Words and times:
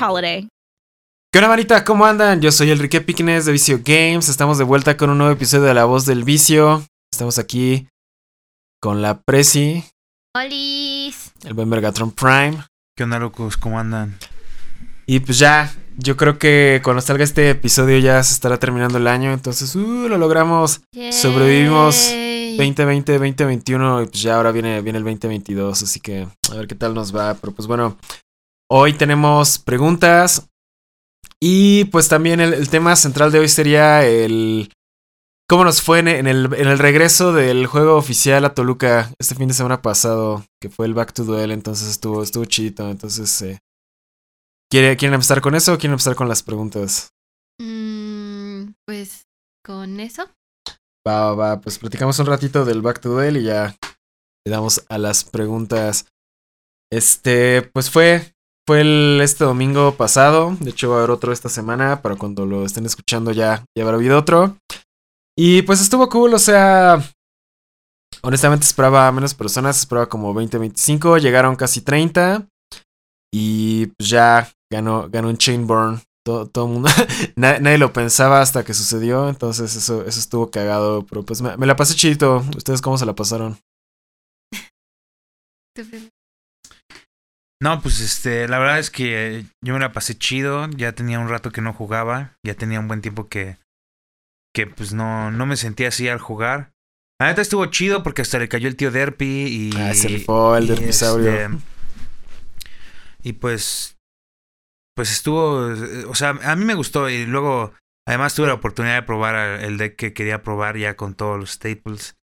holiday. 0.00 0.48
¿Qué 1.32 1.38
onda, 1.38 1.48
manita? 1.48 1.84
¿Cómo 1.84 2.06
andan? 2.06 2.40
Yo 2.40 2.52
soy 2.52 2.70
Enrique 2.70 3.00
Piquines 3.00 3.44
de 3.44 3.52
Vicio 3.52 3.80
Games. 3.84 4.28
Estamos 4.28 4.58
de 4.58 4.64
vuelta 4.64 4.96
con 4.96 5.10
un 5.10 5.18
nuevo 5.18 5.32
episodio 5.32 5.64
de 5.64 5.74
La 5.74 5.84
Voz 5.84 6.06
del 6.06 6.22
Vicio. 6.22 6.84
Estamos 7.12 7.38
aquí 7.38 7.88
con 8.80 9.02
la 9.02 9.20
Prezi, 9.20 9.84
¡Holis! 10.36 11.32
el 11.44 11.54
buen 11.54 11.68
Megatron 11.68 12.10
Prime. 12.10 12.64
¿Qué 12.96 13.04
onda, 13.04 13.18
locos? 13.18 13.56
¿Cómo 13.56 13.80
andan? 13.80 14.16
Y 15.06 15.20
pues 15.20 15.38
ya, 15.38 15.72
yo 15.96 16.16
creo 16.16 16.38
que 16.38 16.80
cuando 16.84 17.00
salga 17.00 17.24
este 17.24 17.50
episodio 17.50 17.98
ya 17.98 18.22
se 18.22 18.34
estará 18.34 18.58
terminando 18.58 18.98
el 18.98 19.06
año. 19.06 19.32
Entonces, 19.32 19.74
uh, 19.74 20.08
lo 20.08 20.18
logramos. 20.18 20.82
Sobrevivimos 21.10 22.10
Yay. 22.10 22.56
2020, 22.56 23.12
2021 23.12 24.02
y 24.02 24.06
pues 24.06 24.22
ya 24.22 24.36
ahora 24.36 24.52
viene, 24.52 24.80
viene 24.82 24.98
el 24.98 25.04
2022. 25.04 25.82
Así 25.82 26.00
que 26.00 26.26
a 26.50 26.54
ver 26.54 26.66
qué 26.66 26.74
tal 26.74 26.94
nos 26.94 27.14
va. 27.14 27.34
Pero 27.34 27.52
pues 27.52 27.66
bueno, 27.66 27.96
hoy 28.70 28.92
tenemos 28.94 29.58
preguntas. 29.58 30.48
Y 31.40 31.84
pues 31.86 32.08
también 32.08 32.40
el, 32.40 32.54
el 32.54 32.68
tema 32.70 32.96
central 32.96 33.30
de 33.32 33.40
hoy 33.40 33.48
sería 33.48 34.04
el... 34.06 34.72
¿Cómo 35.46 35.64
nos 35.64 35.82
fue 35.82 35.98
en, 35.98 36.08
en 36.08 36.26
el, 36.26 36.54
en 36.54 36.68
el 36.68 36.78
regreso 36.78 37.34
del 37.34 37.66
juego 37.66 37.96
oficial 37.96 38.44
a 38.46 38.54
Toluca 38.54 39.12
este 39.18 39.34
fin 39.34 39.48
de 39.48 39.54
semana 39.54 39.82
pasado? 39.82 40.42
Que 40.60 40.70
fue 40.70 40.86
el 40.86 40.94
Back 40.94 41.12
to 41.12 41.24
Duel, 41.24 41.50
entonces 41.50 41.88
estuvo, 41.88 42.22
estuvo 42.22 42.46
chido. 42.46 42.88
Entonces, 42.90 43.42
eh, 43.42 43.58
¿quiere- 44.70 44.96
¿quieren 44.96 45.14
empezar 45.14 45.42
con 45.42 45.54
eso 45.54 45.74
o 45.74 45.76
quieren 45.76 45.92
empezar 45.92 46.14
con 46.14 46.28
las 46.30 46.42
preguntas? 46.42 47.10
Mm, 47.60 48.72
pues 48.86 49.26
con 49.62 50.00
eso. 50.00 50.24
Va, 51.06 51.26
va, 51.26 51.34
va, 51.34 51.60
pues 51.60 51.78
platicamos 51.78 52.18
un 52.18 52.26
ratito 52.26 52.64
del 52.64 52.80
Back 52.80 53.00
to 53.00 53.10
Duel 53.10 53.36
y 53.36 53.42
ya 53.44 53.76
le 54.46 54.50
damos 54.50 54.82
a 54.88 54.96
las 54.96 55.24
preguntas. 55.24 56.06
Este, 56.90 57.60
pues 57.60 57.90
fue, 57.90 58.33
fue 58.66 58.80
el, 58.80 59.20
este 59.22 59.44
domingo 59.44 59.94
pasado. 59.94 60.56
De 60.60 60.70
hecho, 60.70 60.88
va 60.90 60.96
a 60.96 60.98
haber 60.98 61.10
otro 61.10 61.32
esta 61.32 61.48
semana. 61.48 62.02
Para 62.02 62.16
cuando 62.16 62.46
lo 62.46 62.64
estén 62.64 62.86
escuchando 62.86 63.30
ya, 63.32 63.64
ya 63.76 63.84
habrá 63.84 63.96
habido 63.96 64.18
otro. 64.18 64.56
Y 65.36 65.62
pues 65.62 65.80
estuvo 65.80 66.08
cool, 66.08 66.34
o 66.34 66.38
sea. 66.38 67.02
Honestamente 68.22 68.64
esperaba 68.64 69.10
menos 69.12 69.34
personas, 69.34 69.78
esperaba 69.78 70.08
como 70.08 70.32
20, 70.32 70.56
25. 70.58 71.18
Llegaron 71.18 71.56
casi 71.56 71.82
30. 71.82 72.46
Y 73.32 73.86
pues 73.98 74.08
ya 74.08 74.50
ganó, 74.72 75.08
ganó 75.10 75.28
un 75.28 75.36
Chainborn. 75.36 76.00
Todo, 76.24 76.46
todo 76.46 76.66
mundo. 76.68 76.88
Na- 77.36 77.58
nadie 77.58 77.76
lo 77.76 77.92
pensaba 77.92 78.40
hasta 78.40 78.64
que 78.64 78.72
sucedió. 78.72 79.28
Entonces 79.28 79.76
eso, 79.76 80.06
eso 80.06 80.20
estuvo 80.20 80.50
cagado. 80.50 81.04
Pero 81.04 81.22
pues 81.22 81.42
me, 81.42 81.56
me 81.58 81.66
la 81.66 81.76
pasé 81.76 81.94
chidito. 81.94 82.42
¿Ustedes 82.56 82.80
cómo 82.80 82.96
se 82.96 83.04
la 83.04 83.14
pasaron? 83.14 83.58
No, 87.64 87.80
pues 87.80 88.00
este, 88.00 88.46
la 88.46 88.58
verdad 88.58 88.78
es 88.78 88.90
que 88.90 89.46
yo 89.64 89.72
me 89.72 89.80
la 89.80 89.92
pasé 89.92 90.18
chido. 90.18 90.68
Ya 90.76 90.92
tenía 90.92 91.18
un 91.18 91.30
rato 91.30 91.50
que 91.50 91.62
no 91.62 91.72
jugaba. 91.72 92.36
Ya 92.44 92.52
tenía 92.54 92.78
un 92.78 92.88
buen 92.88 93.00
tiempo 93.00 93.28
que. 93.30 93.56
Que 94.54 94.66
pues 94.66 94.92
no, 94.92 95.30
no 95.30 95.46
me 95.46 95.56
sentía 95.56 95.88
así 95.88 96.06
al 96.06 96.18
jugar. 96.18 96.72
La 97.18 97.28
neta 97.28 97.40
estuvo 97.40 97.64
chido 97.66 98.02
porque 98.02 98.20
hasta 98.20 98.38
le 98.38 98.50
cayó 98.50 98.68
el 98.68 98.76
tío 98.76 98.90
Derpy 98.90 99.24
y. 99.48 99.70
Ah, 99.78 99.94
se 99.94 100.08
rifó 100.08 100.54
el 100.58 100.66
Derpisaurio. 100.66 101.30
este, 101.32 101.58
y 103.22 103.32
pues. 103.32 103.96
Pues 104.94 105.10
estuvo. 105.10 105.72
eh, 105.72 106.04
O 106.06 106.14
sea, 106.14 106.38
a 106.42 106.56
mí 106.56 106.66
me 106.66 106.74
gustó. 106.74 107.08
Y 107.08 107.24
luego. 107.24 107.72
Además 108.06 108.34
tuve 108.34 108.48
la 108.48 108.54
oportunidad 108.54 108.96
de 108.96 109.02
probar 109.06 109.62
el 109.62 109.78
deck 109.78 109.96
que 109.96 110.12
quería 110.12 110.42
probar 110.42 110.76
ya 110.76 110.96
con 110.96 111.14
todos 111.14 111.40
los 111.40 111.52
staples. 111.52 112.18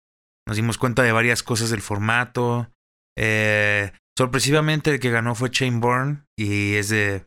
Nos 0.48 0.56
dimos 0.56 0.78
cuenta 0.78 1.02
de 1.02 1.12
varias 1.12 1.42
cosas 1.42 1.72
del 1.72 1.82
formato. 1.82 2.70
Eh, 3.18 3.92
sorpresivamente 4.22 4.92
el 4.92 5.00
que 5.00 5.10
ganó 5.12 5.36
fue 5.36 5.50
Chainborn. 5.52 6.26
Y 6.38 6.76
es 6.76 6.90
de. 6.90 7.26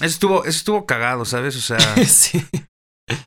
Eso 0.00 0.06
estuvo, 0.06 0.40
eso 0.44 0.58
estuvo 0.58 0.86
cagado, 0.86 1.24
¿sabes? 1.24 1.56
O 1.56 1.60
sea. 1.60 1.78
sí. 2.06 2.44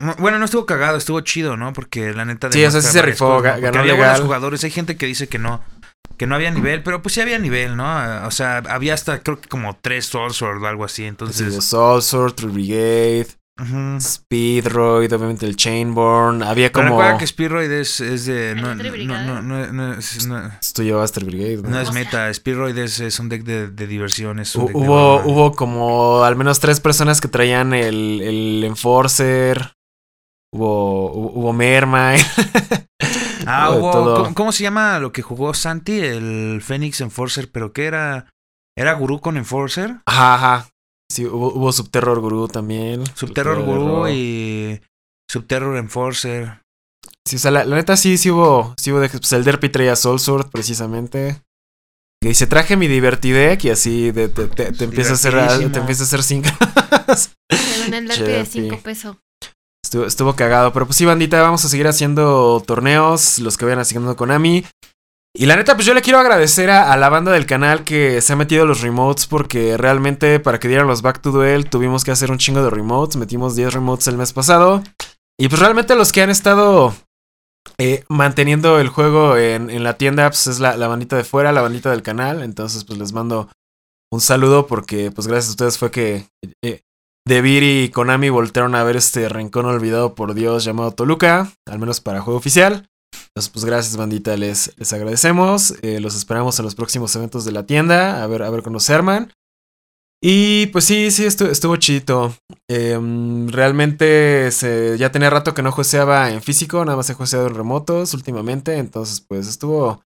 no- 0.00 0.14
bueno, 0.16 0.38
no 0.38 0.44
estuvo 0.44 0.66
cagado, 0.66 0.96
estuvo 0.96 1.20
chido, 1.20 1.56
¿no? 1.56 1.72
Porque 1.72 2.12
la 2.12 2.24
neta. 2.24 2.50
Sí, 2.52 2.64
o 2.64 2.70
sea, 2.70 2.80
sí 2.80 2.88
se 2.88 3.02
rifó, 3.02 3.38
cosas, 3.38 3.60
ganó 3.60 3.80
había 3.80 3.92
legal. 3.94 4.08
buenos 4.10 4.26
jugadores. 4.26 4.64
Hay 4.64 4.70
gente 4.70 4.96
que 4.96 5.06
dice 5.06 5.28
que 5.28 5.38
no. 5.38 5.62
Que 6.16 6.26
no 6.26 6.34
había 6.34 6.50
nivel, 6.50 6.82
pero 6.82 7.00
pues 7.00 7.14
sí 7.14 7.20
había 7.20 7.38
nivel, 7.38 7.76
¿no? 7.76 8.26
O 8.26 8.30
sea, 8.32 8.58
había 8.68 8.94
hasta 8.94 9.22
creo 9.22 9.40
que 9.40 9.48
como 9.48 9.76
tres 9.80 10.06
Soul 10.06 10.32
Sword 10.34 10.62
o 10.62 10.66
algo 10.66 10.84
así. 10.84 11.02
Sí, 11.02 11.06
Entonces. 11.08 11.64
Soul 11.64 12.02
Sword, 12.02 12.32
True 12.34 12.50
Brigade, 12.52 13.28
Speedroid, 14.00 15.12
obviamente 15.12 15.46
el 15.46 15.56
Chainborn. 15.56 16.42
Había 16.42 16.70
Pero 16.72 16.88
como. 16.88 17.00
recuerda 17.00 17.18
que 17.18 17.26
Speedroid 17.26 17.70
es, 17.70 18.00
es 18.00 18.26
de. 18.26 18.54
No, 18.54 18.72
es, 18.72 20.26
no- 20.26 20.50
Tú 20.74 20.82
llevaste 20.82 21.20
el 21.20 21.26
Brigade. 21.26 21.56
¿no? 21.62 21.70
no 21.70 21.80
es 21.80 21.92
meta. 21.92 22.32
Speedroid 22.32 22.76
es, 22.78 23.00
es 23.00 23.18
un 23.18 23.28
deck 23.28 23.42
de, 23.44 23.68
de 23.68 23.86
diversión. 23.86 24.38
Es 24.38 24.54
un 24.54 24.66
deck 24.66 24.76
Hubo, 24.76 25.20
hubo 25.22 25.52
como 25.54 26.22
al 26.24 26.36
menos 26.36 26.60
tres 26.60 26.80
personas 26.80 27.20
que 27.20 27.28
traían 27.28 27.74
el, 27.74 28.20
el 28.22 28.64
Enforcer. 28.64 29.72
Hubo, 30.54 31.12
hubo, 31.12 31.32
hubo 31.32 31.52
Mermaid. 31.52 32.20
Ah, 33.50 33.70
Hubo 33.70 33.74
de 33.76 33.80
hubo. 33.80 33.90
todo. 33.92 34.22
¿cómo, 34.24 34.34
cómo 34.34 34.52
se 34.52 34.62
llama 34.64 34.98
lo 34.98 35.10
que 35.10 35.22
jugó 35.22 35.54
Santi? 35.54 35.98
El 36.00 36.60
Phoenix 36.62 37.00
Enforcer. 37.00 37.50
¿Pero 37.50 37.72
qué 37.72 37.86
era? 37.86 38.26
¿Era 38.76 38.92
Gurú 38.92 39.20
con 39.20 39.38
Enforcer? 39.38 39.96
Ajá, 40.04 40.34
ajá. 40.34 40.68
Sí, 41.10 41.24
hubo, 41.26 41.52
hubo 41.52 41.72
Subterror 41.72 42.20
Guru 42.20 42.48
también. 42.48 43.04
Subterror 43.14 43.62
Guru 43.64 43.80
Gurú 43.82 44.08
y. 44.08 44.80
Subterror 45.30 45.76
Enforcer. 45.76 46.60
Sí, 47.26 47.36
o 47.36 47.38
sea, 47.38 47.50
la, 47.50 47.64
la 47.64 47.76
neta 47.76 47.96
sí, 47.96 48.16
sí 48.18 48.30
hubo, 48.30 48.74
sí 48.78 48.90
hubo 48.92 49.00
de, 49.00 49.08
pues 49.08 49.32
el 49.32 49.44
Derpy 49.44 49.68
traía 49.68 49.96
Soul 49.96 50.18
Sword 50.20 50.50
precisamente. 50.50 51.42
Que 52.22 52.30
dice, 52.30 52.46
traje 52.46 52.76
mi 52.76 52.88
Divertidec 52.88 53.62
y 53.64 53.70
así 53.70 54.10
de- 54.10 54.28
te, 54.28 54.46
te- 54.48 54.72
te 54.72 54.84
empieza 54.84 55.12
a 55.12 55.14
hacer, 55.14 55.34
te 55.72 55.78
empieza 55.78 56.02
a 56.02 56.06
hacer 56.06 56.22
cinco. 56.22 56.48
El 57.92 58.08
derpy 58.08 58.22
de. 58.24 58.44
5 58.46 58.78
pesos. 58.82 59.16
estuvo, 59.84 60.04
estuvo 60.04 60.34
cagado. 60.34 60.72
Pero 60.72 60.86
pues 60.86 60.96
sí, 60.96 61.04
bandita, 61.04 61.40
vamos 61.42 61.64
a 61.64 61.68
seguir 61.68 61.86
haciendo 61.86 62.62
torneos, 62.66 63.38
los 63.38 63.56
que 63.56 63.64
vayan 63.66 63.78
asignando 63.80 64.16
Konami. 64.16 64.64
Y 65.34 65.46
la 65.46 65.56
neta, 65.56 65.74
pues 65.74 65.86
yo 65.86 65.94
le 65.94 66.02
quiero 66.02 66.18
agradecer 66.18 66.70
a, 66.70 66.96
la 66.96 67.08
banda 67.08 67.32
del 67.32 67.46
canal 67.46 67.84
que 67.84 68.20
se 68.20 68.32
ha 68.32 68.36
metido 68.36 68.66
los 68.66 68.80
remotes 68.80 69.26
porque 69.26 69.76
realmente 69.76 70.40
para 70.40 70.58
que 70.58 70.68
dieran 70.68 70.86
los 70.86 71.02
Back 71.02 71.20
to 71.20 71.30
Duel 71.30 71.68
tuvimos 71.68 72.04
que 72.04 72.10
hacer 72.10 72.30
un 72.30 72.38
chingo 72.38 72.62
de 72.62 72.70
remotes. 72.70 73.16
Metimos 73.16 73.54
10 73.54 73.74
remotes 73.74 74.08
el 74.08 74.16
mes 74.16 74.32
pasado. 74.32 74.82
Y 75.38 75.48
pues 75.48 75.60
realmente 75.60 75.94
los 75.94 76.12
que 76.12 76.22
han 76.22 76.30
estado 76.30 76.94
eh, 77.78 78.04
manteniendo 78.08 78.80
el 78.80 78.88
juego 78.88 79.36
en, 79.36 79.84
la 79.84 79.96
tienda 79.96 80.28
pues 80.28 80.48
es 80.48 80.58
la, 80.58 80.76
la 80.76 80.88
bandita 80.88 81.16
de 81.16 81.24
fuera, 81.24 81.52
la 81.52 81.62
bandita 81.62 81.90
del 81.90 82.02
canal. 82.02 82.42
Entonces 82.42 82.84
pues 82.84 82.98
les 82.98 83.12
mando 83.12 83.48
un 84.10 84.20
saludo 84.20 84.66
porque 84.66 85.10
pues 85.10 85.26
gracias 85.26 85.50
a 85.50 85.52
ustedes 85.52 85.78
fue 85.78 85.90
que 85.90 86.26
eh, 86.64 86.80
Devir 87.26 87.62
y 87.62 87.90
Konami 87.90 88.30
voltearon 88.30 88.74
a 88.74 88.82
ver 88.82 88.96
este 88.96 89.28
rincón 89.28 89.66
olvidado 89.66 90.14
por 90.14 90.32
Dios 90.34 90.64
llamado 90.64 90.92
Toluca, 90.92 91.52
al 91.66 91.78
menos 91.78 92.00
para 92.00 92.22
juego 92.22 92.38
oficial. 92.38 92.88
Pues 93.34 93.64
gracias, 93.64 93.96
bandita, 93.96 94.36
les, 94.36 94.72
les 94.78 94.92
agradecemos. 94.92 95.74
Eh, 95.82 96.00
los 96.00 96.16
esperamos 96.16 96.58
en 96.58 96.64
los 96.64 96.74
próximos 96.74 97.14
eventos 97.14 97.44
de 97.44 97.52
la 97.52 97.66
tienda, 97.66 98.22
a 98.22 98.26
ver, 98.26 98.42
a 98.42 98.50
ver 98.50 98.62
cuándo 98.62 98.80
se 98.80 98.92
arman. 98.92 99.32
Y 100.20 100.66
pues 100.66 100.84
sí, 100.84 101.12
sí, 101.12 101.24
estuvo, 101.24 101.48
estuvo 101.48 101.76
chidito. 101.76 102.34
Em, 102.68 103.48
realmente 103.48 104.50
se, 104.50 104.98
ya 104.98 105.12
tenía 105.12 105.30
rato 105.30 105.54
que 105.54 105.62
no 105.62 105.70
jueceaba 105.70 106.32
en 106.32 106.42
físico, 106.42 106.84
nada 106.84 106.96
más 106.96 107.08
he 107.10 107.14
jueceado 107.14 107.46
en 107.46 107.54
remotos 107.54 108.14
últimamente. 108.14 108.76
Entonces, 108.78 109.20
pues 109.20 109.46
estuvo, 109.46 110.02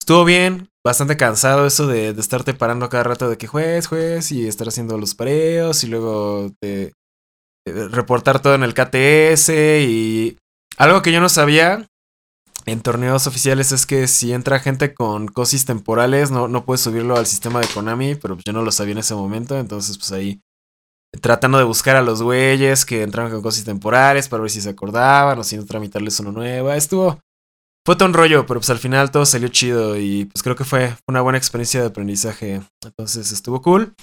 estuvo 0.00 0.24
bien. 0.24 0.68
bastante 0.84 1.16
cansado 1.16 1.66
eso 1.66 1.86
de, 1.86 2.12
de 2.12 2.20
estarte 2.20 2.52
parando 2.52 2.90
cada 2.90 3.04
rato 3.04 3.30
de 3.30 3.38
que 3.38 3.46
juez, 3.46 3.86
juez, 3.86 4.30
y 4.32 4.46
estar 4.46 4.68
haciendo 4.68 4.98
los 4.98 5.14
pareos 5.14 5.82
y 5.82 5.86
luego 5.86 6.50
de, 6.60 6.92
de 7.66 7.88
reportar 7.88 8.40
todo 8.40 8.54
en 8.54 8.64
el 8.64 8.74
KTS 8.74 9.48
y 9.48 10.36
algo 10.76 11.00
que 11.00 11.12
yo 11.12 11.20
no 11.20 11.30
sabía 11.30 11.86
en 12.66 12.80
torneos 12.80 13.26
oficiales 13.26 13.72
es 13.72 13.86
que 13.86 14.08
si 14.08 14.32
entra 14.32 14.60
gente 14.60 14.94
con 14.94 15.28
cosis 15.28 15.64
temporales 15.64 16.30
no, 16.30 16.48
no 16.48 16.64
puedes 16.64 16.80
subirlo 16.80 17.16
al 17.16 17.26
sistema 17.26 17.60
de 17.60 17.68
Konami, 17.68 18.14
pero 18.14 18.36
yo 18.44 18.52
no 18.52 18.62
lo 18.62 18.72
sabía 18.72 18.92
en 18.92 18.98
ese 18.98 19.14
momento, 19.14 19.58
entonces 19.58 19.98
pues 19.98 20.12
ahí 20.12 20.40
tratando 21.20 21.58
de 21.58 21.64
buscar 21.64 21.96
a 21.96 22.02
los 22.02 22.22
güeyes 22.22 22.84
que 22.84 23.02
entraron 23.02 23.30
con 23.30 23.42
cosis 23.42 23.64
temporales 23.64 24.28
para 24.28 24.42
ver 24.42 24.50
si 24.50 24.60
se 24.60 24.70
acordaban 24.70 25.38
o 25.38 25.44
si 25.44 25.56
no 25.56 25.64
tramitarles 25.64 26.18
uno 26.20 26.32
nueva. 26.32 26.76
Estuvo 26.76 27.20
fue 27.86 27.96
todo 27.96 28.08
un 28.08 28.14
rollo, 28.14 28.46
pero 28.46 28.60
pues 28.60 28.70
al 28.70 28.78
final 28.78 29.10
todo 29.10 29.26
salió 29.26 29.48
chido 29.48 29.98
y 29.98 30.24
pues 30.24 30.42
creo 30.42 30.56
que 30.56 30.64
fue 30.64 30.96
una 31.06 31.20
buena 31.20 31.36
experiencia 31.36 31.80
de 31.80 31.88
aprendizaje. 31.88 32.62
Entonces 32.82 33.30
estuvo 33.30 33.60
cool. 33.60 33.94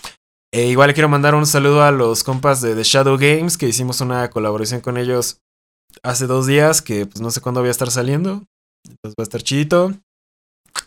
E 0.53 0.67
igual 0.67 0.89
le 0.89 0.93
quiero 0.93 1.09
mandar 1.09 1.33
un 1.33 1.47
saludo 1.47 1.81
a 1.81 1.91
los 1.91 2.23
compas 2.23 2.61
de 2.61 2.75
The 2.75 2.83
Shadow 2.83 3.17
Games, 3.17 3.57
que 3.57 3.67
hicimos 3.67 4.01
una 4.01 4.29
colaboración 4.29 4.81
con 4.81 4.97
ellos 4.97 5.39
hace 6.03 6.27
dos 6.27 6.45
días, 6.45 6.81
que 6.81 7.05
pues 7.07 7.21
no 7.21 7.31
sé 7.31 7.41
cuándo 7.41 7.61
voy 7.61 7.69
a 7.69 7.71
estar 7.71 7.89
saliendo. 7.89 8.43
Entonces 8.85 9.15
va 9.17 9.21
a 9.21 9.23
estar 9.23 9.41
chidito. 9.41 9.93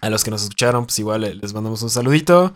A 0.01 0.11
los 0.11 0.25
que 0.25 0.31
nos 0.31 0.43
escucharon, 0.43 0.87
pues 0.87 0.99
igual 0.99 1.39
les 1.41 1.55
mandamos 1.55 1.83
un 1.83 1.91
saludito. 1.91 2.55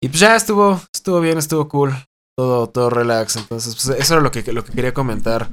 Y 0.00 0.08
pues 0.08 0.20
ya 0.20 0.36
estuvo, 0.36 0.80
estuvo 0.92 1.20
bien, 1.20 1.38
estuvo 1.38 1.68
cool. 1.68 1.92
Todo, 2.36 2.68
todo 2.68 2.90
relax. 2.90 3.36
Entonces, 3.36 3.74
pues 3.74 3.98
eso 3.98 4.14
era 4.14 4.22
lo 4.22 4.30
que, 4.30 4.52
lo 4.52 4.64
que 4.64 4.72
quería 4.72 4.94
comentar. 4.94 5.50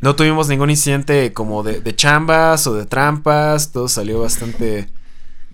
No 0.00 0.16
tuvimos 0.16 0.48
ningún 0.48 0.70
incidente 0.70 1.32
como 1.32 1.62
de, 1.62 1.80
de, 1.80 1.94
chambas 1.94 2.66
o 2.66 2.74
de 2.74 2.84
trampas. 2.84 3.70
Todo 3.72 3.88
salió 3.88 4.20
bastante, 4.20 4.90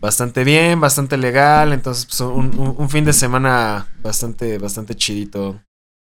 bastante 0.01 0.45
bien, 0.45 0.81
bastante 0.81 1.17
legal. 1.17 1.73
Entonces, 1.73 2.07
pues, 2.07 2.21
un, 2.21 2.75
un, 2.79 2.91
fin 2.91 3.05
de 3.05 3.13
semana 3.13 3.87
bastante, 4.03 4.59
bastante 4.59 4.95
chidito. 4.95 5.63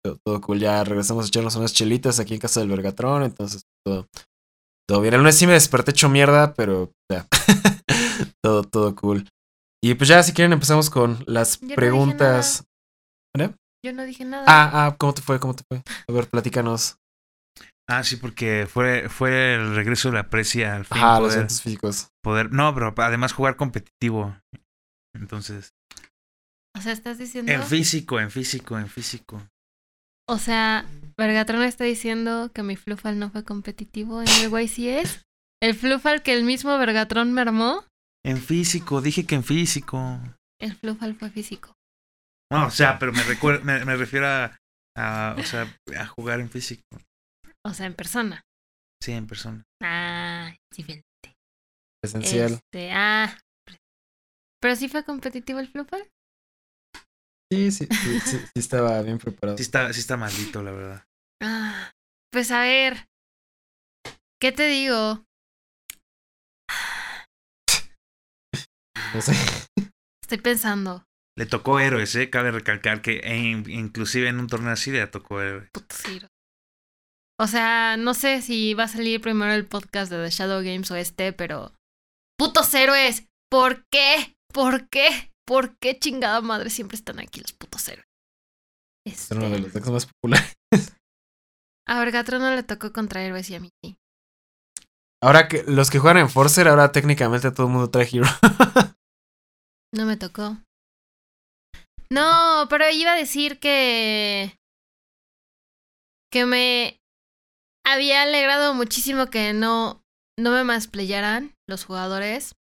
Todo, 0.05 0.19
todo, 0.25 0.41
cool. 0.41 0.59
Ya 0.59 0.83
regresamos 0.83 1.25
a 1.25 1.29
echarnos 1.29 1.55
unas 1.55 1.73
chelitas 1.73 2.19
aquí 2.19 2.35
en 2.35 2.41
casa 2.41 2.61
del 2.61 2.69
Vergatrón. 2.69 3.23
Entonces, 3.23 3.63
todo, 3.85 4.09
todo 4.89 5.01
bien. 5.03 5.15
El 5.15 5.21
lunes 5.21 5.37
sí 5.37 5.47
me 5.47 5.53
desperté 5.53 5.91
hecho 5.91 6.09
mierda, 6.09 6.55
pero 6.55 6.93
ya. 7.13 7.27
todo, 8.43 8.63
todo 8.65 8.95
cool. 8.97 9.29
Y 9.83 9.95
pues 9.95 10.09
ya, 10.09 10.23
si 10.23 10.33
quieren, 10.33 10.53
empezamos 10.53 10.91
con 10.91 11.23
las 11.27 11.61
Yo 11.61 11.69
no 11.69 11.75
preguntas. 11.75 12.65
dije 13.35 13.55
Yo 13.85 13.93
no 13.93 14.05
dije 14.05 14.25
nada. 14.25 14.45
ah, 14.49 14.71
ah, 14.87 14.97
¿cómo 14.99 15.15
te 15.15 15.23
fue? 15.23 15.39
¿Cómo 15.39 15.55
te 15.55 15.63
fue? 15.69 15.83
A 16.09 16.13
ver, 16.13 16.29
platícanos. 16.29 16.99
Ah, 17.89 18.03
sí, 18.03 18.17
porque 18.17 18.67
fue, 18.71 19.09
fue 19.09 19.55
el 19.55 19.75
regreso 19.75 20.09
de 20.09 20.17
la 20.17 20.29
precia 20.29 20.75
al 20.75 20.85
fin. 20.85 21.01
Los 21.01 21.19
poder, 21.21 21.33
eventos 21.37 21.63
físicos. 21.63 22.09
poder. 22.23 22.53
No, 22.53 22.75
pero 22.75 22.93
además 22.99 23.33
jugar 23.33 23.57
competitivo. 23.57 24.37
Entonces. 25.15 25.75
O 26.77 26.81
sea, 26.81 26.93
estás 26.93 27.19
diciendo. 27.19 27.51
En 27.51 27.63
físico, 27.63 28.21
en 28.21 28.31
físico, 28.31 28.79
en 28.79 28.89
físico. 28.89 29.43
O 30.29 30.39
sea, 30.39 30.85
Vergatron 31.17 31.63
está 31.63 31.85
diciendo 31.85 32.51
que 32.55 32.63
mi 32.63 32.77
Flufal 32.77 33.19
no 33.19 33.31
fue 33.31 33.45
competitivo 33.45 34.21
en 34.23 34.29
el 34.29 34.51
YCS. 34.51 35.25
El 35.63 35.75
Flufal 35.75 36.23
que 36.23 36.35
el 36.35 36.45
mismo 36.45 36.77
Vergatron 36.79 37.33
me 37.33 37.41
armó. 37.41 37.85
En 38.25 38.39
físico, 38.39 39.01
dije 39.01 39.27
que 39.27 39.35
en 39.37 39.45
físico. 39.45 40.21
El 40.61 40.75
Flufal 40.77 41.15
fue 41.15 41.31
físico. 41.31 41.73
No, 42.53 42.67
o 42.67 42.71
sea, 42.71 42.99
pero 42.99 43.13
me, 43.13 43.23
recuer- 43.25 43.63
me, 43.63 43.85
me 43.85 43.97
refiero 43.97 44.27
a, 44.27 44.57
a, 44.97 45.37
o 45.39 45.43
sea, 45.43 45.67
a 45.99 46.07
jugar 46.07 46.41
en 46.41 46.51
físico. 46.51 46.83
O 47.65 47.73
sea, 47.75 47.87
en 47.87 47.95
persona. 47.95 48.43
Sí, 49.03 49.13
en 49.13 49.27
persona. 49.27 49.63
Ah, 49.83 50.55
diferente. 50.75 51.05
Presencial. 52.03 52.53
Este, 52.53 52.93
ah. 52.93 53.37
Pero 54.61 54.77
sí 54.77 54.89
fue 54.89 55.05
competitivo 55.05 55.59
el 55.61 55.69
Flufal. 55.69 56.09
Sí, 57.51 57.71
sí, 57.71 57.87
sí, 57.91 58.21
sí, 58.21 58.39
sí 58.39 58.59
estaba 58.61 59.01
bien 59.03 59.19
preparado. 59.19 59.57
Sí 59.57 59.63
está, 59.63 59.93
sí 59.93 60.01
está 60.01 60.17
maldito, 60.17 60.63
la 60.63 60.71
verdad. 60.71 61.05
Ah, 61.43 61.93
pues 62.31 62.51
a 62.51 62.61
ver. 62.61 63.07
¿Qué 64.41 64.53
te 64.53 64.67
digo? 64.67 65.25
No 69.15 69.23
sé. 69.23 69.33
Estoy 70.23 70.39
pensando. 70.39 71.05
Le 71.39 71.47
tocó 71.47 71.81
héroes, 71.81 72.15
¿eh? 72.17 72.29
Cabe 72.29 72.51
recalcar 72.51 73.01
que 73.01 73.23
inclusive 73.69 74.29
en 74.29 74.41
un 74.41 74.47
torneo 74.47 74.73
así 74.73 74.91
le 74.91 75.07
tocó 75.07 75.41
héroes. 75.41 75.71
Puto 75.73 75.95
Ciro. 75.95 76.29
O 77.41 77.47
sea, 77.47 77.97
no 77.97 78.13
sé 78.13 78.43
si 78.43 78.75
va 78.75 78.85
a 78.85 78.89
salir 78.89 79.21
primero 79.21 79.53
el 79.53 79.65
podcast 79.65 80.11
de 80.11 80.23
The 80.23 80.31
Shadow 80.31 80.63
Games 80.63 80.91
o 80.91 80.97
este, 80.97 81.33
pero. 81.33 81.73
¡Putos 82.37 82.75
héroes! 82.75 83.27
¿Por 83.51 83.85
qué? 83.91 84.37
¿Por 84.53 84.89
qué? 84.89 85.28
¿Por 85.49 85.79
qué 85.79 85.99
chingada 85.99 86.43
madre 86.43 86.69
siempre 86.69 86.97
están 86.97 87.19
aquí 87.21 87.41
los 87.41 87.55
putos 87.55 87.89
héroes? 87.89 88.07
Es 89.07 89.31
uno 89.31 89.49
de 89.49 89.61
los 89.61 89.73
decks 89.73 89.89
más 89.89 90.05
populares. 90.05 90.55
A 91.89 91.99
Vergatron 92.01 92.43
no 92.43 92.55
le 92.55 92.63
tocó 92.63 92.93
contra 92.93 93.23
héroes 93.23 93.49
y 93.49 93.55
a 93.55 93.61
mí 93.61 93.71
sí. 93.83 93.97
Ahora 95.23 95.49
que 95.49 95.63
los 95.63 95.89
que 95.89 95.99
juegan 95.99 96.19
en 96.19 96.29
Forcer, 96.29 96.69
ahora 96.69 96.93
técnicamente 96.93 97.51
todo 97.51 97.67
el 97.67 97.73
mundo 97.73 97.91
trae 97.91 98.07
Hero. 98.13 98.27
No 99.91 100.05
me 100.05 100.19
tocó. 100.19 100.59
No, 102.11 102.67
pero 102.69 102.91
iba 102.91 103.15
a 103.15 103.17
decir 103.17 103.59
que. 103.59 104.55
que 106.31 106.45
me 106.45 107.01
había 107.87 108.21
alegrado 108.21 108.75
muchísimo 108.75 109.31
que 109.31 109.55
no, 109.55 110.03
no 110.39 110.51
me 110.51 110.63
masplayaran 110.63 111.55
los 111.67 111.87
jugadores. 111.87 112.55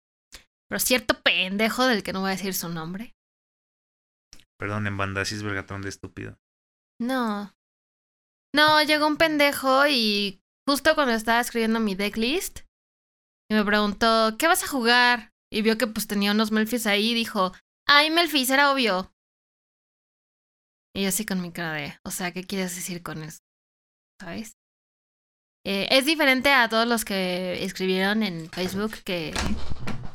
Pero 0.75 0.83
cierto 0.83 1.21
pendejo 1.21 1.85
del 1.85 2.03
que 2.03 2.11
no 2.11 2.19
voy 2.19 2.31
a 2.31 2.35
decir 2.35 2.53
su 2.53 2.67
nombre. 2.67 3.15
Perdón, 4.59 4.87
en 4.87 4.97
banda, 4.97 5.21
así 5.21 5.35
es 5.35 5.41
vergatón 5.41 5.81
de 5.81 5.87
estúpido. 5.87 6.37
No. 6.99 7.55
No, 8.53 8.83
llegó 8.83 9.07
un 9.07 9.15
pendejo 9.15 9.87
y 9.87 10.41
justo 10.67 10.93
cuando 10.93 11.13
estaba 11.13 11.39
escribiendo 11.39 11.79
mi 11.79 11.95
decklist, 11.95 12.63
y 13.49 13.53
me 13.53 13.63
preguntó, 13.63 14.35
¿qué 14.37 14.47
vas 14.47 14.65
a 14.65 14.67
jugar? 14.67 15.31
Y 15.49 15.61
vio 15.61 15.77
que 15.77 15.87
pues 15.87 16.07
tenía 16.07 16.33
unos 16.33 16.51
Melfis 16.51 16.87
ahí 16.87 17.11
y 17.11 17.15
dijo, 17.15 17.53
ay, 17.87 18.09
Melfis, 18.09 18.49
era 18.49 18.73
obvio. 18.73 19.13
Y 20.93 21.03
yo 21.03 21.07
así 21.07 21.25
con 21.25 21.41
mi 21.41 21.53
cara 21.53 21.71
de, 21.71 21.97
o 22.03 22.11
sea, 22.11 22.33
¿qué 22.33 22.43
quieres 22.43 22.75
decir 22.75 23.01
con 23.01 23.23
eso? 23.23 23.39
¿Sabes? 24.19 24.57
Eh, 25.65 25.87
es 25.91 26.05
diferente 26.05 26.51
a 26.51 26.67
todos 26.67 26.85
los 26.85 27.05
que 27.05 27.63
escribieron 27.63 28.23
en 28.23 28.49
Facebook 28.51 28.91
que, 29.05 29.33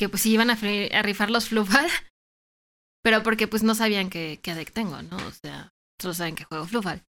que 0.00 0.08
pues 0.08 0.22
sí 0.22 0.32
iban 0.32 0.48
a, 0.48 0.54
rifar 1.02 1.30
los 1.30 1.50
Flufal. 1.50 1.86
Pero 3.04 3.22
porque 3.22 3.46
pues 3.46 3.62
no 3.62 3.74
sabían 3.74 4.08
qué, 4.08 4.40
qué 4.42 4.54
deck 4.54 4.72
tengo, 4.72 5.02
¿no? 5.02 5.18
O 5.18 5.30
sea, 5.30 5.74
solo 6.00 6.14
saben 6.14 6.34
que 6.34 6.44
juego 6.44 6.64
Flufal. 6.66 7.04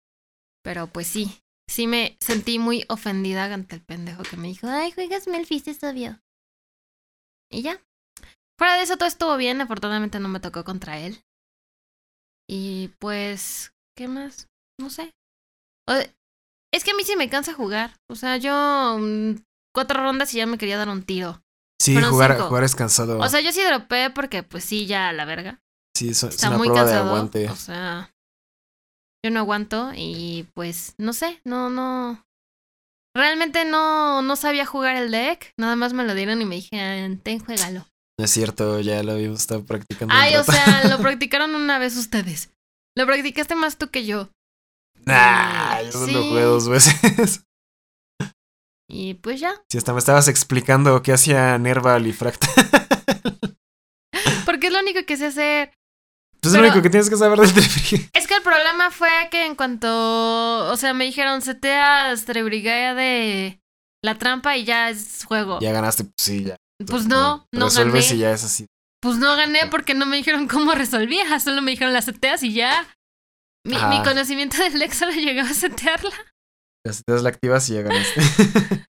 Pero 0.63 0.88
pues 0.88 1.06
sí, 1.06 1.39
sí 1.69 1.86
me 1.86 2.17
sentí 2.19 2.58
muy 2.58 2.86
ofendida 2.89 3.46
ante 3.53 3.75
el 3.75 3.84
pendejo 3.84 4.24
que 4.24 4.38
me 4.38 4.48
dijo, 4.48 4.67
ay, 4.67 4.91
juegas 4.91 5.27
Melfis, 5.27 5.67
es 5.67 5.84
obvio. 5.84 6.19
Y 7.51 7.62
ya. 7.62 7.79
Fuera 8.58 8.75
de 8.75 8.81
eso 8.81 8.98
todo 8.98 9.08
estuvo 9.08 9.38
bien, 9.38 9.62
afortunadamente 9.62 10.19
no 10.19 10.27
me 10.27 10.39
tocó 10.39 10.63
contra 10.63 10.98
él. 10.98 11.24
Y 12.50 12.88
pues, 12.98 13.72
¿qué 13.96 14.08
más? 14.08 14.48
No 14.79 14.89
sé. 14.89 15.12
Es 16.74 16.84
que 16.84 16.91
a 16.91 16.96
mí 16.96 17.03
sí 17.03 17.15
me 17.15 17.29
cansa 17.29 17.53
jugar. 17.53 17.93
O 18.10 18.15
sea, 18.15 18.38
yo 18.38 18.98
mm, 19.00 19.43
cuatro 19.75 20.01
rondas 20.01 20.34
y 20.34 20.38
ya 20.38 20.48
me 20.48 20.58
quería 20.58 20.77
dar 20.77 20.89
un 20.89 21.03
tiro. 21.03 21.43
Sí, 21.81 21.93
Fueron 21.93 22.12
jugar, 22.12 22.31
cinco. 22.33 22.48
jugar 22.50 22.63
es 22.63 22.75
cansado. 22.75 23.19
O 23.19 23.27
sea, 23.29 23.39
yo 23.41 23.51
sí 23.51 23.62
dropé 23.63 24.09
porque 24.09 24.43
pues 24.43 24.63
sí, 24.65 24.86
ya 24.86 25.09
a 25.09 25.13
la 25.13 25.25
verga. 25.25 25.59
sí, 25.95 26.09
es, 26.09 26.24
es 26.24 26.36
Está 26.36 26.50
una 26.50 26.57
muy 26.57 26.67
prueba 26.67 26.83
cansado. 26.86 27.03
de 27.05 27.09
aguante. 27.09 27.50
O 27.50 27.55
sea, 27.55 28.13
yo 29.25 29.31
no 29.31 29.39
aguanto 29.39 29.91
y 29.95 30.48
pues 30.53 30.93
no 30.98 31.13
sé, 31.13 31.41
no, 31.45 31.69
no. 31.69 32.24
Realmente 33.15 33.65
no, 33.65 34.21
no 34.21 34.36
sabía 34.36 34.65
jugar 34.65 34.95
el 34.95 35.12
deck. 35.12 35.53
Nada 35.57 35.75
más 35.75 35.93
me 35.93 36.05
lo 36.05 36.13
dieron 36.15 36.41
y 36.41 36.45
me 36.45 36.55
dijeron, 36.55 37.17
ten, 37.17 37.39
juégalo. 37.39 37.86
No 38.19 38.25
es 38.25 38.31
cierto, 38.31 38.79
ya 38.81 39.01
lo 39.03 39.13
habíamos 39.13 39.39
estado 39.39 39.65
practicando. 39.65 40.13
Ay, 40.15 40.36
o 40.36 40.43
sea, 40.43 40.88
lo 40.89 40.98
practicaron 41.01 41.55
una 41.55 41.79
vez 41.79 41.95
ustedes. 41.98 42.51
Lo 42.98 43.05
practicaste 43.05 43.55
más 43.55 43.77
tú 43.77 43.89
que 43.89 44.05
yo. 44.05 44.29
Nah, 45.05 45.81
yo 45.83 45.91
solo 45.93 46.05
Sí. 46.07 46.13
jugué 46.29 46.41
dos 46.41 46.67
veces. 46.67 47.43
Y 48.89 49.13
pues 49.13 49.39
ya. 49.39 49.53
Si 49.69 49.77
hasta 49.77 49.93
me 49.93 50.00
estabas 50.00 50.27
explicando 50.27 51.01
qué 51.03 51.13
hacía 51.13 51.58
Nerval 51.60 52.08
y 52.08 52.13
Fractal. 52.13 52.50
Porque 54.46 54.67
es 54.67 54.74
lo 54.74 54.79
único 54.79 55.05
que 55.05 55.15
sé 55.15 55.27
hacer. 55.27 55.72
Pues 56.41 56.53
es 56.53 56.60
lo 56.60 56.65
único 56.65 56.81
que 56.81 56.89
tienes 56.89 57.10
que 57.10 57.17
saber 57.17 57.38
del 57.39 57.53
Trifrigate. 57.53 58.10
Es 58.17 58.25
que 58.25 58.36
el 58.36 58.41
problema 58.41 58.89
fue 58.89 59.10
que 59.29 59.46
en 59.46 59.55
cuanto. 59.55 60.72
O 60.72 60.75
sea, 60.77 60.93
me 60.93 61.05
dijeron, 61.05 61.41
setea 61.41 62.15
Strebrigaya 62.17 62.96
de 62.96 63.62
la 64.03 64.17
trampa 64.17 64.58
y 64.58 64.63
ya 64.63 64.89
es 64.89 65.24
juego. 65.25 65.60
Ya 65.60 65.72
ganaste, 65.72 66.05
pues 66.05 66.13
sí, 66.17 66.46
ya. 66.46 66.55
Pues 66.88 67.08
no, 67.08 67.46
no 67.51 67.65
Resuelves 67.65 68.08
gané. 68.08 68.17
y 68.17 68.19
ya 68.22 68.31
es 68.31 68.43
así. 68.43 68.65
Pues 69.01 69.17
no 69.17 69.36
gané 69.36 69.67
porque 69.69 69.93
no 69.93 70.05
me 70.05 70.17
dijeron 70.17 70.48
cómo 70.48 70.74
resolvía, 70.74 71.39
solo 71.41 71.62
me 71.62 71.72
dijeron 71.72 71.93
las 71.93 72.05
seteas 72.05 72.41
y 72.43 72.53
ya. 72.53 72.88
Mi, 73.65 73.75
conocimiento 74.03 74.58
del 74.58 74.79
deck 74.79 74.93
solo 74.93 75.12
llegaba 75.12 75.50
a 75.50 75.53
setearla. 75.53 76.15
Ya 76.98 77.13
das 77.13 77.24
la 77.24 77.29
activas 77.29 77.69
y 77.69 77.74
ya 77.74 77.81
ganaste. 77.81 78.22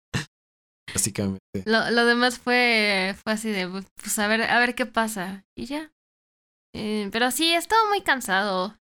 básicamente. 0.93 1.63
Lo, 1.65 1.89
lo 1.91 2.05
demás 2.05 2.39
fue, 2.39 3.15
fue 3.23 3.33
así 3.33 3.49
de, 3.49 3.67
pues 3.67 4.19
a 4.19 4.27
ver, 4.27 4.43
a 4.43 4.59
ver 4.59 4.75
qué 4.75 4.85
pasa. 4.85 5.45
Y 5.57 5.65
ya. 5.65 5.91
Eh, 6.73 7.09
pero 7.11 7.31
sí, 7.31 7.53
estaba 7.53 7.81
muy 7.89 8.01
cansado. 8.01 8.77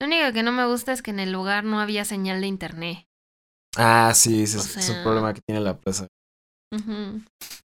Lo 0.00 0.06
único 0.06 0.32
que 0.32 0.42
no 0.42 0.52
me 0.52 0.66
gusta 0.66 0.92
es 0.92 1.02
que 1.02 1.10
en 1.10 1.20
el 1.20 1.32
lugar 1.32 1.64
no 1.64 1.80
había 1.80 2.04
señal 2.04 2.40
de 2.40 2.46
internet. 2.46 3.06
Ah, 3.76 4.12
sí, 4.14 4.42
ese 4.42 4.58
O 4.58 4.60
es, 4.60 4.88
un 4.88 5.02
problema 5.02 5.34
que 5.34 5.42
tiene 5.46 5.60
la 5.60 5.78
plaza. 5.78 6.08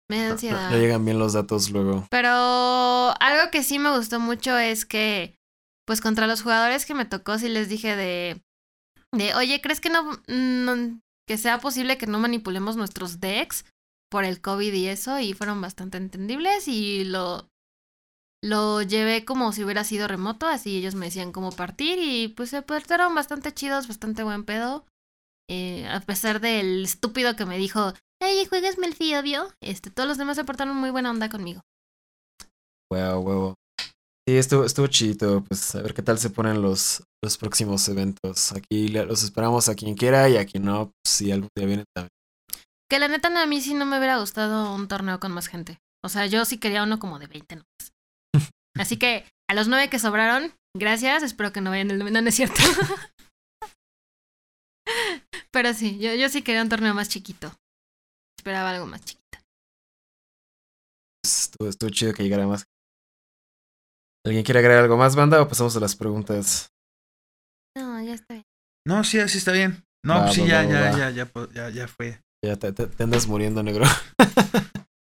Me 0.09 0.23
da 0.23 0.31
ansiedad. 0.31 0.71
no 0.71 0.77
llegan 0.77 1.03
bien 1.03 1.19
los 1.19 1.33
datos 1.33 1.69
luego. 1.71 2.07
Pero 2.09 2.29
algo 2.29 3.51
que 3.51 3.63
sí 3.63 3.79
me 3.79 3.95
gustó 3.95 4.19
mucho 4.19 4.57
es 4.57 4.85
que, 4.85 5.37
pues 5.85 6.01
contra 6.01 6.27
los 6.27 6.41
jugadores 6.41 6.85
que 6.85 6.93
me 6.93 7.05
tocó, 7.05 7.37
sí 7.37 7.49
les 7.49 7.67
dije 7.67 7.95
de, 7.95 8.41
de 9.13 9.35
oye, 9.35 9.61
¿crees 9.61 9.81
que 9.81 9.89
no, 9.89 10.21
que 11.27 11.37
sea 11.37 11.59
posible 11.59 11.97
que 11.97 12.07
no 12.07 12.19
manipulemos 12.19 12.77
nuestros 12.77 13.19
decks 13.19 13.65
por 14.09 14.23
el 14.23 14.41
COVID 14.41 14.73
y 14.73 14.87
eso? 14.87 15.19
Y 15.19 15.33
fueron 15.33 15.61
bastante 15.61 15.97
entendibles 15.97 16.67
y 16.67 17.03
lo, 17.03 17.49
lo 18.43 18.81
llevé 18.81 19.25
como 19.25 19.51
si 19.53 19.63
hubiera 19.63 19.83
sido 19.83 20.07
remoto, 20.07 20.47
así 20.47 20.77
ellos 20.77 20.95
me 20.95 21.07
decían 21.07 21.31
cómo 21.31 21.51
partir 21.51 21.99
y 21.99 22.29
pues 22.29 22.49
se 22.49 22.61
portaron 22.61 23.13
bastante 23.15 23.53
chidos, 23.53 23.87
bastante 23.87 24.23
buen 24.23 24.45
pedo. 24.45 24.85
Eh, 25.49 25.87
a 25.87 25.99
pesar 25.99 26.39
del 26.39 26.85
estúpido 26.85 27.35
que 27.35 27.45
me 27.45 27.57
dijo, 27.57 27.93
Ay, 28.23 28.45
juegas 28.45 28.77
Melfi, 28.77 29.15
obvio. 29.15 29.47
Este, 29.61 29.89
todos 29.89 30.07
los 30.07 30.19
demás 30.19 30.37
se 30.37 30.45
portaron 30.45 30.77
muy 30.77 30.91
buena 30.91 31.09
onda 31.09 31.27
conmigo. 31.27 31.61
Huevo, 32.91 33.19
huevo. 33.21 33.55
Sí, 34.31 34.37
estuvo, 34.37 34.63
estuvo 34.63 34.87
chido. 34.87 35.43
Pues 35.43 35.75
a 35.75 35.81
ver 35.81 35.93
qué 35.93 36.01
tal 36.01 36.17
se 36.17 36.29
ponen 36.29 36.61
los, 36.61 37.03
los 37.21 37.37
próximos 37.37 37.85
eventos. 37.89 38.53
Aquí 38.53 38.87
los 38.87 39.23
esperamos 39.23 39.67
a 39.67 39.75
quien 39.75 39.93
quiera 39.93 40.29
y 40.29 40.37
a 40.37 40.45
quien 40.45 40.63
no, 40.63 40.85
pues, 40.85 41.13
si 41.13 41.33
algún 41.33 41.49
día 41.53 41.67
viene 41.67 41.83
también. 41.93 42.11
Que 42.89 42.99
la 42.99 43.09
neta 43.09 43.27
a 43.27 43.45
mí 43.45 43.59
sí 43.59 43.73
no 43.73 43.85
me 43.85 43.97
hubiera 43.97 44.19
gustado 44.19 44.73
un 44.73 44.87
torneo 44.87 45.19
con 45.19 45.33
más 45.33 45.47
gente. 45.47 45.79
O 46.01 46.07
sea, 46.07 46.27
yo 46.27 46.45
sí 46.45 46.59
quería 46.59 46.83
uno 46.83 46.97
como 46.97 47.19
de 47.19 47.27
20 47.27 47.55
nomás. 47.57 47.91
Así 48.79 48.95
que 48.95 49.25
a 49.49 49.53
los 49.53 49.67
nueve 49.67 49.89
que 49.89 49.99
sobraron, 49.99 50.53
gracias. 50.73 51.23
Espero 51.23 51.51
que 51.51 51.59
no 51.59 51.71
vayan 51.71 51.91
el 51.91 51.99
no, 51.99 52.21
no 52.21 52.29
es 52.29 52.35
cierto. 52.35 52.61
Pero 55.51 55.73
sí, 55.73 55.99
yo, 55.99 56.15
yo 56.15 56.29
sí 56.29 56.41
quería 56.41 56.61
un 56.61 56.69
torneo 56.69 56.93
más 56.93 57.09
chiquito. 57.09 57.53
Esperaba 58.39 58.69
algo 58.69 58.85
más 58.85 59.03
chiquito. 59.03 59.39
Pues, 61.21 61.41
estuvo, 61.41 61.67
estuvo 61.67 61.89
chido 61.89 62.13
que 62.13 62.23
llegara 62.23 62.47
más. 62.47 62.63
¿Alguien 64.25 64.43
quiere 64.43 64.59
agregar 64.59 64.83
algo 64.83 64.97
más, 64.97 65.15
banda? 65.15 65.41
O 65.41 65.47
pasamos 65.47 65.75
a 65.75 65.79
las 65.79 65.95
preguntas. 65.95 66.69
No, 67.77 68.01
ya 68.03 68.13
está 68.13 68.33
bien. 68.35 68.45
No, 68.87 69.03
sí, 69.03 69.19
así 69.19 69.37
está 69.37 69.51
bien. 69.51 69.83
No, 70.05 70.15
Va, 70.15 70.21
pues 70.23 70.35
sí, 70.35 70.41
va, 70.41 70.47
ya, 70.47 70.57
va, 70.63 70.69
ya, 70.69 70.81
va. 70.81 70.97
ya, 70.97 71.09
ya, 71.09 71.31
ya, 71.53 71.69
ya 71.69 71.87
fue. 71.87 72.21
Ya 72.43 72.55
te, 72.57 72.71
te- 72.73 72.87
te 72.87 73.03
andas 73.03 73.27
muriendo, 73.27 73.61
negro. 73.63 73.85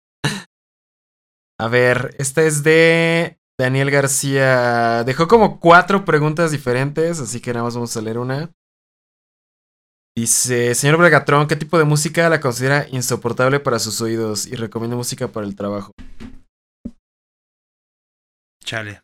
A 1.58 1.68
ver, 1.68 2.14
esta 2.18 2.42
es 2.42 2.62
de 2.62 3.38
Daniel 3.58 3.90
García. 3.90 5.04
Dejó 5.04 5.28
como 5.28 5.60
cuatro 5.60 6.04
preguntas 6.06 6.52
diferentes, 6.52 7.20
así 7.20 7.40
que 7.40 7.52
nada 7.52 7.64
más 7.64 7.74
vamos 7.74 7.94
a 7.96 8.00
leer 8.00 8.18
una. 8.18 8.50
Dice, 10.16 10.74
señor 10.74 10.96
Bregatrón, 10.98 11.46
¿qué 11.46 11.56
tipo 11.56 11.78
de 11.78 11.84
música 11.84 12.28
la 12.28 12.40
considera 12.40 12.86
insoportable 12.90 13.60
para 13.60 13.78
sus 13.78 14.00
oídos 14.00 14.46
y 14.46 14.54
recomienda 14.56 14.96
música 14.96 15.28
para 15.28 15.46
el 15.46 15.54
trabajo? 15.54 15.92
Chale. 18.64 19.02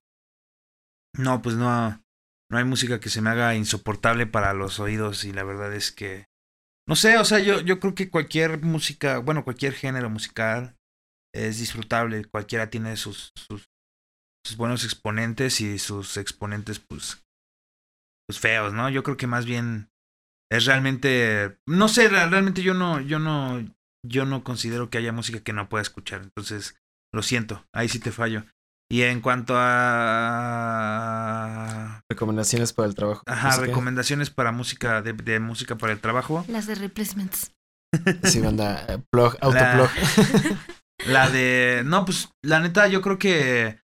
No, 1.18 1.42
pues 1.42 1.56
no, 1.56 2.02
no 2.50 2.58
hay 2.58 2.64
música 2.64 3.00
que 3.00 3.08
se 3.08 3.20
me 3.22 3.30
haga 3.30 3.54
insoportable 3.54 4.26
para 4.26 4.52
los 4.54 4.80
oídos 4.80 5.24
y 5.24 5.32
la 5.32 5.44
verdad 5.44 5.72
es 5.74 5.92
que, 5.92 6.26
no 6.88 6.96
sé, 6.96 7.18
o 7.18 7.24
sea, 7.24 7.40
yo, 7.40 7.60
yo 7.60 7.80
creo 7.80 7.94
que 7.94 8.10
cualquier 8.10 8.62
música, 8.62 9.18
bueno, 9.18 9.44
cualquier 9.44 9.74
género 9.74 10.10
musical 10.10 10.76
es 11.34 11.58
disfrutable, 11.58 12.24
cualquiera 12.26 12.70
tiene 12.70 12.96
sus, 12.96 13.32
sus, 13.36 13.70
sus 14.46 14.56
buenos 14.56 14.84
exponentes 14.84 15.60
y 15.60 15.78
sus 15.78 16.16
exponentes, 16.16 16.80
pues, 16.80 17.24
pues 18.28 18.40
feos, 18.40 18.72
¿no? 18.72 18.88
Yo 18.90 19.02
creo 19.02 19.16
que 19.16 19.26
más 19.26 19.46
bien 19.46 19.90
es 20.50 20.66
realmente, 20.66 21.58
no 21.66 21.88
sé, 21.88 22.08
re- 22.08 22.28
realmente 22.28 22.62
yo 22.62 22.74
no, 22.74 23.00
yo 23.00 23.18
no, 23.18 23.64
yo 24.06 24.26
no 24.26 24.44
considero 24.44 24.90
que 24.90 24.98
haya 24.98 25.12
música 25.12 25.40
que 25.42 25.52
no 25.52 25.68
pueda 25.68 25.82
escuchar, 25.82 26.22
entonces, 26.22 26.76
lo 27.14 27.22
siento, 27.22 27.66
ahí 27.74 27.88
sí 27.88 28.00
te 28.00 28.12
fallo. 28.12 28.44
Y 28.88 29.02
en 29.02 29.20
cuanto 29.20 29.54
a 30.96 32.00
Recomendaciones 32.08 32.72
para 32.72 32.86
el 32.88 32.94
trabajo. 32.94 33.22
ajá, 33.26 33.48
Música. 33.48 33.66
recomendaciones 33.66 34.30
para 34.30 34.52
música 34.52 35.02
de, 35.02 35.12
de 35.12 35.40
música 35.40 35.74
para 35.76 35.92
el 35.92 36.00
trabajo, 36.00 36.44
Las 36.48 36.66
de 36.66 36.74
replacements. 36.76 37.52
Sí, 38.24 38.40
banda, 38.40 38.84
eh, 38.88 38.98
plug, 39.10 39.36
autoplug. 39.40 39.88
la 41.06 41.30
de 41.30 41.82
no, 41.84 42.04
pues 42.04 42.28
la 42.44 42.60
neta 42.60 42.86
yo 42.88 43.00
creo 43.02 43.18
que 43.18 43.78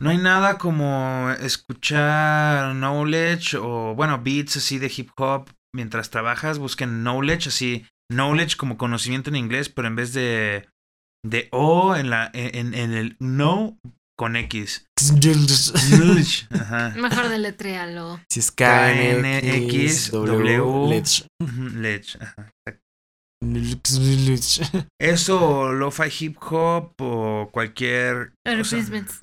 no 0.00 0.10
hay 0.10 0.18
nada 0.18 0.58
como 0.58 1.30
escuchar 1.40 2.74
knowledge 2.74 3.56
o 3.58 3.94
bueno, 3.94 4.20
beats 4.22 4.56
así 4.56 4.78
de 4.78 4.90
hip 4.96 5.10
hop 5.16 5.50
mientras 5.74 6.10
trabajas, 6.10 6.58
busquen 6.58 7.02
knowledge 7.04 7.48
así, 7.48 7.86
knowledge 8.10 8.56
como 8.56 8.76
conocimiento 8.78 9.30
en 9.30 9.36
inglés, 9.36 9.68
pero 9.68 9.86
en 9.88 9.96
vez 9.96 10.12
de 10.14 10.68
de 11.24 11.48
O 11.52 11.94
en 11.96 12.08
la 12.10 12.30
en, 12.32 12.72
en 12.74 12.92
el 12.94 13.16
no 13.20 13.76
con 14.20 14.36
X. 14.36 14.84
Ajá. 16.50 16.90
Mejor 16.94 17.30
deletréalo. 17.30 18.20
Si 18.30 18.40
es 18.40 18.50
KNX, 18.50 20.10
KNX, 20.10 20.10
W, 20.10 20.58
Let's- 20.90 21.26
Ujú, 21.42 21.62
Ledge, 21.78 22.18
ajá. 22.20 22.52
Eso, 25.00 25.72
lo-fi 25.72 26.12
hip 26.20 26.36
hop 26.42 26.92
o 27.00 27.48
cualquier. 27.50 28.34
Replacements. 28.46 29.20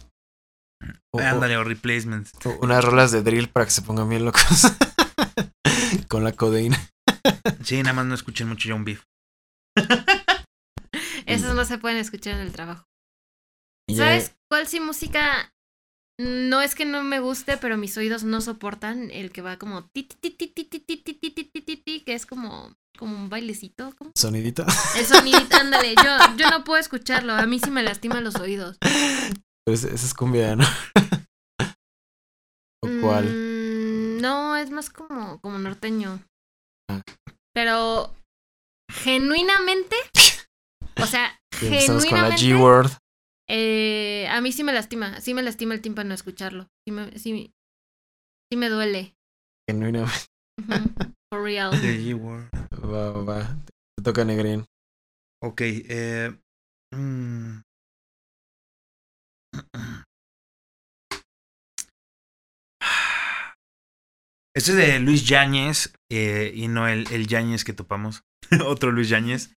O- 1.13 1.19
ándale, 1.19 1.57
o 1.57 1.63
replacement. 1.63 2.27
o 2.43 2.57
unas 2.63 2.83
rolas 2.83 3.11
de 3.11 3.21
drill 3.21 3.49
para 3.49 3.67
que 3.67 3.71
se 3.73 3.83
pongan 3.83 4.09
bien 4.09 4.25
locos. 4.25 4.41
Con 6.09 6.23
la 6.23 6.31
codeína. 6.31 6.89
Sí, 7.63 7.77
nada 7.83 7.93
más 7.93 8.07
no 8.07 8.15
escuchen 8.15 8.47
mucho 8.47 8.67
John 8.71 8.83
Beef. 8.83 9.03
Esos 11.27 11.53
no 11.53 11.65
se 11.65 11.77
pueden 11.77 11.99
escuchar 11.99 12.33
en 12.33 12.39
el 12.41 12.51
trabajo. 12.51 12.85
¿Sabes 13.95 14.33
cuál 14.49 14.67
sí 14.67 14.79
música? 14.79 15.53
No 16.19 16.61
es 16.61 16.73
que 16.73 16.85
no 16.85 17.03
me 17.03 17.19
guste, 17.19 17.57
pero 17.57 17.77
mis 17.77 17.95
oídos 17.97 18.23
no 18.23 18.41
soportan 18.41 19.11
el 19.11 19.31
que 19.31 19.43
va 19.43 19.57
como 19.57 19.85
ti 19.89 20.03
ti 20.03 20.31
ti 20.31 20.47
ti 20.47 20.63
ti 20.63 20.79
ti 20.79 20.79
ti 20.79 21.13
ti 21.13 21.29
ti 21.31 21.43
ti 21.43 21.61
ti 21.61 21.77
ti, 21.77 22.01
que 22.01 22.13
es 22.13 22.25
como 22.25 22.75
como 22.97 23.15
un 23.15 23.29
bailecito, 23.29 23.93
¿cómo? 23.95 24.11
Sonidito. 24.17 24.65
El 24.97 25.05
sonidito, 25.05 25.57
ándale, 25.57 25.93
yo 25.95 26.17
yo 26.37 26.49
no 26.49 26.63
puedo 26.63 26.79
escucharlo, 26.79 27.33
a 27.33 27.45
mí 27.45 27.59
sí 27.59 27.69
me 27.69 27.83
lastima 27.83 28.21
los 28.21 28.35
oídos. 28.35 28.77
Ese 29.67 29.93
es 29.93 30.13
cumbia, 30.13 30.55
¿no? 30.55 30.65
¿O 32.83 32.87
cuál? 33.01 33.25
Mm, 33.25 34.21
no, 34.21 34.55
es 34.57 34.71
más 34.71 34.89
como 34.89 35.39
como 35.41 35.59
norteño. 35.59 36.23
Ah. 36.89 37.01
Pero 37.53 38.15
genuinamente, 38.91 39.95
o 41.01 41.05
sea, 41.05 41.39
empezamos 41.61 42.05
con 42.05 42.21
la 42.21 42.31
genuinamente 42.31 42.45
G-Word. 42.45 42.91
Eh, 43.49 44.27
a 44.29 44.41
mí 44.41 44.51
sí 44.51 44.63
me 44.63 44.73
lastima, 44.73 45.21
sí 45.21 45.33
me 45.33 45.41
lastima 45.41 45.73
el 45.73 45.81
tímpano 45.81 46.13
escucharlo. 46.13 46.67
Sí 46.85 46.91
me, 46.91 47.17
sí, 47.17 47.53
sí 48.51 48.57
me 48.57 48.69
duele. 48.69 49.15
Genuinamente. 49.69 50.25
Ujú, 50.59 51.13
For 51.31 51.43
real. 51.43 51.71
The 51.71 51.97
G-Word. 51.97 52.49
Va, 52.83 53.11
va, 53.11 53.23
va. 53.23 53.57
Te 53.95 54.03
toca 54.03 54.25
Negrín. 54.25 54.65
Ok, 55.43 55.61
eh. 55.61 56.37
mm. 56.93 57.61
Este 64.55 64.71
es 64.71 64.77
de 64.77 64.99
Luis 64.99 65.27
Yáñez 65.27 65.93
eh, 66.11 66.51
y 66.55 66.67
no 66.67 66.87
el, 66.87 67.05
el 67.11 67.27
Yáñez 67.27 67.63
que 67.63 67.73
topamos. 67.73 68.23
Otro 68.65 68.91
Luis 68.91 69.09
Yáñez. 69.09 69.53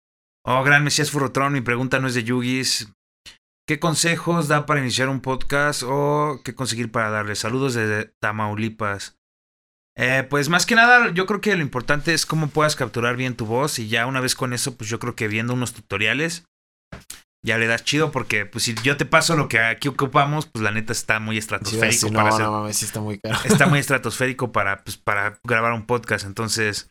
Oh, 0.44 0.64
gran 0.64 0.82
Mesías 0.82 1.12
Furrotrón, 1.12 1.52
mi 1.52 1.60
pregunta 1.60 2.00
no 2.00 2.08
es 2.08 2.14
de 2.14 2.24
Yugis. 2.24 2.92
¿Qué 3.68 3.78
consejos 3.78 4.48
da 4.48 4.64
para 4.64 4.80
iniciar 4.80 5.10
un 5.10 5.20
podcast 5.20 5.82
o 5.84 6.40
qué 6.42 6.54
conseguir 6.54 6.90
para 6.90 7.10
darle? 7.10 7.34
Saludos 7.34 7.74
desde 7.74 8.14
Tamaulipas. 8.18 9.18
Eh, 9.94 10.26
pues 10.30 10.48
más 10.48 10.64
que 10.64 10.74
nada, 10.74 11.10
yo 11.12 11.26
creo 11.26 11.42
que 11.42 11.54
lo 11.54 11.60
importante 11.60 12.14
es 12.14 12.24
cómo 12.24 12.46
puedas 12.48 12.76
capturar 12.76 13.16
bien 13.16 13.36
tu 13.36 13.44
voz 13.44 13.78
y 13.78 13.88
ya 13.88 14.06
una 14.06 14.20
vez 14.20 14.34
con 14.34 14.54
eso, 14.54 14.78
pues 14.78 14.88
yo 14.88 14.98
creo 14.98 15.14
que 15.14 15.28
viendo 15.28 15.52
unos 15.52 15.74
tutoriales 15.74 16.46
ya 17.44 17.58
le 17.58 17.66
das 17.66 17.84
chido 17.84 18.10
porque 18.10 18.46
pues 18.46 18.64
si 18.64 18.74
yo 18.76 18.96
te 18.96 19.04
paso 19.04 19.36
lo 19.36 19.48
que 19.48 19.58
aquí 19.58 19.88
ocupamos, 19.88 20.46
pues 20.46 20.62
la 20.62 20.70
neta 20.70 20.94
está 20.94 21.20
muy 21.20 21.34
Sí, 21.36 21.40
estratosférico 21.40 22.08
sí, 22.08 22.14
para 22.14 22.30
no, 22.30 22.34
hacer 22.34 22.46
no 22.46 22.52
mames, 22.52 22.76
sí 22.78 22.86
está 22.86 23.00
muy 23.00 23.18
caro. 23.18 23.38
está 23.44 23.66
muy 23.66 23.78
estratosférico 23.80 24.50
para, 24.50 24.82
pues, 24.82 24.96
para 24.96 25.40
grabar 25.44 25.74
un 25.74 25.84
podcast. 25.84 26.24
Entonces, 26.24 26.88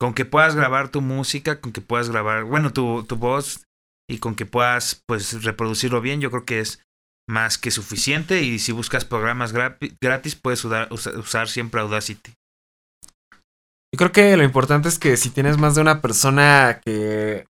con 0.00 0.14
que 0.14 0.24
puedas 0.24 0.56
grabar 0.56 0.88
tu 0.88 1.02
música, 1.02 1.60
con 1.60 1.72
que 1.72 1.82
puedas 1.82 2.08
grabar, 2.08 2.44
bueno, 2.44 2.72
tu, 2.72 3.04
tu 3.04 3.16
voz 3.16 3.63
y 4.10 4.18
con 4.18 4.34
que 4.34 4.46
puedas, 4.46 5.02
pues, 5.06 5.42
reproducirlo 5.42 6.00
bien, 6.00 6.20
yo 6.20 6.30
creo 6.30 6.44
que 6.44 6.60
es 6.60 6.82
más 7.28 7.58
que 7.58 7.70
suficiente. 7.70 8.42
Y 8.42 8.58
si 8.58 8.72
buscas 8.72 9.04
programas 9.04 9.52
gratis, 9.52 10.34
puedes 10.36 10.64
usar, 10.64 10.88
usa- 10.92 11.18
usar 11.18 11.48
siempre 11.48 11.80
Audacity. 11.80 12.34
Yo 13.92 13.98
creo 13.98 14.12
que 14.12 14.36
lo 14.36 14.42
importante 14.44 14.88
es 14.88 14.98
que 14.98 15.16
si 15.16 15.30
tienes 15.30 15.56
más 15.56 15.74
de 15.76 15.80
una 15.80 16.00
persona 16.02 16.80
que 16.84 17.46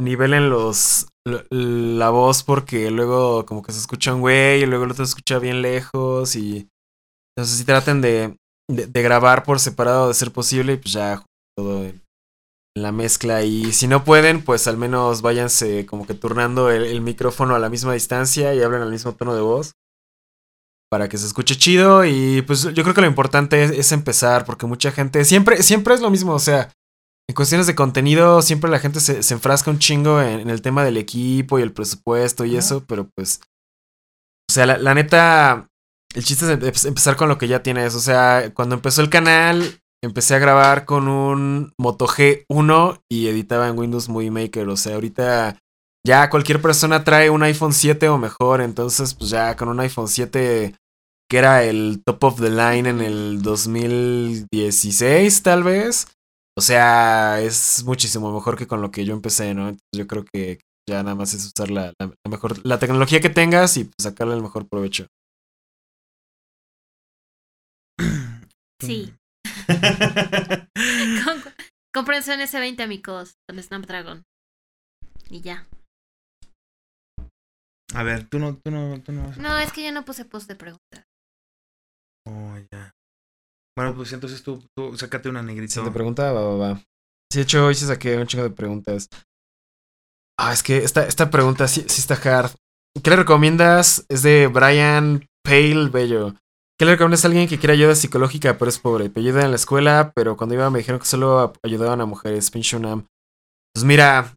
nivelen 0.00 0.50
los 0.50 1.06
lo- 1.26 1.42
la 1.50 2.10
voz 2.10 2.42
porque 2.42 2.90
luego 2.90 3.46
como 3.46 3.62
que 3.62 3.72
se 3.72 3.78
escucha 3.80 4.14
un 4.14 4.20
güey 4.20 4.62
y 4.62 4.66
luego 4.66 4.84
el 4.84 4.90
otro 4.90 5.06
se 5.06 5.10
escucha 5.10 5.38
bien 5.38 5.62
lejos 5.62 6.36
y 6.36 6.68
entonces 7.36 7.58
sí 7.58 7.64
traten 7.64 8.02
de, 8.02 8.36
de, 8.70 9.02
grabar 9.02 9.42
por 9.42 9.58
separado 9.58 10.08
de 10.08 10.14
ser 10.14 10.32
posible 10.32 10.74
y 10.74 10.76
pues 10.76 10.92
ya 10.92 11.24
todo 11.56 11.84
en 11.84 12.02
la 12.76 12.92
mezcla 12.92 13.42
y 13.42 13.72
si 13.72 13.88
no 13.88 14.04
pueden 14.04 14.44
pues 14.44 14.66
al 14.68 14.76
menos 14.76 15.22
váyanse 15.22 15.86
como 15.86 16.06
que 16.06 16.14
turnando 16.14 16.70
el, 16.70 16.84
el 16.84 17.00
micrófono 17.00 17.54
a 17.54 17.58
la 17.58 17.70
misma 17.70 17.94
distancia 17.94 18.54
y 18.54 18.62
hablen 18.62 18.82
al 18.82 18.90
mismo 18.90 19.14
tono 19.14 19.34
de 19.34 19.40
voz 19.40 19.72
para 20.90 21.08
que 21.08 21.18
se 21.18 21.26
escuche 21.26 21.56
chido 21.56 22.04
y 22.04 22.42
pues 22.42 22.62
yo 22.62 22.82
creo 22.82 22.94
que 22.94 23.00
lo 23.00 23.06
importante 23.06 23.64
es, 23.64 23.70
es 23.70 23.92
empezar 23.92 24.44
porque 24.44 24.66
mucha 24.66 24.92
gente 24.92 25.24
siempre 25.24 25.62
siempre 25.62 25.94
es 25.94 26.00
lo 26.00 26.10
mismo 26.10 26.34
o 26.34 26.38
sea 26.38 26.70
en 27.28 27.34
cuestiones 27.34 27.66
de 27.66 27.74
contenido, 27.74 28.40
siempre 28.40 28.70
la 28.70 28.78
gente 28.78 29.00
se, 29.00 29.22
se 29.22 29.34
enfrasca 29.34 29.70
un 29.70 29.80
chingo 29.80 30.22
en, 30.22 30.40
en 30.40 30.50
el 30.50 30.62
tema 30.62 30.84
del 30.84 30.96
equipo 30.96 31.58
y 31.58 31.62
el 31.62 31.72
presupuesto 31.72 32.44
y 32.44 32.56
eso, 32.56 32.84
pero 32.86 33.08
pues. 33.16 33.40
O 34.48 34.52
sea, 34.52 34.66
la, 34.66 34.78
la 34.78 34.94
neta. 34.94 35.66
El 36.14 36.24
chiste 36.24 36.44
es 36.44 36.50
em- 36.84 36.88
empezar 36.88 37.16
con 37.16 37.28
lo 37.28 37.36
que 37.36 37.48
ya 37.48 37.64
tienes. 37.64 37.96
O 37.96 38.00
sea, 38.00 38.52
cuando 38.54 38.76
empezó 38.76 39.02
el 39.02 39.10
canal, 39.10 39.80
empecé 40.06 40.34
a 40.34 40.38
grabar 40.38 40.84
con 40.84 41.08
un 41.08 41.72
Moto 41.78 42.06
G1 42.06 43.00
y 43.10 43.28
editaba 43.28 43.68
en 43.68 43.78
Windows 43.78 44.08
Movie 44.08 44.30
Maker. 44.30 44.68
O 44.68 44.76
sea, 44.76 44.94
ahorita 44.94 45.58
ya 46.06 46.30
cualquier 46.30 46.62
persona 46.62 47.04
trae 47.04 47.30
un 47.30 47.42
iPhone 47.42 47.72
7 47.72 48.08
o 48.08 48.18
mejor. 48.18 48.60
Entonces, 48.60 49.14
pues 49.14 49.30
ya 49.30 49.56
con 49.56 49.68
un 49.68 49.80
iPhone 49.80 50.08
7 50.08 50.74
que 51.28 51.38
era 51.38 51.64
el 51.64 52.02
top 52.04 52.24
of 52.24 52.40
the 52.40 52.50
line 52.50 52.88
en 52.88 53.00
el 53.00 53.42
2016, 53.42 55.42
tal 55.42 55.64
vez. 55.64 56.06
O 56.56 56.62
sea, 56.62 57.40
es 57.40 57.84
muchísimo 57.84 58.32
mejor 58.32 58.56
que 58.56 58.66
con 58.66 58.80
lo 58.80 58.90
que 58.90 59.04
yo 59.04 59.12
empecé, 59.12 59.52
¿no? 59.52 59.68
Entonces 59.68 59.90
yo 59.92 60.06
creo 60.06 60.24
que 60.32 60.60
ya 60.88 61.02
nada 61.02 61.16
más 61.16 61.34
es 61.34 61.46
usar 61.46 61.70
la, 61.70 61.92
mejor, 62.28 62.64
la 62.64 62.78
tecnología 62.78 63.20
que 63.20 63.28
tengas 63.28 63.76
y 63.76 63.84
pues, 63.84 63.94
sacarle 64.00 64.34
el 64.34 64.42
mejor 64.42 64.68
provecho. 64.68 65.06
Sí. 68.80 69.12
Cómprense 71.94 72.34
un 72.34 72.40
S20 72.40 72.82
amigos 72.82 73.36
con 73.48 73.62
Snapdragon. 73.62 74.24
Y 75.30 75.40
ya. 75.40 75.66
A 77.94 78.02
ver, 78.02 78.28
tú 78.28 78.38
no, 78.38 78.56
tú 78.56 78.70
no, 78.70 79.00
tú 79.02 79.12
no. 79.12 79.32
No, 79.36 79.58
es 79.58 79.72
que 79.72 79.84
yo 79.84 79.92
no 79.92 80.04
puse 80.04 80.24
post 80.24 80.48
de 80.48 80.56
preguntas. 80.56 81.04
Oh, 82.28 82.58
ya. 82.72 82.92
Bueno, 83.76 83.94
pues 83.94 84.12
entonces 84.12 84.42
tú, 84.42 84.62
tú 84.76 84.96
sácate 84.96 85.28
una 85.28 85.42
negrita. 85.42 85.74
Si 85.74 85.84
te 85.84 85.90
pregunta, 85.90 86.32
va, 86.32 86.42
va, 86.42 86.56
va. 86.56 86.78
Sí, 87.32 87.38
de 87.38 87.42
hecho, 87.42 87.66
hoy 87.66 87.74
se 87.74 87.86
saqué 87.86 88.16
un 88.16 88.26
chingo 88.26 88.44
de 88.44 88.50
preguntas. 88.50 89.08
Ah, 90.38 90.52
es 90.52 90.62
que 90.62 90.78
esta, 90.78 91.06
esta 91.06 91.30
pregunta 91.30 91.66
sí, 91.68 91.84
sí 91.88 92.00
está 92.00 92.14
hard. 92.14 92.50
¿Qué 93.02 93.10
le 93.10 93.16
recomiendas? 93.16 94.04
Es 94.08 94.22
de 94.22 94.46
Brian 94.48 95.26
Pale 95.42 95.88
Bello. 95.90 96.34
¿Qué 96.78 96.84
le 96.84 96.92
recomiendas 96.92 97.24
a 97.24 97.28
alguien 97.28 97.48
que 97.48 97.58
quiere 97.58 97.72
ayuda 97.72 97.94
psicológica 97.94 98.58
pero 98.58 98.68
es 98.68 98.78
pobre? 98.78 99.08
Te 99.08 99.20
ayuda 99.20 99.42
en 99.42 99.50
la 99.50 99.56
escuela, 99.56 100.12
pero 100.14 100.36
cuando 100.36 100.54
iba 100.54 100.68
me 100.70 100.78
dijeron 100.78 101.00
que 101.00 101.06
solo 101.06 101.54
ayudaban 101.62 102.00
a 102.02 102.06
mujeres. 102.06 102.50
Pinche 102.50 102.76
UNAM. 102.76 103.06
Pues 103.74 103.84
mira, 103.84 104.34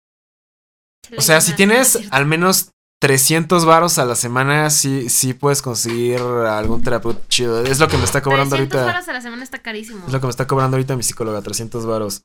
o 1.18 1.22
sea, 1.22 1.42
si 1.42 1.54
tienes 1.54 2.00
al 2.12 2.26
menos 2.26 2.72
300 3.02 3.66
varos 3.66 3.98
a 3.98 4.06
la 4.06 4.16
semana, 4.16 4.70
sí, 4.70 5.10
sí 5.10 5.34
puedes 5.34 5.62
conseguir 5.62 6.20
algún 6.20 6.82
terapeuta 6.82 7.26
chido. 7.28 7.62
Es 7.64 7.80
lo 7.80 7.88
que 7.88 7.98
me 7.98 8.04
está 8.04 8.22
cobrando 8.22 8.56
300 8.56 8.78
ahorita. 8.78 8.94
varos 8.94 9.10
a 9.10 9.14
la 9.14 9.22
semana 9.22 9.44
está 9.44 9.60
carísimo. 9.60 10.06
Es 10.06 10.14
lo 10.14 10.20
que 10.20 10.28
me 10.28 10.32
está 10.32 10.48
cobrando 10.48 10.78
ahorita 10.78 10.96
mi 10.96 11.04
psicóloga, 11.04 11.42
300 11.42 11.86
varos. 11.86 12.24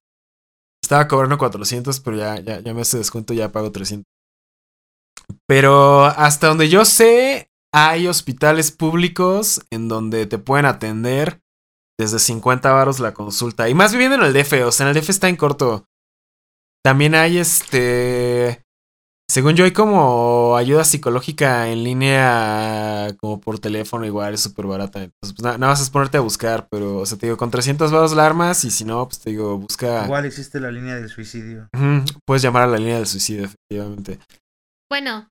Estaba 0.82 1.08
cobrando 1.08 1.38
400, 1.38 2.00
pero 2.00 2.16
ya, 2.16 2.40
ya, 2.40 2.60
ya 2.60 2.74
me 2.74 2.82
hace 2.82 2.98
descuento, 2.98 3.32
ya 3.32 3.50
pago 3.52 3.72
300. 3.72 4.04
Pero 5.46 6.04
hasta 6.04 6.48
donde 6.48 6.68
yo 6.68 6.84
sé, 6.84 7.50
hay 7.76 8.06
hospitales 8.06 8.70
públicos 8.70 9.60
en 9.70 9.88
donde 9.88 10.26
te 10.26 10.38
pueden 10.38 10.64
atender 10.64 11.40
desde 11.98 12.20
50 12.20 12.70
varos 12.72 13.00
la 13.00 13.12
consulta. 13.14 13.68
Y 13.68 13.74
más 13.74 13.90
viviendo 13.92 14.16
en 14.16 14.22
el 14.22 14.32
DF, 14.32 14.52
o 14.64 14.70
sea, 14.72 14.88
en 14.88 14.96
el 14.96 15.00
DF 15.02 15.10
está 15.10 15.28
en 15.28 15.36
corto. 15.36 15.84
También 16.84 17.14
hay 17.14 17.38
este... 17.38 18.62
Según 19.28 19.54
yo 19.54 19.64
hay 19.64 19.72
como 19.72 20.54
ayuda 20.56 20.84
psicológica 20.84 21.68
en 21.70 21.82
línea 21.82 23.08
como 23.18 23.40
por 23.40 23.58
teléfono 23.58 24.04
igual, 24.04 24.34
es 24.34 24.40
súper 24.42 24.66
barata. 24.66 25.02
Entonces, 25.02 25.34
pues, 25.34 25.42
na- 25.42 25.56
nada 25.58 25.72
más 25.72 25.80
es 25.80 25.88
ponerte 25.90 26.18
a 26.18 26.20
buscar, 26.20 26.68
pero, 26.70 26.98
o 26.98 27.06
sea, 27.06 27.16
te 27.18 27.26
digo, 27.26 27.38
con 27.38 27.50
300 27.50 27.90
varos 27.90 28.12
la 28.12 28.26
armas 28.26 28.64
y 28.66 28.70
si 28.70 28.84
no, 28.84 29.04
pues 29.08 29.18
te 29.20 29.30
digo, 29.30 29.56
busca... 29.58 30.04
Igual 30.04 30.26
existe 30.26 30.60
la 30.60 30.70
línea 30.70 30.94
del 30.96 31.08
suicidio. 31.08 31.68
Puedes 32.26 32.42
llamar 32.42 32.64
a 32.64 32.66
la 32.66 32.76
línea 32.76 32.96
del 32.98 33.06
suicidio, 33.06 33.46
efectivamente. 33.46 34.18
Bueno, 34.90 35.28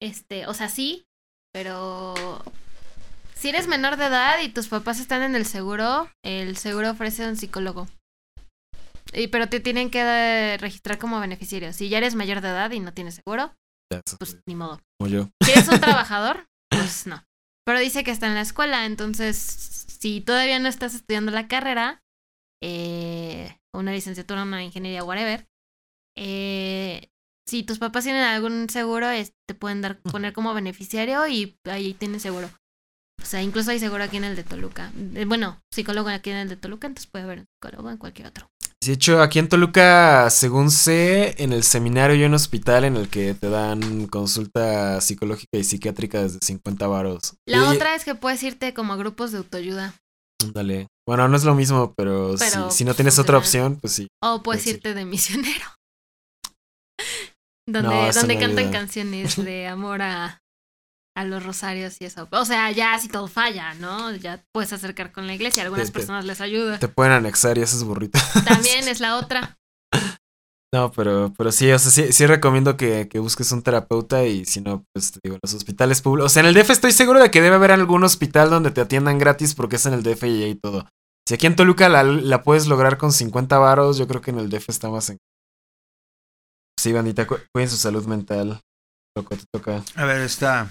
este, 0.00 0.46
o 0.46 0.52
sea, 0.54 0.68
sí, 0.68 1.06
pero 1.52 2.42
si 3.34 3.48
eres 3.50 3.68
menor 3.68 3.96
de 3.96 4.06
edad 4.06 4.40
y 4.40 4.48
tus 4.48 4.68
papás 4.68 5.00
están 5.00 5.22
en 5.22 5.34
el 5.36 5.46
seguro, 5.46 6.08
el 6.24 6.56
seguro 6.56 6.90
ofrece 6.90 7.26
un 7.28 7.36
psicólogo. 7.36 7.88
Y, 9.12 9.28
pero 9.28 9.48
te 9.48 9.60
tienen 9.60 9.90
que 9.90 10.56
registrar 10.58 10.98
como 10.98 11.20
beneficiario. 11.20 11.72
Si 11.72 11.88
ya 11.88 11.98
eres 11.98 12.14
mayor 12.14 12.40
de 12.40 12.48
edad 12.48 12.70
y 12.70 12.80
no 12.80 12.94
tienes 12.94 13.16
seguro, 13.16 13.54
pues 14.18 14.38
ni 14.46 14.54
modo. 14.54 14.80
como 14.98 15.10
yo. 15.10 15.28
Si 15.44 15.50
eres 15.50 15.68
un 15.68 15.80
trabajador, 15.80 16.46
pues 16.70 17.06
no. 17.06 17.22
Pero 17.66 17.78
dice 17.78 18.04
que 18.04 18.10
está 18.10 18.26
en 18.26 18.34
la 18.34 18.40
escuela, 18.40 18.86
entonces 18.86 19.36
si 20.00 20.20
todavía 20.20 20.58
no 20.58 20.68
estás 20.68 20.94
estudiando 20.94 21.30
la 21.30 21.46
carrera, 21.46 22.02
eh, 22.62 23.56
una 23.74 23.92
licenciatura, 23.92 24.42
una 24.42 24.64
ingeniería, 24.64 25.04
whatever, 25.04 25.46
eh, 26.16 27.10
si 27.46 27.62
tus 27.62 27.78
papás 27.78 28.04
tienen 28.04 28.22
algún 28.22 28.68
seguro, 28.70 29.08
es- 29.10 29.32
te 29.48 29.54
pueden 29.54 29.82
dar 29.82 29.98
poner 30.00 30.32
como 30.32 30.54
beneficiario 30.54 31.26
y 31.28 31.56
ahí 31.64 31.94
tienes 31.94 32.22
seguro. 32.22 32.50
O 33.22 33.24
sea, 33.24 33.40
incluso 33.42 33.70
hay 33.70 33.78
seguro 33.78 34.02
aquí 34.02 34.16
en 34.16 34.24
el 34.24 34.34
de 34.36 34.42
Toluca. 34.42 34.90
Eh, 35.14 35.24
Bueno, 35.26 35.60
psicólogo 35.72 36.08
aquí 36.08 36.30
en 36.30 36.36
el 36.38 36.48
de 36.48 36.56
Toluca, 36.56 36.88
entonces 36.88 37.08
puede 37.10 37.24
haber 37.24 37.38
un 37.40 37.46
psicólogo 37.54 37.90
en 37.90 37.96
cualquier 37.98 38.28
otro. 38.28 38.48
De 38.84 38.92
hecho, 38.94 39.22
aquí 39.22 39.38
en 39.38 39.48
Toluca, 39.48 40.28
según 40.30 40.72
sé, 40.72 41.36
en 41.40 41.52
el 41.52 41.62
seminario 41.62 42.16
hay 42.16 42.24
un 42.24 42.34
hospital 42.34 42.82
en 42.84 42.96
el 42.96 43.08
que 43.08 43.32
te 43.34 43.48
dan 43.48 44.08
consulta 44.08 45.00
psicológica 45.00 45.56
y 45.56 45.62
psiquiátrica 45.62 46.20
desde 46.20 46.40
50 46.42 46.88
varos. 46.88 47.34
La 47.46 47.58
Y- 47.58 47.76
otra 47.76 47.94
es 47.94 48.04
que 48.04 48.16
puedes 48.16 48.42
irte 48.42 48.74
como 48.74 48.92
a 48.92 48.96
grupos 48.96 49.30
de 49.30 49.38
autoayuda. 49.38 49.94
Ándale. 50.42 50.88
Bueno, 51.06 51.28
no 51.28 51.36
es 51.36 51.44
lo 51.44 51.54
mismo, 51.54 51.94
pero, 51.96 52.34
Pero, 52.36 52.70
si, 52.72 52.78
si 52.78 52.84
no 52.84 52.94
tienes 52.94 53.20
otra 53.20 53.38
opción, 53.38 53.78
pues 53.80 53.92
sí. 53.92 54.08
O 54.20 54.42
puedes 54.42 54.66
irte 54.66 54.94
de 54.94 55.04
misionero. 55.04 55.64
Donde 57.72 57.88
No, 58.06 58.12
donde 58.12 58.38
cantan 58.38 58.70
canciones 58.70 59.36
de 59.44 59.66
amor 59.66 60.02
a, 60.02 60.40
a 61.16 61.24
los 61.24 61.42
rosarios 61.44 61.96
y 62.00 62.04
eso. 62.04 62.28
O 62.30 62.44
sea, 62.44 62.70
ya 62.70 62.98
si 62.98 63.08
todo 63.08 63.26
falla, 63.28 63.74
¿no? 63.74 64.14
Ya 64.16 64.42
puedes 64.52 64.72
acercar 64.72 65.12
con 65.12 65.26
la 65.26 65.34
iglesia. 65.34 65.62
Algunas 65.62 65.86
Te- 65.88 65.92
personas 65.92 66.24
les 66.24 66.40
ayuda. 66.40 66.78
Te 66.78 66.88
pueden 66.88 67.12
anexar 67.12 67.58
y 67.58 67.62
haces 67.62 67.82
burrito. 67.84 68.18
También 68.46 68.86
es 68.88 69.00
la 69.00 69.16
otra. 69.16 69.56
No, 70.74 70.90
pero, 70.90 71.34
pero 71.36 71.52
sí, 71.52 71.70
o 71.70 71.78
sea, 71.78 71.90
sí, 71.90 72.12
sí 72.14 72.24
recomiendo 72.24 72.78
que, 72.78 73.06
que 73.06 73.18
busques 73.18 73.52
un 73.52 73.60
terapeuta 73.62 74.24
y 74.24 74.46
si 74.46 74.62
no, 74.62 74.84
pues 74.94 75.12
te 75.12 75.20
digo, 75.22 75.38
los 75.42 75.52
hospitales 75.52 76.00
públicos. 76.00 76.32
O 76.32 76.32
sea, 76.32 76.40
en 76.40 76.46
el 76.46 76.54
DF 76.54 76.70
estoy 76.70 76.92
seguro 76.92 77.20
de 77.20 77.30
que 77.30 77.42
debe 77.42 77.56
haber 77.56 77.72
algún 77.72 78.04
hospital 78.04 78.48
donde 78.48 78.70
te 78.70 78.80
atiendan 78.80 79.18
gratis 79.18 79.54
porque 79.54 79.76
es 79.76 79.84
en 79.84 79.92
el 79.92 80.02
DF 80.02 80.22
y 80.24 80.44
ahí 80.44 80.54
todo. 80.54 80.88
Si 81.28 81.34
aquí 81.34 81.46
en 81.46 81.56
Toluca 81.56 81.90
la, 81.90 82.02
la 82.04 82.42
puedes 82.42 82.66
lograr 82.68 82.96
con 82.96 83.12
50 83.12 83.58
varos, 83.58 83.98
yo 83.98 84.08
creo 84.08 84.22
que 84.22 84.30
en 84.30 84.38
el 84.38 84.48
DF 84.48 84.70
está 84.70 84.88
más 84.88 85.10
en... 85.10 85.18
Sí, 86.78 86.92
bandita, 86.92 87.26
cu- 87.26 87.38
cuiden 87.52 87.70
su 87.70 87.76
salud 87.76 88.06
mental. 88.06 88.60
Loco, 89.16 89.36
te 89.36 89.44
toca. 89.52 89.82
A 89.94 90.04
ver, 90.04 90.20
esta. 90.22 90.70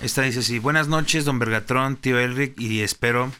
Esta 0.00 0.22
dice 0.22 0.40
así: 0.40 0.58
Buenas 0.58 0.88
noches, 0.88 1.24
don 1.24 1.38
Bergatrón, 1.38 1.96
tío 1.96 2.18
Elric, 2.18 2.60
y 2.60 2.82
espero 2.82 3.32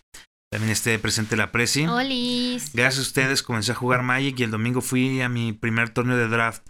también 0.51 0.73
esté 0.73 0.99
presente 0.99 1.37
la 1.37 1.53
Presi. 1.53 1.87
Olis. 1.87 2.73
Gracias 2.73 2.99
a 2.99 3.09
ustedes 3.09 3.43
comencé 3.43 3.73
a 3.73 3.75
jugar 3.77 4.03
Magic 4.03 4.41
y 4.41 4.45
el 4.45 4.51
domingo 4.51 4.81
fui 4.81 5.21
a 5.21 5.29
mi 5.29 5.53
primer 5.53 5.91
torneo 5.91 6.17
de 6.17 6.27
draft. 6.27 6.67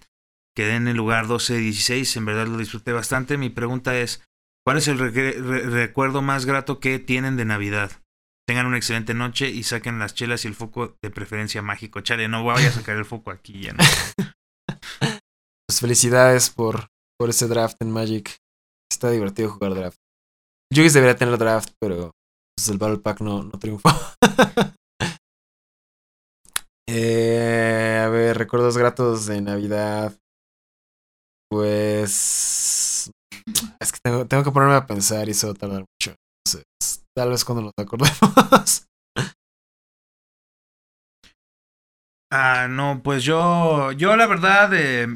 Quedé 0.56 0.74
en 0.74 0.88
el 0.88 0.96
lugar 0.96 1.26
12-16, 1.26 2.16
en 2.16 2.24
verdad 2.24 2.48
lo 2.48 2.58
disfruté 2.58 2.92
bastante. 2.92 3.38
Mi 3.38 3.48
pregunta 3.50 3.96
es, 3.96 4.20
¿cuál 4.66 4.78
es 4.78 4.88
el 4.88 4.98
re- 4.98 5.32
recuerdo 5.61 6.20
más 6.22 6.44
grato 6.44 6.80
que 6.80 6.98
tienen 6.98 7.37
de 7.37 7.44
Navidad? 7.44 7.92
Tengan 8.48 8.66
una 8.66 8.78
excelente 8.78 9.14
noche 9.14 9.48
y 9.50 9.62
saquen 9.62 10.00
las 10.00 10.14
chelas 10.14 10.44
y 10.44 10.48
el 10.48 10.54
foco 10.56 10.96
de 11.00 11.11
preferencia 11.11 11.62
mágico. 11.62 12.00
Chale, 12.00 12.26
no 12.28 12.42
voy 12.42 12.64
a 12.64 12.72
sacar 12.72 12.96
el 12.96 13.04
foco 13.04 13.30
aquí 13.30 13.61
ya. 13.61 13.72
No. 13.74 13.84
Pues 15.00 15.80
felicidades 15.80 16.50
por, 16.50 16.88
por 17.18 17.30
ese 17.30 17.46
draft 17.46 17.76
en 17.80 17.90
Magic. 17.90 18.36
Está 18.90 19.10
divertido 19.10 19.50
jugar 19.50 19.74
draft. 19.74 19.98
Yugis 20.72 20.94
debería 20.94 21.16
tener 21.16 21.38
draft, 21.38 21.70
pero 21.80 22.12
pues, 22.56 22.68
el 22.68 22.78
Battle 22.78 22.98
Pack 22.98 23.20
no, 23.20 23.42
no 23.42 23.58
triunfó. 23.58 23.90
Eh, 26.90 28.00
a 28.02 28.08
ver, 28.08 28.38
recuerdos 28.38 28.78
gratos 28.78 29.26
de 29.26 29.42
Navidad. 29.42 30.18
Pues. 31.50 33.10
Es 33.78 33.92
que 33.92 33.98
tengo, 34.02 34.26
tengo 34.26 34.42
que 34.42 34.50
ponerme 34.50 34.74
a 34.74 34.86
pensar 34.86 35.28
y 35.28 35.32
eso 35.32 35.48
va 35.48 35.52
a 35.52 35.56
tardar 35.56 35.80
mucho. 35.80 36.16
Entonces, 36.46 37.04
tal 37.14 37.28
vez 37.28 37.44
cuando 37.44 37.64
nos 37.64 37.72
acordemos. 37.78 38.86
Ah, 42.30 42.66
no, 42.68 43.02
pues 43.02 43.24
yo, 43.24 43.92
yo 43.92 44.14
la 44.16 44.26
verdad, 44.26 44.70
eh, 44.74 45.06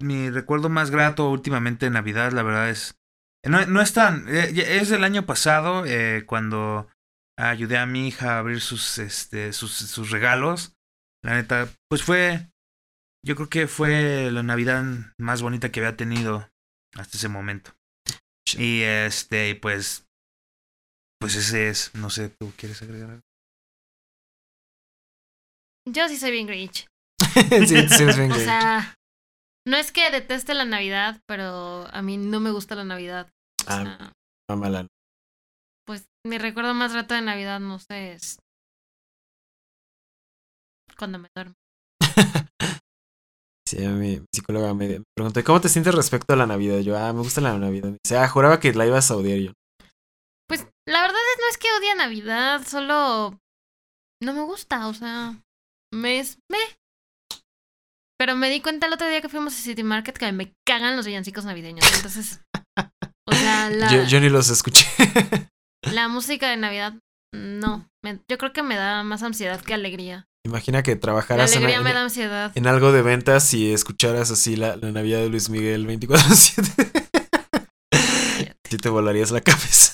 mi 0.00 0.30
recuerdo 0.30 0.70
más 0.70 0.90
grato 0.90 1.28
últimamente 1.30 1.86
de 1.86 1.90
Navidad, 1.90 2.32
la 2.32 2.42
verdad 2.42 2.70
es, 2.70 2.98
no, 3.44 3.64
no 3.66 3.82
es 3.82 3.92
tan, 3.92 4.26
eh, 4.28 4.52
es 4.80 4.88
del 4.88 5.04
año 5.04 5.26
pasado 5.26 5.84
eh, 5.84 6.24
cuando 6.26 6.88
ayudé 7.38 7.76
a 7.76 7.84
mi 7.84 8.08
hija 8.08 8.36
a 8.36 8.38
abrir 8.38 8.62
sus, 8.62 8.98
este, 8.98 9.52
sus, 9.52 9.72
sus 9.72 10.10
regalos. 10.10 10.74
La 11.22 11.34
neta, 11.34 11.68
pues 11.90 12.02
fue, 12.02 12.48
yo 13.22 13.36
creo 13.36 13.50
que 13.50 13.66
fue 13.66 14.30
la 14.30 14.42
Navidad 14.42 14.82
más 15.18 15.42
bonita 15.42 15.70
que 15.70 15.80
había 15.80 15.96
tenido 15.96 16.48
hasta 16.94 17.18
ese 17.18 17.28
momento. 17.28 17.72
Y 18.56 18.82
este, 18.82 19.56
pues, 19.56 20.06
pues 21.20 21.34
ese 21.34 21.68
es, 21.68 21.94
no 21.94 22.08
sé, 22.08 22.30
¿tú 22.30 22.52
quieres 22.56 22.80
agregar 22.80 23.10
algo? 23.10 23.25
Yo 25.88 26.08
sí 26.08 26.16
soy 26.16 26.32
bien 26.32 26.46
Grinch. 26.46 26.86
sí, 27.34 27.66
sí, 27.88 28.04
es 28.04 28.16
bien 28.16 28.30
O 28.32 28.34
gay. 28.34 28.44
sea, 28.44 28.94
no 29.66 29.76
es 29.76 29.92
que 29.92 30.10
deteste 30.10 30.54
la 30.54 30.64
Navidad, 30.64 31.20
pero 31.26 31.86
a 31.92 32.02
mí 32.02 32.16
no 32.16 32.40
me 32.40 32.50
gusta 32.50 32.74
la 32.74 32.84
Navidad. 32.84 33.28
O 33.66 33.70
Ah. 33.70 33.82
sea, 33.98 34.12
Mamala. 34.48 34.86
pues 35.86 36.04
mi 36.26 36.38
recuerdo 36.38 36.74
más 36.74 36.92
rato 36.92 37.14
de 37.14 37.22
Navidad, 37.22 37.60
no 37.60 37.78
sé, 37.78 38.12
es 38.12 38.38
cuando 40.98 41.18
me 41.18 41.28
duermo. 41.34 41.54
Sí, 43.68 43.84
a 43.84 43.90
mi 43.90 44.22
psicóloga 44.32 44.74
me 44.74 45.02
preguntó, 45.16 45.42
¿cómo 45.42 45.60
te 45.60 45.68
sientes 45.68 45.92
respecto 45.92 46.32
a 46.32 46.36
la 46.36 46.46
Navidad? 46.46 46.78
Yo, 46.78 46.96
ah, 46.96 47.12
me 47.12 47.18
gusta 47.18 47.40
la 47.40 47.58
Navidad. 47.58 47.88
Me 47.90 47.96
dice, 48.04 48.16
ah, 48.16 48.28
juraba 48.28 48.60
que 48.60 48.72
la 48.72 48.86
ibas 48.86 49.10
a 49.10 49.16
odiar 49.16 49.38
yo. 49.40 49.52
Pues 50.48 50.60
la 50.88 51.02
verdad 51.02 51.16
es 51.34 51.40
no 51.40 51.48
es 51.50 51.58
que 51.58 51.66
odie 51.76 51.94
Navidad, 51.96 52.64
solo 52.64 53.36
no 54.22 54.32
me 54.34 54.42
gusta, 54.42 54.86
o 54.86 54.94
sea, 54.94 55.42
me 55.92 56.18
es 56.20 56.38
me. 56.50 56.58
Pero 58.18 58.34
me 58.34 58.48
di 58.48 58.60
cuenta 58.62 58.86
el 58.86 58.92
otro 58.94 59.08
día 59.08 59.20
que 59.20 59.28
fuimos 59.28 59.52
a 59.54 59.56
City 59.58 59.82
Market 59.82 60.16
que 60.16 60.32
me 60.32 60.52
cagan 60.66 60.96
los 60.96 61.06
villancicos 61.06 61.44
navideños. 61.44 61.84
Entonces, 61.96 62.40
o 63.28 63.32
sea, 63.34 63.68
la, 63.70 63.90
Yo, 63.92 64.04
yo 64.04 64.20
ni 64.20 64.28
los 64.30 64.48
escuché. 64.48 64.86
la 65.82 66.08
música 66.08 66.48
de 66.48 66.56
Navidad, 66.56 66.94
no. 67.34 67.86
me- 68.02 68.20
yo 68.30 68.38
creo 68.38 68.52
que 68.54 68.62
me 68.62 68.76
da 68.76 69.02
más 69.02 69.22
ansiedad 69.22 69.60
que 69.60 69.74
alegría. 69.74 70.26
Imagina 70.46 70.82
que 70.82 70.94
La 70.94 71.00
trabajaras 71.00 71.50
en, 71.52 71.58
alegría 71.58 71.82
me 71.82 71.90
en- 71.90 71.96
da 71.96 72.02
ansiedad. 72.02 72.52
en 72.54 72.66
algo 72.66 72.92
de 72.92 73.02
ventas 73.02 73.52
y 73.52 73.72
escucharas 73.72 74.30
así 74.30 74.56
la, 74.56 74.76
la 74.76 74.92
Navidad 74.92 75.18
de 75.18 75.28
Luis 75.28 75.50
Miguel 75.50 75.86
24-7. 75.86 77.02
Sí 78.68 78.78
te 78.78 78.88
volarías 78.88 79.30
la 79.30 79.40
cabeza. 79.42 79.92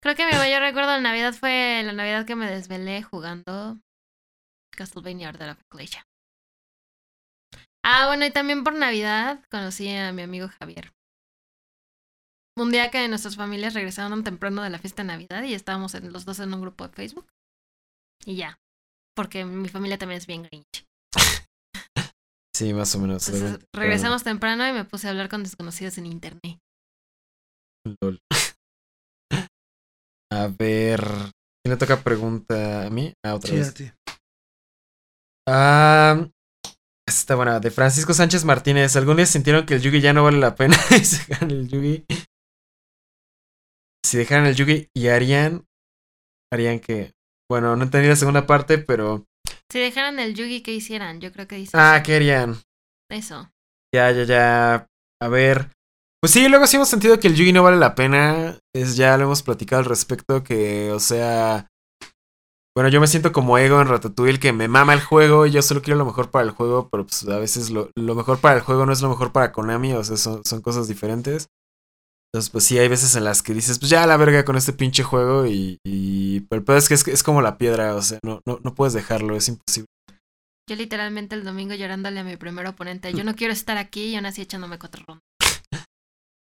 Creo 0.00 0.14
que 0.14 0.24
mi 0.26 0.32
mayor 0.38 0.60
recuerdo 0.62 0.92
de 0.92 1.00
Navidad 1.00 1.34
fue 1.34 1.82
la 1.84 1.92
Navidad 1.92 2.24
que 2.24 2.36
me 2.36 2.48
desvelé 2.48 3.02
jugando 3.02 3.76
Castlevania 4.76 5.28
Order 5.30 5.50
of 5.50 5.60
Ecclesia. 5.62 6.06
Ah, 7.84 8.06
bueno, 8.06 8.24
y 8.26 8.30
también 8.30 8.64
por 8.64 8.74
Navidad 8.74 9.44
conocí 9.50 9.88
a 9.94 10.12
mi 10.12 10.22
amigo 10.22 10.48
Javier. 10.48 10.92
Un 12.58 12.70
día 12.72 12.90
que 12.90 13.06
nuestras 13.08 13.36
familias 13.36 13.74
regresaron 13.74 14.24
temprano 14.24 14.62
de 14.62 14.70
la 14.70 14.78
fiesta 14.78 15.02
de 15.02 15.08
Navidad 15.08 15.42
y 15.44 15.54
estábamos 15.54 15.94
en- 15.94 16.12
los 16.12 16.24
dos 16.24 16.38
en 16.40 16.52
un 16.54 16.60
grupo 16.62 16.86
de 16.88 16.94
Facebook. 16.94 17.26
Y 18.24 18.36
ya. 18.36 18.58
Porque 19.14 19.44
mi 19.44 19.68
familia 19.68 19.98
también 19.98 20.18
es 20.18 20.26
bien 20.26 20.42
grinch. 20.44 20.84
Sí, 22.54 22.72
más 22.72 22.94
o 22.94 22.98
menos. 22.98 23.28
Entonces 23.28 23.58
regresamos 23.74 24.24
temprano 24.24 24.66
y 24.66 24.72
me 24.72 24.84
puse 24.84 25.06
a 25.06 25.10
hablar 25.10 25.28
con 25.28 25.42
desconocidos 25.42 25.98
en 25.98 26.06
internet. 26.06 26.58
Lol. 28.00 28.18
A 30.32 30.48
ver. 30.48 31.00
¿Quién 31.62 31.74
le 31.74 31.76
toca 31.76 32.02
pregunta 32.02 32.86
a 32.86 32.90
mí? 32.90 33.12
Ah, 33.24 33.34
otra 33.34 33.52
vez. 33.54 33.74
Ah, 35.48 36.26
esta 37.08 37.20
está 37.20 37.34
buena. 37.36 37.60
De 37.60 37.70
Francisco 37.70 38.12
Sánchez 38.14 38.44
Martínez. 38.44 38.96
¿Algún 38.96 39.16
día 39.16 39.26
sintieron 39.26 39.64
que 39.64 39.74
el 39.74 39.82
Yugi 39.82 40.00
ya 40.00 40.12
no 40.12 40.24
vale 40.24 40.38
la 40.38 40.54
pena? 40.54 40.76
y 40.90 41.04
se 41.04 41.24
dejaron 41.26 41.50
el 41.50 41.68
Yugi. 41.68 42.04
Si 44.04 44.18
dejaran 44.18 44.46
el 44.46 44.54
Yugi 44.56 44.88
y 44.94 45.08
harían. 45.08 45.64
Harían 46.52 46.80
que. 46.80 47.12
Bueno, 47.50 47.76
no 47.76 47.84
entendí 47.84 48.08
la 48.08 48.16
segunda 48.16 48.46
parte, 48.46 48.78
pero. 48.78 49.24
Si 49.70 49.78
dejaran 49.78 50.18
el 50.18 50.34
Yugi, 50.34 50.62
¿qué 50.62 50.72
hicieran? 50.72 51.20
Yo 51.20 51.32
creo 51.32 51.46
que 51.46 51.56
dice 51.56 51.72
Ah, 51.74 52.02
¿qué 52.04 52.16
harían? 52.16 52.56
eso. 53.10 53.50
Ya, 53.94 54.10
ya, 54.10 54.24
ya. 54.24 54.86
A 55.22 55.28
ver. 55.28 55.70
Pues 56.20 56.32
sí, 56.32 56.48
luego 56.48 56.66
sí 56.66 56.76
hemos 56.76 56.88
sentido 56.88 57.20
que 57.20 57.28
el 57.28 57.36
Yugi 57.36 57.52
no 57.52 57.62
vale 57.62 57.76
la 57.76 57.94
pena. 57.94 58.58
Es 58.74 58.96
ya 58.96 59.16
lo 59.16 59.24
hemos 59.24 59.42
platicado 59.42 59.80
al 59.80 59.88
respecto. 59.88 60.42
Que, 60.42 60.90
o 60.92 60.98
sea. 61.00 61.68
Bueno, 62.76 62.90
yo 62.90 63.00
me 63.00 63.06
siento 63.06 63.32
como 63.32 63.56
ego 63.56 63.80
en 63.80 63.88
Ratatouille 63.88 64.38
que 64.38 64.52
me 64.52 64.68
mama 64.68 64.92
el 64.92 65.00
juego 65.00 65.46
y 65.46 65.50
yo 65.50 65.62
solo 65.62 65.80
quiero 65.80 65.96
lo 65.96 66.04
mejor 66.04 66.30
para 66.30 66.44
el 66.44 66.50
juego, 66.50 66.90
pero 66.90 67.06
pues 67.06 67.26
a 67.26 67.38
veces 67.38 67.70
lo, 67.70 67.90
lo 67.96 68.14
mejor 68.14 68.38
para 68.38 68.56
el 68.56 68.60
juego 68.60 68.84
no 68.84 68.92
es 68.92 69.00
lo 69.00 69.08
mejor 69.08 69.32
para 69.32 69.50
Konami, 69.50 69.94
o 69.94 70.04
sea, 70.04 70.18
son, 70.18 70.42
son 70.44 70.60
cosas 70.60 70.86
diferentes. 70.86 71.48
Entonces, 72.30 72.50
pues 72.50 72.64
sí, 72.64 72.76
hay 72.78 72.88
veces 72.88 73.16
en 73.16 73.24
las 73.24 73.42
que 73.42 73.54
dices, 73.54 73.78
pues 73.78 73.88
ya 73.88 74.06
la 74.06 74.18
verga 74.18 74.44
con 74.44 74.56
este 74.56 74.74
pinche 74.74 75.04
juego 75.04 75.46
y... 75.46 75.78
y 75.86 76.40
pero 76.50 76.58
el 76.58 76.64
peor 76.66 76.76
es 76.76 76.88
que 76.88 76.94
es, 76.94 77.08
es 77.08 77.22
como 77.22 77.40
la 77.40 77.56
piedra, 77.56 77.94
o 77.94 78.02
sea, 78.02 78.18
no, 78.22 78.42
no, 78.44 78.60
no 78.62 78.74
puedes 78.74 78.92
dejarlo, 78.92 79.36
es 79.36 79.48
imposible. 79.48 79.86
Yo 80.68 80.76
literalmente 80.76 81.34
el 81.34 81.44
domingo 81.44 81.74
llorándole 81.74 82.20
a 82.20 82.24
mi 82.24 82.36
primer 82.36 82.66
oponente. 82.66 83.14
Yo 83.14 83.24
no 83.24 83.34
quiero 83.36 83.54
estar 83.54 83.78
aquí 83.78 84.08
y 84.08 84.16
aún 84.16 84.26
así 84.26 84.42
echándome 84.42 84.78
cuatro 84.78 85.02
rondas. 85.06 85.25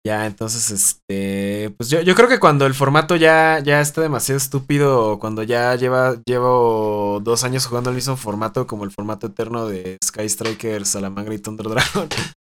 Ya, 0.07 0.25
entonces, 0.25 0.71
este, 0.71 1.75
pues 1.77 1.91
yo, 1.91 2.01
yo 2.01 2.15
creo 2.15 2.29
que 2.29 2.39
cuando 2.39 2.65
el 2.65 2.75
formato 2.75 3.17
ya, 3.17 3.59
ya 3.59 3.81
está 3.81 4.03
demasiado 4.03 4.37
estúpido, 4.37 5.19
cuando 5.19 5.43
ya 5.43 5.75
lleva, 5.75 6.23
llevo 6.25 7.19
dos 7.25 7.43
años 7.43 7.67
jugando 7.67 7.91
el 7.91 7.97
mismo 7.97 8.17
formato, 8.17 8.69
como 8.69 8.85
el 8.85 8.93
formato 8.93 9.27
eterno 9.27 9.67
de 9.67 9.99
Sky 10.05 10.27
Striker, 10.27 10.87
Salamangre 10.87 11.35
y 11.35 11.39
Thunder 11.39 11.69
Dragon. 11.69 12.09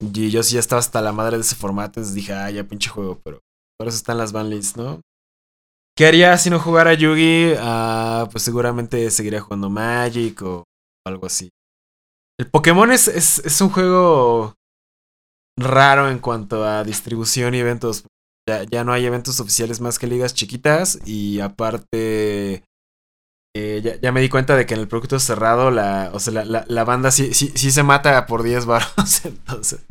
Y 0.00 0.30
yo 0.30 0.42
sí 0.42 0.54
ya 0.54 0.60
estaba 0.60 0.80
hasta 0.80 1.00
la 1.00 1.12
madre 1.12 1.36
de 1.36 1.42
ese 1.42 1.54
formato, 1.54 2.00
entonces 2.00 2.14
dije, 2.14 2.32
ah, 2.32 2.50
ya 2.50 2.64
pinche 2.64 2.90
juego, 2.90 3.20
pero 3.22 3.40
por 3.76 3.86
eso 3.86 3.96
están 3.96 4.18
las 4.18 4.32
banlists, 4.32 4.76
¿no? 4.76 5.00
¿Qué 5.96 6.06
haría 6.06 6.36
si 6.36 6.50
no 6.50 6.58
jugara 6.58 6.94
Yugi? 6.94 7.54
Ah, 7.58 8.28
pues 8.30 8.42
seguramente 8.42 9.08
seguiría 9.12 9.40
jugando 9.40 9.70
Magic 9.70 10.42
o 10.42 10.64
algo 11.06 11.26
así. 11.26 11.50
El 12.38 12.48
Pokémon 12.50 12.90
es, 12.90 13.06
es, 13.06 13.38
es 13.44 13.60
un 13.60 13.70
juego 13.70 14.57
raro 15.58 16.10
en 16.10 16.18
cuanto 16.18 16.64
a 16.64 16.84
distribución 16.84 17.54
y 17.54 17.58
eventos. 17.58 18.04
Ya, 18.48 18.62
ya 18.64 18.82
no 18.82 18.92
hay 18.92 19.04
eventos 19.04 19.40
oficiales 19.40 19.80
más 19.80 19.98
que 19.98 20.06
ligas 20.06 20.32
chiquitas 20.32 20.98
y 21.04 21.40
aparte 21.40 22.64
eh, 23.54 23.80
ya, 23.82 23.96
ya 24.00 24.12
me 24.12 24.20
di 24.20 24.28
cuenta 24.28 24.56
de 24.56 24.66
que 24.66 24.74
en 24.74 24.80
el 24.80 24.88
producto 24.88 25.18
cerrado 25.18 25.70
la, 25.70 26.10
o 26.14 26.20
sea, 26.20 26.44
la, 26.44 26.64
la, 26.66 26.84
banda 26.84 27.10
sí, 27.10 27.34
sí, 27.34 27.52
sí 27.54 27.70
se 27.70 27.82
mata 27.82 28.24
por 28.26 28.42
10 28.42 28.66
baros, 28.66 28.92
entonces 29.24 29.84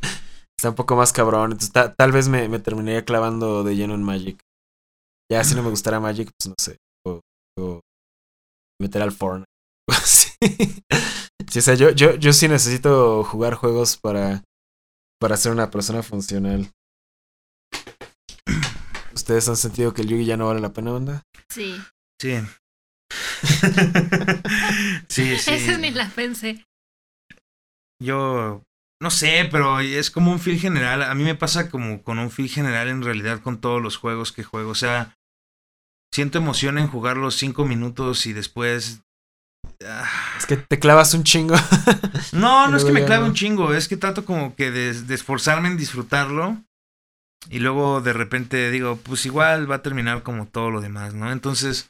está 0.58 0.70
un 0.70 0.76
poco 0.76 0.96
más 0.96 1.12
cabrón. 1.12 1.52
Entonces 1.52 1.72
ta- 1.72 1.94
tal 1.94 2.12
vez 2.12 2.30
me, 2.30 2.48
me 2.50 2.60
terminaría 2.60 3.06
clavando 3.06 3.64
de 3.64 3.76
lleno 3.76 3.94
en 3.94 4.04
Magic. 4.04 4.40
Ya 5.32 5.44
si 5.44 5.56
no 5.56 5.64
me 5.64 5.70
gustara 5.70 6.00
Magic, 6.00 6.30
pues 6.40 6.48
no 6.50 6.56
sé. 6.58 6.78
O, 7.06 7.82
meter 8.82 9.02
al 9.02 9.12
Fortnite. 9.12 9.46
O 11.48 11.62
sea, 11.62 11.74
yo, 11.74 11.90
yo, 11.90 12.14
yo 12.16 12.34
sí 12.34 12.48
necesito 12.48 13.24
jugar 13.24 13.56
juegos 13.56 13.98
para, 13.98 14.44
para 15.20 15.38
ser 15.38 15.52
una 15.52 15.72
persona 15.72 16.04
funcional. 16.04 16.72
¿Ustedes 19.14 19.50
han 19.50 19.58
sentido 19.58 19.94
que 19.94 20.04
el 20.04 20.10
Yugi 20.10 20.26
ya 20.26 20.38
no 20.38 20.48
vale 20.48 20.60
la 20.60 20.74
pena, 20.74 20.92
banda? 20.92 21.24
Sí. 21.50 21.82
Sí. 22.22 22.40
sí, 25.10 25.38
sí. 25.38 25.52
Esa 25.52 25.78
ni 25.78 25.92
la 25.92 26.10
pensé. 26.10 26.64
Yo 28.02 28.64
no 29.02 29.12
sé, 29.12 29.48
pero 29.52 29.80
es 29.80 30.10
como 30.12 30.32
un 30.32 30.40
feel 30.40 30.60
general. 30.60 31.04
A 31.04 31.14
mí 31.14 31.24
me 31.24 31.36
pasa 31.36 31.70
como 31.70 32.04
con 32.04 32.20
un 32.20 32.32
feel 32.32 32.50
general 32.50 32.88
en 32.88 33.04
realidad 33.04 33.42
con 33.42 33.62
todos 33.62 33.82
los 33.82 33.98
juegos 33.98 34.32
que 34.32 34.44
juego. 34.44 34.72
O 34.72 34.76
sea, 34.76 35.16
siento 36.14 36.40
emoción 36.40 36.78
en 36.78 36.88
jugar 36.88 37.18
los 37.18 37.36
cinco 37.36 37.66
minutos 37.66 38.26
y 38.26 38.34
después. 38.34 39.02
Es 39.80 40.46
que 40.46 40.58
te 40.58 40.80
clavas 40.80 41.14
un 41.14 41.24
chingo. 41.24 41.56
No, 42.34 42.68
no 42.68 42.78
es 42.78 42.84
que 42.84 42.92
me 42.92 43.06
clave 43.06 43.26
un 43.26 43.34
chingo, 43.34 43.74
es 43.74 43.88
que 43.88 43.98
trato 43.98 44.26
como 44.26 44.54
que 44.56 44.70
de, 44.70 44.94
de 44.94 45.16
esforzarme 45.16 45.70
en 45.70 45.78
disfrutarlo. 45.78 46.62
Y 47.50 47.60
luego 47.60 48.02
de 48.02 48.14
repente 48.14 48.70
digo, 48.70 48.98
pues 48.98 49.26
igual 49.26 49.70
va 49.70 49.76
a 49.76 49.82
terminar 49.82 50.24
como 50.24 50.48
todo 50.48 50.70
lo 50.70 50.82
demás, 50.82 51.14
¿no? 51.14 51.32
Entonces, 51.32 51.90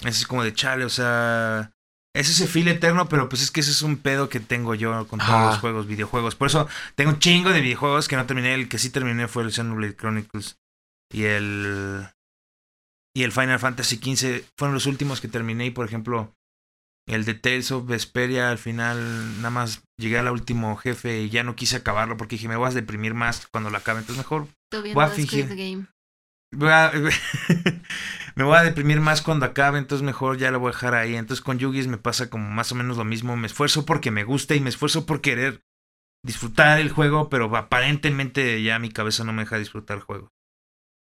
eso 0.00 0.08
es 0.08 0.26
como 0.26 0.42
de 0.42 0.52
chale, 0.52 0.84
o 0.84 0.90
sea, 0.90 1.72
es 2.14 2.28
ese 2.28 2.48
feel 2.48 2.68
eterno, 2.68 3.08
pero 3.08 3.28
pues 3.28 3.42
es 3.42 3.50
que 3.50 3.60
ese 3.60 3.70
es 3.70 3.82
un 3.82 3.96
pedo 3.96 4.28
que 4.28 4.40
tengo 4.40 4.74
yo 4.74 5.06
con 5.06 5.20
todos 5.20 5.46
los 5.46 5.58
juegos, 5.58 5.86
videojuegos. 5.86 6.34
Por 6.34 6.48
eso 6.48 6.68
tengo 6.96 7.12
un 7.12 7.20
chingo 7.20 7.50
de 7.50 7.60
videojuegos 7.60 8.08
que 8.08 8.16
no 8.16 8.26
terminé. 8.26 8.54
El 8.54 8.68
que 8.68 8.78
sí 8.78 8.90
terminé 8.90 9.28
fue 9.28 9.44
el 9.44 9.52
Xenoblade 9.52 9.96
Chronicles 9.96 10.58
y 11.12 11.24
el. 11.24 12.08
Y 13.14 13.22
el 13.22 13.32
Final 13.32 13.58
Fantasy 13.58 13.96
XV 13.96 14.44
fueron 14.56 14.74
los 14.74 14.86
últimos 14.86 15.20
que 15.20 15.28
terminé. 15.28 15.66
Y 15.66 15.70
por 15.70 15.86
ejemplo, 15.86 16.34
el 17.10 17.24
de 17.24 17.34
Tales 17.34 17.70
of 17.72 17.86
Vesperia, 17.86 18.50
al 18.50 18.58
final 18.58 19.36
nada 19.38 19.50
más 19.50 19.82
llegué 19.98 20.18
al 20.18 20.28
último 20.28 20.76
jefe 20.76 21.22
y 21.22 21.30
ya 21.30 21.42
no 21.42 21.56
quise 21.56 21.76
acabarlo 21.76 22.16
porque 22.16 22.36
dije, 22.36 22.48
me 22.48 22.56
voy 22.56 22.68
a 22.68 22.72
deprimir 22.74 23.14
más 23.14 23.46
cuando 23.48 23.70
lo 23.70 23.76
acabe. 23.78 24.00
Entonces 24.00 24.18
mejor 24.24 24.46
Voy 24.72 25.04
a 25.04 25.08
fingir. 25.08 25.46
Game. 25.48 25.86
Voy 26.52 26.68
a- 26.70 26.92
me 28.34 28.44
voy 28.44 28.56
a 28.56 28.62
deprimir 28.62 29.00
más 29.00 29.22
cuando 29.22 29.46
acabe, 29.46 29.78
entonces 29.78 30.04
mejor 30.04 30.38
ya 30.38 30.50
lo 30.50 30.60
voy 30.60 30.70
a 30.70 30.72
dejar 30.72 30.94
ahí. 30.94 31.16
Entonces 31.16 31.42
con 31.44 31.58
Yugis 31.58 31.86
me 31.88 31.98
pasa 31.98 32.30
como 32.30 32.48
más 32.50 32.70
o 32.72 32.74
menos 32.74 32.96
lo 32.96 33.04
mismo. 33.04 33.36
Me 33.36 33.46
esfuerzo 33.46 33.84
porque 33.84 34.10
me 34.10 34.24
gusta 34.24 34.54
y 34.54 34.60
me 34.60 34.68
esfuerzo 34.70 35.06
por 35.06 35.20
querer 35.20 35.60
disfrutar 36.24 36.80
el 36.80 36.90
juego, 36.90 37.28
pero 37.28 37.54
aparentemente 37.56 38.62
ya 38.62 38.78
mi 38.78 38.90
cabeza 38.90 39.24
no 39.24 39.32
me 39.32 39.42
deja 39.42 39.58
disfrutar 39.58 39.96
el 39.98 40.02
juego. 40.02 40.28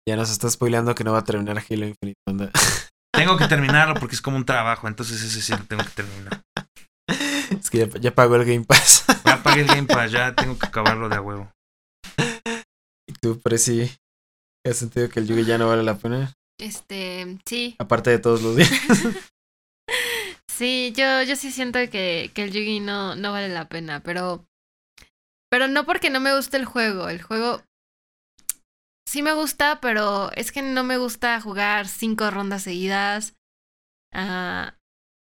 Ya 0.08 0.16
nos 0.16 0.30
está 0.30 0.50
spoileando 0.50 0.94
que 0.94 1.04
no 1.04 1.12
va 1.12 1.20
a 1.20 1.24
terminar 1.24 1.56
Halo 1.58 1.86
Infinite. 1.86 2.18
¿onda? 2.28 2.50
Tengo 3.16 3.36
que 3.36 3.48
terminarlo 3.48 3.94
porque 3.94 4.14
es 4.14 4.22
como 4.22 4.36
un 4.36 4.44
trabajo, 4.44 4.88
entonces 4.88 5.22
ese 5.22 5.40
sí 5.40 5.52
lo 5.52 5.64
tengo 5.64 5.84
que 5.84 5.90
terminar. 5.90 6.42
Es 7.50 7.70
que 7.70 7.78
ya, 7.78 7.88
ya 8.00 8.14
pagó 8.14 8.36
el 8.36 8.44
Game 8.44 8.64
Pass. 8.64 9.04
Ya 9.24 9.42
pagué 9.42 9.62
el 9.62 9.68
Game 9.68 9.84
Pass, 9.84 10.10
ya 10.12 10.34
tengo 10.34 10.58
que 10.58 10.66
acabarlo 10.66 11.08
de 11.08 11.16
a 11.16 11.20
huevo. 11.20 11.50
¿Y 13.06 13.12
tú, 13.20 13.40
Prezi? 13.40 13.90
¿Has 14.66 14.76
sentido 14.76 15.08
que 15.08 15.20
el 15.20 15.26
Yugi 15.26 15.44
ya 15.44 15.58
no 15.58 15.68
vale 15.68 15.82
la 15.82 15.96
pena? 15.96 16.32
Este, 16.58 17.38
sí. 17.44 17.76
Aparte 17.78 18.10
de 18.10 18.18
todos 18.18 18.42
los 18.42 18.56
días. 18.56 18.70
Sí, 20.56 20.92
yo, 20.96 21.22
yo 21.22 21.34
sí 21.34 21.50
siento 21.50 21.80
que, 21.90 22.30
que 22.32 22.44
el 22.44 22.52
Yugi 22.52 22.78
no, 22.78 23.16
no 23.16 23.32
vale 23.32 23.48
la 23.48 23.68
pena, 23.68 24.00
pero. 24.04 24.46
Pero 25.50 25.66
no 25.66 25.84
porque 25.84 26.10
no 26.10 26.20
me 26.20 26.34
guste 26.34 26.56
el 26.56 26.64
juego. 26.64 27.08
El 27.08 27.20
juego 27.20 27.60
sí 29.14 29.22
me 29.22 29.32
gusta, 29.32 29.80
pero 29.80 30.32
es 30.32 30.50
que 30.50 30.60
no 30.60 30.82
me 30.82 30.98
gusta 30.98 31.40
jugar 31.40 31.86
cinco 31.86 32.32
rondas 32.32 32.64
seguidas. 32.64 33.34
Ah, 34.12 34.76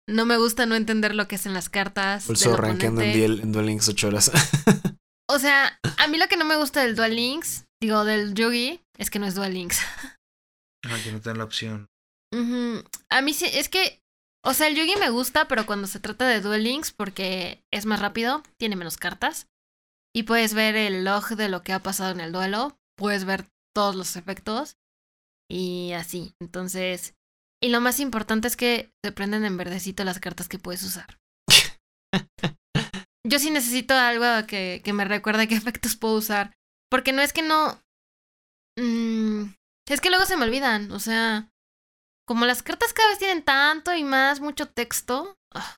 no 0.08 0.28
me 0.28 0.38
gusta 0.38 0.68
no 0.68 0.76
entender 0.76 1.16
lo 1.16 1.28
que 1.28 1.36
es 1.36 1.48
en 1.48 1.56
las 1.56 1.68
cartas. 1.70 2.28
Rankeando 2.28 3.02
en. 3.02 3.18
Duel, 3.18 3.40
en 3.42 3.52
Duel 3.52 3.66
Links 3.66 3.90
8 3.90 4.08
horas. 4.08 4.32
O 5.34 5.40
sea, 5.40 5.80
a 5.98 6.08
mí 6.10 6.18
lo 6.18 6.28
que 6.28 6.36
no 6.36 6.44
me 6.44 6.58
gusta 6.58 6.82
del 6.82 6.94
Dual 6.94 7.16
Links, 7.16 7.64
digo, 7.82 8.04
del 8.04 8.34
Yugi, 8.34 8.82
es 8.98 9.10
que 9.10 9.18
no 9.18 9.26
es 9.26 9.34
Dual 9.34 9.54
Links. 9.54 9.80
Ah, 10.84 10.98
que 11.02 11.14
no 11.14 11.22
te 11.22 11.30
dan 11.30 11.38
la 11.38 11.46
opción. 11.46 11.88
A 12.34 13.22
mí 13.22 13.34
sí, 13.34 13.46
es 13.46 13.70
que, 13.70 14.02
o 14.44 14.54
sea, 14.54 14.68
el 14.68 14.76
Yugi 14.76 14.98
me 14.98 15.10
gusta, 15.10 15.48
pero 15.48 15.66
cuando 15.66 15.88
se 15.88 16.02
trata 16.02 16.28
de 16.28 16.42
Duel 16.42 16.66
Links, 16.66 16.92
porque 16.92 17.64
es 17.72 17.86
más 17.86 18.02
rápido, 18.02 18.44
tiene 18.58 18.76
menos 18.76 18.98
cartas, 18.98 19.48
y 20.14 20.24
puedes 20.24 20.54
ver 20.54 20.76
el 20.76 21.06
log 21.06 21.30
de 21.30 21.48
lo 21.48 21.64
que 21.64 21.72
ha 21.72 21.80
pasado 21.80 22.12
en 22.12 22.20
el 22.20 22.34
duelo, 22.34 22.76
puedes 22.98 23.24
ver 23.24 23.48
todos 23.74 23.96
los 23.96 24.16
efectos, 24.16 24.78
y 25.50 25.92
así. 25.94 26.34
Entonces, 26.40 27.14
y 27.62 27.70
lo 27.70 27.82
más 27.82 28.00
importante 28.00 28.48
es 28.48 28.56
que 28.56 28.92
se 29.04 29.12
prenden 29.12 29.46
en 29.46 29.58
verdecito 29.58 30.04
las 30.04 30.20
cartas 30.20 30.48
que 30.48 30.60
puedes 30.60 30.84
usar. 30.84 31.20
Yo 33.28 33.38
sí 33.38 33.52
necesito 33.52 33.94
algo 33.94 34.48
que, 34.48 34.82
que 34.84 34.94
me 34.94 35.06
recuerde 35.06 35.48
qué 35.48 35.56
efectos 35.56 35.96
puedo 35.96 36.16
usar, 36.16 36.54
porque 36.90 37.14
no 37.14 37.22
es 37.22 37.34
que 37.34 37.42
no... 37.42 37.82
Mm, 38.80 39.54
es 39.88 40.00
que 40.00 40.10
luego 40.10 40.26
se 40.26 40.38
me 40.38 40.46
olvidan, 40.46 40.92
o 40.92 41.00
sea, 41.00 41.50
como 42.26 42.46
las 42.46 42.64
cartas 42.64 42.94
cada 42.94 43.10
vez 43.10 43.20
tienen 43.20 43.44
tanto 43.44 43.94
y 43.94 44.06
más, 44.06 44.40
mucho 44.40 44.70
texto, 44.70 45.36
ah, 45.54 45.76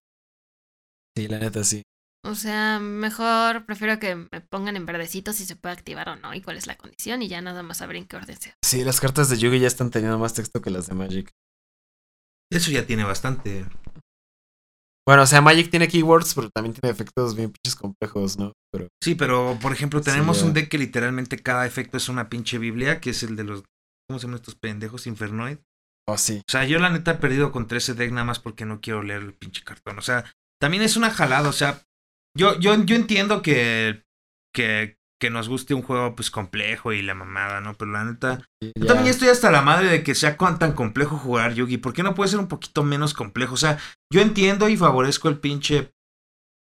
sí, 1.17 1.27
la 1.27 1.39
neta 1.39 1.63
sí. 1.63 1.81
O 2.25 2.35
sea, 2.35 2.79
mejor 2.79 3.65
prefiero 3.65 3.99
que 3.99 4.15
me 4.15 4.41
pongan 4.49 4.77
en 4.77 4.85
verdecito 4.85 5.33
si 5.33 5.45
se 5.45 5.55
puede 5.55 5.73
activar 5.75 6.07
o 6.09 6.15
no 6.15 6.33
y 6.33 6.41
cuál 6.41 6.57
es 6.57 6.67
la 6.67 6.77
condición 6.77 7.21
y 7.21 7.27
ya 7.27 7.41
nada 7.41 7.63
más 7.63 7.77
saber 7.77 7.97
en 7.97 8.07
qué 8.07 8.15
orden 8.15 8.37
sea. 8.39 8.55
Sí, 8.63 8.83
las 8.83 9.01
cartas 9.01 9.29
de 9.29 9.37
Yugi 9.37 9.59
ya 9.59 9.67
están 9.67 9.91
teniendo 9.91 10.17
más 10.17 10.33
texto 10.33 10.61
que 10.61 10.69
las 10.69 10.87
de 10.87 10.95
Magic. 10.95 11.31
Eso 12.49 12.71
ya 12.71 12.85
tiene 12.85 13.03
bastante. 13.03 13.65
Bueno, 15.05 15.23
o 15.23 15.25
sea, 15.25 15.41
Magic 15.41 15.69
tiene 15.69 15.89
keywords, 15.89 16.33
pero 16.33 16.49
también 16.49 16.73
tiene 16.73 16.91
efectos 16.91 17.35
bien 17.35 17.51
pinches 17.51 17.75
complejos, 17.75 18.37
¿no? 18.37 18.53
Pero 18.71 18.87
Sí, 19.03 19.15
pero 19.15 19.57
por 19.61 19.73
ejemplo, 19.73 19.99
tenemos 19.99 20.43
un 20.43 20.53
deck 20.53 20.69
que 20.69 20.77
literalmente 20.77 21.39
cada 21.39 21.65
efecto 21.65 21.97
es 21.97 22.07
una 22.07 22.29
pinche 22.29 22.57
Biblia, 22.57 23.01
que 23.01 23.09
es 23.09 23.23
el 23.23 23.35
de 23.35 23.43
los. 23.43 23.63
¿Cómo 24.07 24.19
se 24.19 24.27
llaman 24.27 24.39
estos 24.39 24.55
pendejos? 24.55 25.07
Infernoid. 25.07 25.57
oh, 26.07 26.17
sí. 26.17 26.41
O 26.47 26.51
sea, 26.51 26.63
yo 26.63 26.79
la 26.79 26.89
neta 26.89 27.11
he 27.11 27.15
perdido 27.15 27.51
contra 27.51 27.79
ese 27.79 27.95
deck 27.95 28.11
nada 28.11 28.23
más 28.23 28.39
porque 28.39 28.65
no 28.65 28.79
quiero 28.79 29.03
leer 29.03 29.23
el 29.23 29.33
pinche 29.33 29.63
cartón. 29.63 29.97
O 29.97 30.01
sea, 30.01 30.23
también 30.61 30.83
es 30.83 30.95
una 30.95 31.09
jalada. 31.09 31.49
O 31.49 31.53
sea, 31.53 31.81
yo, 32.37 32.59
yo, 32.59 32.83
yo 32.83 32.95
entiendo 32.95 33.41
que, 33.41 34.03
que, 34.53 34.97
que 35.21 35.29
nos 35.29 35.47
guste 35.49 35.73
un 35.73 35.81
juego 35.81 36.15
pues 36.15 36.31
complejo 36.31 36.91
y 36.91 37.01
la 37.01 37.13
mamada, 37.13 37.61
¿no? 37.61 37.75
Pero 37.75 37.91
la 37.91 38.03
neta, 38.03 38.45
yo 38.77 38.85
también 38.85 39.09
estoy 39.09 39.29
hasta 39.29 39.51
la 39.51 39.61
madre 39.61 39.89
de 39.89 40.03
que 40.03 40.15
sea 40.15 40.37
tan 40.37 40.73
complejo 40.73 41.17
jugar 41.17 41.53
Yugi. 41.53 41.77
¿Por 41.77 41.93
qué 41.93 42.03
no 42.03 42.15
puede 42.15 42.29
ser 42.29 42.39
un 42.39 42.47
poquito 42.47 42.83
menos 42.83 43.13
complejo? 43.13 43.53
O 43.53 43.57
sea, 43.57 43.77
yo 44.11 44.21
entiendo 44.21 44.67
y 44.67 44.77
favorezco 44.77 45.29
el 45.29 45.39
pinche 45.39 45.93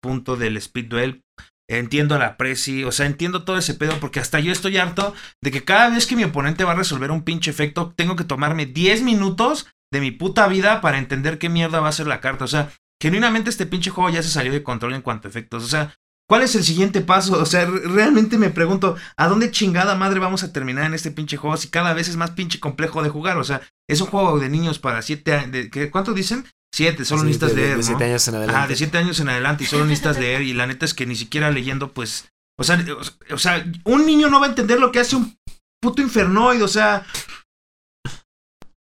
punto 0.03 0.37
del 0.37 0.57
speed 0.57 0.87
duel. 0.87 1.25
Entiendo 1.71 2.19
la 2.19 2.39
presi, 2.39 2.85
o 2.85 2.93
sea, 2.93 3.05
entiendo 3.05 3.45
todo 3.45 3.59
ese 3.59 3.75
pedo 3.75 4.01
porque 4.01 4.21
hasta 4.21 4.41
yo 4.41 4.51
estoy 4.51 4.79
harto 4.79 5.15
de 5.43 5.51
que 5.51 5.65
cada 5.65 5.91
vez 5.91 6.07
que 6.07 6.17
mi 6.17 6.25
oponente 6.25 6.65
va 6.65 6.73
a 6.73 6.77
resolver 6.77 7.11
un 7.11 7.25
pinche 7.25 7.51
efecto, 7.51 7.93
tengo 7.95 8.17
que 8.17 8.25
tomarme 8.25 8.65
10 8.65 9.03
minutos 9.03 9.69
de 9.93 10.01
mi 10.01 10.11
puta 10.11 10.49
vida 10.49 10.81
para 10.81 10.97
entender 10.97 11.39
qué 11.39 11.51
mierda 11.51 11.81
va 11.81 11.89
a 11.89 11.93
ser 11.93 12.07
la 12.07 12.21
carta. 12.21 12.47
O 12.47 12.49
sea, 12.49 12.71
genuinamente 13.01 13.51
este 13.51 13.67
pinche 13.67 13.91
juego 13.91 14.11
ya 14.11 14.23
se 14.23 14.31
salió 14.31 14.53
de 14.53 14.63
control 14.63 14.95
en 14.95 15.03
cuanto 15.03 15.29
a 15.29 15.31
efectos. 15.31 15.65
O 15.65 15.69
sea, 15.69 15.95
¿cuál 16.29 16.43
es 16.43 16.55
el 16.55 16.65
siguiente 16.65 17.01
paso? 17.01 17.41
O 17.41 17.47
sea, 17.47 17.65
re- 17.67 17.81
realmente 17.89 18.39
me 18.39 18.51
pregunto, 18.51 18.97
¿a 19.17 19.29
dónde 19.29 19.51
chingada 19.51 19.95
madre 19.95 20.19
vamos 20.21 20.43
a 20.43 20.53
terminar 20.53 20.85
en 20.85 20.95
este 20.95 21.11
pinche 21.11 21.37
juego 21.37 21.57
si 21.57 21.69
cada 21.69 21.93
vez 21.95 22.09
es 22.09 22.17
más 22.17 22.33
pinche 22.33 22.61
complejo 22.61 23.03
de 23.03 23.09
jugar? 23.11 23.39
O 23.39 23.45
sea, 23.45 23.61
es 23.89 24.01
un 24.01 24.09
juego 24.09 24.39
de 24.39 24.49
niños 24.49 24.79
para 24.79 25.03
7 25.03 25.35
años. 25.35 25.67
¿Cuánto 25.93 26.13
dicen? 26.15 26.45
7, 26.75 27.05
solo 27.05 27.21
Sí, 27.23 27.27
necesitas 27.29 27.51
de, 27.55 27.57
leer, 27.63 27.71
de 27.71 27.77
¿no? 27.79 27.83
siete 27.83 28.05
años 28.05 28.29
en 28.29 28.35
adelante. 28.35 28.61
Ah, 28.63 28.67
de 28.69 28.77
7 28.77 28.99
años 28.99 29.21
en 29.21 29.29
adelante 29.31 29.65
y 29.65 29.67
solo 29.67 29.85
necesitas 29.87 30.19
leer 30.19 30.43
y 30.43 30.53
la 30.53 30.67
neta 30.67 30.85
es 30.85 30.93
que 30.95 31.07
ni 31.07 31.17
siquiera 31.17 31.51
leyendo 31.51 31.93
pues... 31.93 32.29
O 32.61 32.65
sea, 32.65 32.85
o, 33.31 33.35
o 33.35 33.39
sea, 33.39 33.65
un 33.85 34.05
niño 34.05 34.29
no 34.29 34.39
va 34.41 34.47
a 34.47 34.49
entender 34.51 34.79
lo 34.81 34.91
que 34.93 35.01
hace 35.01 35.17
un 35.17 35.39
puto 35.81 36.03
infernoid, 36.03 36.63
o 36.63 36.69
sea... 36.69 37.07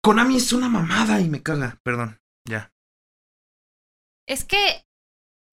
Konami 0.02 0.36
es 0.36 0.52
una 0.52 0.68
mamada 0.68 1.20
y 1.20 1.28
me 1.28 1.42
caga, 1.42 1.78
perdón, 1.82 2.20
ya. 2.46 2.72
Es 4.28 4.44
que 4.44 4.84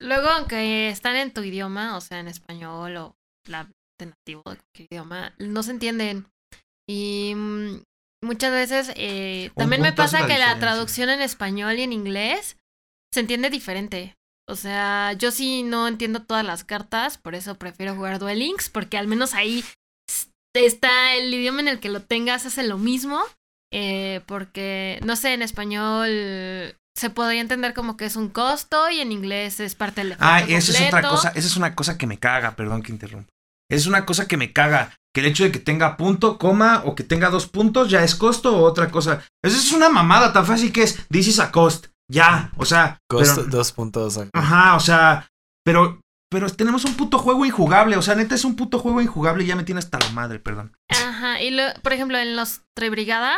luego, 0.02 0.28
aunque 0.30 0.90
están 0.90 1.16
en 1.16 1.34
tu 1.34 1.42
idioma, 1.42 1.98
o 1.98 2.02
sea, 2.02 2.20
en 2.20 2.28
español 2.28 2.98
o 2.98 3.16
la 3.48 3.70
de 4.00 4.08
nativo 4.08 4.42
de 4.46 4.58
cualquier 4.58 4.88
idioma, 4.92 5.34
no 5.40 5.64
se 5.64 5.72
entienden. 5.72 6.28
Y 6.88 7.34
mm, 7.36 7.84
muchas 8.24 8.52
veces 8.52 8.92
eh, 8.96 9.52
también 9.56 9.82
me 9.82 9.94
pasa 9.94 10.22
la 10.22 10.28
que 10.28 10.38
la 10.38 10.60
traducción 10.60 11.10
en 11.10 11.22
español 11.22 11.80
y 11.80 11.84
en 11.84 11.94
inglés 11.94 12.58
se 13.14 13.22
entiende 13.22 13.50
diferente. 13.50 14.16
O 14.48 14.56
sea, 14.56 15.14
yo 15.14 15.32
sí 15.32 15.64
no 15.64 15.88
entiendo 15.88 16.22
todas 16.24 16.46
las 16.46 16.64
cartas, 16.64 17.18
por 17.18 17.34
eso 17.34 17.56
prefiero 17.58 17.96
jugar 17.96 18.20
Duel 18.20 18.40
Links, 18.40 18.70
porque 18.70 18.98
al 18.98 19.08
menos 19.08 19.34
ahí 19.34 19.64
está 20.54 21.16
el 21.16 21.34
idioma 21.34 21.62
en 21.62 21.68
el 21.70 21.80
que 21.80 21.90
lo 21.90 22.02
tengas, 22.04 22.46
hace 22.46 22.64
lo 22.64 22.78
mismo. 22.78 23.24
eh, 23.74 24.22
porque, 24.28 25.00
no 25.04 25.16
sé, 25.16 25.34
en 25.34 25.42
español 25.42 26.78
se 26.98 27.10
podría 27.10 27.42
entender 27.42 27.74
como 27.74 27.98
que 27.98 28.06
es 28.06 28.16
un 28.16 28.30
costo 28.30 28.90
y 28.90 29.00
en 29.02 29.12
inglés 29.12 29.60
es 29.60 29.76
parte 29.76 30.02
del 30.04 30.16
Ah, 30.20 30.42
esa 30.42 30.72
es 30.72 30.82
otra 30.88 31.02
cosa, 31.10 31.30
esa 31.30 31.48
es 31.48 31.58
una 31.58 31.76
cosa 31.76 31.98
que 31.98 32.08
me 32.08 32.18
caga, 32.20 32.56
perdón 32.56 32.82
que 32.84 32.92
interrumpa. 32.92 33.30
Es 33.70 33.88
una 33.88 34.06
cosa 34.06 34.28
que 34.28 34.38
me 34.38 34.54
caga, 34.54 34.94
que 35.14 35.22
el 35.22 35.28
hecho 35.28 35.44
de 35.44 35.52
que 35.52 35.60
tenga 35.60 35.98
punto, 35.98 36.38
coma 36.38 36.84
o 36.86 36.94
que 36.96 37.04
tenga 37.04 37.30
dos 37.30 37.48
puntos 37.48 37.90
ya 37.90 38.04
es 38.04 38.16
costo 38.16 38.56
o 38.58 38.64
otra 38.64 38.90
cosa. 38.92 39.24
Eso 39.44 39.58
es 39.58 39.72
una 39.72 39.90
mamada 39.90 40.32
tan 40.32 40.46
fácil 40.46 40.72
que 40.72 40.84
es 40.84 41.06
this 41.10 41.28
is 41.28 41.40
a 41.40 41.52
cost. 41.52 41.88
Ya, 42.12 42.52
o 42.58 42.66
sea, 42.66 43.00
Cost 43.10 43.36
pero- 43.38 43.48
dos 43.48 43.72
puntos. 43.72 44.18
ajá. 44.18 44.30
Ajá, 44.34 44.76
o 44.76 44.80
sea, 44.80 45.28
pero 45.66 46.00
pero 46.32 46.50
tenemos 46.50 46.86
un 46.86 46.96
puto 46.96 47.18
juego 47.18 47.46
injugable, 47.46 47.98
o 47.98 48.02
sea, 48.02 48.16
neta 48.16 48.36
es 48.36 48.44
un 48.46 48.56
puto 48.56 48.78
juego 48.80 49.02
injugable 49.02 49.44
y 49.44 49.48
ya 49.48 49.56
me 49.56 49.64
tiene 49.64 49.80
hasta 49.80 50.00
la 50.00 50.10
madre, 50.10 50.40
perdón. 50.40 50.76
Ajá, 50.90 51.42
y 51.42 51.50
lo, 51.52 51.64
por 51.82 51.94
ejemplo, 51.94 52.18
en 52.18 52.36
los 52.36 52.62
Tribrigada, 52.76 53.38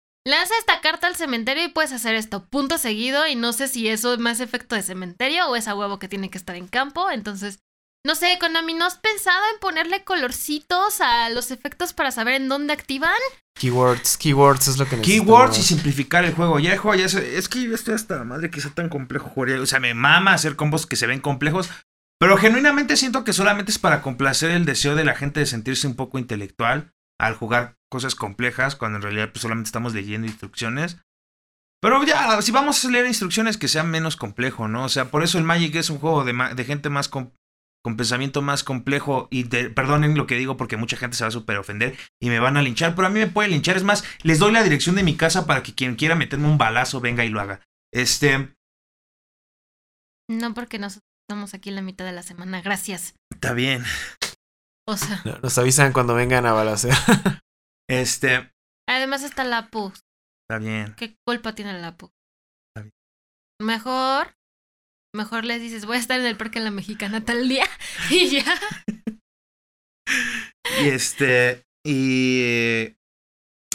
lanza 0.25 0.53
esta 0.59 0.81
carta 0.81 1.07
al 1.07 1.15
cementerio 1.15 1.63
y 1.63 1.69
puedes 1.69 1.91
hacer 1.91 2.15
esto, 2.15 2.45
punto 2.45 2.77
seguido, 2.77 3.27
y 3.27 3.35
no 3.35 3.53
sé 3.53 3.67
si 3.67 3.87
eso 3.87 4.13
es 4.13 4.19
más 4.19 4.39
efecto 4.39 4.75
de 4.75 4.83
cementerio 4.83 5.47
o 5.47 5.55
es 5.55 5.67
a 5.67 5.75
huevo 5.75 5.99
que 5.99 6.07
tiene 6.07 6.29
que 6.29 6.37
estar 6.37 6.55
en 6.55 6.67
campo, 6.67 7.09
entonces... 7.11 7.59
No 8.03 8.15
sé, 8.15 8.39
Konami, 8.39 8.73
¿no 8.73 8.85
has 8.85 8.97
pensado 8.97 9.39
en 9.53 9.59
ponerle 9.59 10.03
colorcitos 10.03 11.01
a 11.01 11.29
los 11.29 11.51
efectos 11.51 11.93
para 11.93 12.09
saber 12.09 12.33
en 12.33 12.49
dónde 12.49 12.73
activan? 12.73 13.13
Keywords, 13.55 14.17
keywords 14.17 14.67
es 14.69 14.77
lo 14.79 14.85
que 14.87 14.97
necesitamos. 14.97 15.27
Keywords 15.27 15.57
y 15.59 15.61
simplificar 15.61 16.25
el 16.25 16.33
juego. 16.33 16.57
Ya 16.57 16.73
el 16.73 16.79
juego 16.79 16.99
ya 16.99 17.07
se- 17.07 17.37
es 17.37 17.47
que 17.47 17.61
yo 17.61 17.75
estoy 17.75 17.93
hasta 17.93 18.23
madre 18.23 18.49
que 18.49 18.59
sea 18.59 18.71
tan 18.71 18.89
complejo 18.89 19.29
jugar. 19.29 19.51
O 19.59 19.67
sea, 19.67 19.79
me 19.79 19.93
mama 19.93 20.33
hacer 20.33 20.55
combos 20.55 20.87
que 20.87 20.95
se 20.95 21.05
ven 21.05 21.19
complejos. 21.19 21.69
Pero 22.19 22.37
genuinamente 22.37 22.97
siento 22.97 23.23
que 23.23 23.33
solamente 23.33 23.71
es 23.71 23.77
para 23.77 24.01
complacer 24.01 24.49
el 24.49 24.65
deseo 24.65 24.95
de 24.95 25.05
la 25.05 25.13
gente 25.13 25.39
de 25.39 25.45
sentirse 25.45 25.85
un 25.85 25.95
poco 25.95 26.17
intelectual 26.17 26.95
al 27.19 27.35
jugar 27.35 27.77
cosas 27.91 28.15
complejas, 28.15 28.75
cuando 28.75 28.97
en 28.97 29.01
realidad 29.03 29.29
pues, 29.31 29.41
solamente 29.41 29.67
estamos 29.67 29.93
leyendo 29.93 30.25
instrucciones. 30.27 30.97
Pero 31.83 32.03
ya, 32.05 32.41
si 32.41 32.51
vamos 32.51 32.85
a 32.85 32.89
leer 32.89 33.07
instrucciones 33.07 33.57
que 33.57 33.67
sean 33.67 33.89
menos 33.89 34.15
complejo, 34.15 34.67
¿no? 34.67 34.85
O 34.85 34.89
sea, 34.89 35.05
por 35.11 35.23
eso 35.23 35.37
el 35.37 35.43
Magic 35.43 35.75
es 35.75 35.89
un 35.89 35.97
juego 35.99 36.23
de, 36.23 36.63
gente 36.63 36.89
más 36.89 37.09
com- 37.09 37.31
con 37.83 37.97
pensamiento 37.97 38.43
más 38.43 38.63
complejo 38.63 39.27
y 39.31 39.43
de- 39.43 39.71
perdonen 39.71 40.15
lo 40.15 40.27
que 40.27 40.35
digo 40.35 40.55
porque 40.57 40.77
mucha 40.77 40.95
gente 40.97 41.17
se 41.17 41.23
va 41.23 41.29
a 41.29 41.31
super 41.31 41.57
ofender 41.57 41.97
y 42.21 42.29
me 42.29 42.39
van 42.39 42.55
a 42.55 42.61
linchar, 42.61 42.93
pero 42.93 43.07
a 43.07 43.09
mí 43.09 43.19
me 43.19 43.25
pueden 43.25 43.49
linchar, 43.51 43.75
es 43.77 43.83
más, 43.83 44.03
les 44.21 44.37
doy 44.37 44.51
la 44.51 44.61
dirección 44.63 44.95
de 44.95 45.01
mi 45.03 45.17
casa 45.17 45.47
para 45.47 45.63
que 45.63 45.73
quien 45.73 45.95
quiera 45.95 46.13
meterme 46.13 46.47
un 46.47 46.59
balazo 46.59 47.01
venga 47.01 47.25
y 47.25 47.29
lo 47.29 47.41
haga. 47.41 47.61
Este, 47.91 48.53
No, 50.29 50.53
porque 50.53 50.77
nosotros 50.77 51.01
estamos 51.27 51.53
aquí 51.55 51.69
en 51.69 51.75
la 51.75 51.81
mitad 51.81 52.05
de 52.05 52.11
la 52.11 52.21
semana, 52.23 52.61
gracias. 52.61 53.15
está 53.33 53.53
bien. 53.53 53.83
O 54.87 54.95
sea, 54.97 55.21
No, 55.25 55.39
Nos 55.41 55.57
avisan 55.57 55.93
cuando 55.93 56.13
vengan 56.13 56.45
a 56.45 56.53
balacear. 56.53 56.95
Este, 57.91 58.49
además 58.87 59.21
está 59.23 59.43
la 59.43 59.69
PU. 59.69 59.91
está 59.91 60.59
bien. 60.59 60.95
¿Qué 60.95 61.17
culpa 61.27 61.53
tiene 61.53 61.77
la 61.77 61.97
PU? 61.97 62.09
Está 62.69 62.83
bien. 62.83 62.93
Mejor, 63.61 64.33
mejor 65.13 65.43
les 65.43 65.59
dices, 65.61 65.85
voy 65.85 65.97
a 65.97 65.99
estar 65.99 66.17
en 66.17 66.25
el 66.25 66.37
parque 66.37 66.59
en 66.59 66.63
la 66.63 66.71
mexicana 66.71 67.25
tal 67.25 67.49
día 67.49 67.65
y 68.09 68.29
ya. 68.29 68.45
Y 70.81 70.87
este, 70.87 71.63
y 71.85 72.95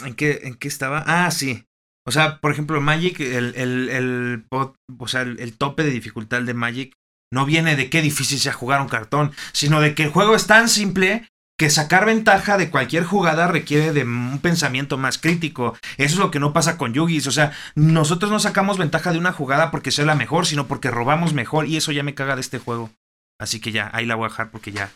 ¿en 0.03 0.15
qué, 0.15 0.39
en 0.43 0.55
qué 0.55 0.67
estaba? 0.67 1.03
Ah, 1.05 1.29
sí. 1.29 1.65
O 2.07 2.11
sea, 2.11 2.39
por 2.39 2.51
ejemplo, 2.51 2.81
Magic, 2.81 3.19
el, 3.19 3.53
el, 3.53 3.89
el, 3.89 4.45
o 4.51 5.07
sea, 5.07 5.21
el, 5.21 5.39
el 5.39 5.55
tope 5.59 5.83
de 5.83 5.91
dificultad 5.91 6.41
de 6.41 6.55
Magic 6.55 6.93
no 7.31 7.45
viene 7.45 7.75
de 7.75 7.91
qué 7.91 8.01
difícil 8.01 8.39
sea 8.39 8.53
jugar 8.53 8.81
un 8.81 8.87
cartón, 8.87 9.31
sino 9.53 9.79
de 9.79 9.93
que 9.93 10.03
el 10.03 10.09
juego 10.09 10.33
es 10.33 10.47
tan 10.47 10.69
simple 10.69 11.27
que 11.57 11.69
sacar 11.71 12.05
ventaja 12.05 12.57
de 12.57 12.69
cualquier 12.69 13.03
jugada 13.03 13.47
requiere 13.47 13.91
de 13.91 14.03
un 14.03 14.39
pensamiento 14.39 14.97
más 14.97 15.17
crítico. 15.17 15.75
Eso 15.97 16.13
es 16.13 16.19
lo 16.19 16.29
que 16.29 16.39
no 16.39 16.53
pasa 16.53 16.77
con 16.77 16.93
Yugis. 16.93 17.25
O 17.25 17.31
sea, 17.31 17.51
nosotros 17.73 18.31
no 18.31 18.39
sacamos 18.39 18.77
ventaja 18.77 19.11
de 19.11 19.17
una 19.17 19.33
jugada 19.33 19.71
porque 19.71 19.91
sea 19.91 20.05
la 20.05 20.15
mejor, 20.15 20.45
sino 20.45 20.67
porque 20.67 20.91
robamos 20.91 21.33
mejor. 21.33 21.67
Y 21.67 21.77
eso 21.77 21.91
ya 21.91 22.03
me 22.03 22.13
caga 22.13 22.35
de 22.35 22.41
este 22.41 22.59
juego. 22.59 22.91
Así 23.39 23.59
que 23.59 23.71
ya, 23.71 23.89
ahí 23.93 24.05
la 24.05 24.15
voy 24.15 24.25
a 24.25 24.29
dejar 24.29 24.51
porque 24.51 24.71
ya. 24.71 24.91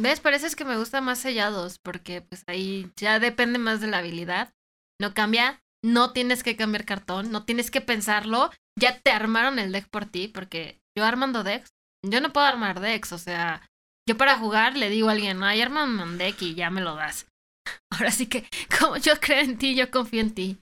¿Ves? 0.00 0.20
Por 0.20 0.32
eso 0.32 0.46
es 0.46 0.56
que 0.56 0.64
me 0.64 0.76
gusta 0.76 1.00
más 1.00 1.18
sellados, 1.18 1.78
porque 1.78 2.20
pues 2.20 2.44
ahí 2.46 2.90
ya 2.96 3.18
depende 3.18 3.58
más 3.58 3.80
de 3.80 3.88
la 3.88 3.98
habilidad. 3.98 4.52
No 5.00 5.12
cambia, 5.12 5.60
no 5.82 6.12
tienes 6.12 6.42
que 6.42 6.56
cambiar 6.56 6.84
cartón, 6.84 7.32
no 7.32 7.44
tienes 7.44 7.70
que 7.70 7.80
pensarlo. 7.80 8.50
Ya 8.78 8.98
te 9.00 9.10
armaron 9.10 9.58
el 9.58 9.72
deck 9.72 9.88
por 9.88 10.06
ti, 10.06 10.28
porque 10.28 10.80
yo 10.96 11.04
armando 11.04 11.42
decks, 11.42 11.70
yo 12.04 12.20
no 12.20 12.32
puedo 12.32 12.46
armar 12.46 12.80
decks, 12.80 13.12
o 13.12 13.18
sea, 13.18 13.62
yo 14.08 14.16
para 14.16 14.38
jugar 14.38 14.76
le 14.76 14.90
digo 14.90 15.08
a 15.08 15.12
alguien, 15.12 15.42
ay, 15.42 15.62
armame 15.62 16.02
un 16.02 16.18
deck 16.18 16.40
y 16.42 16.54
ya 16.54 16.70
me 16.70 16.80
lo 16.80 16.94
das. 16.94 17.26
Ahora 17.90 18.10
sí 18.10 18.26
que, 18.26 18.48
como 18.78 18.96
yo 18.96 19.14
creo 19.20 19.40
en 19.40 19.58
ti, 19.58 19.74
yo 19.74 19.90
confío 19.90 20.20
en 20.20 20.34
ti. 20.34 20.58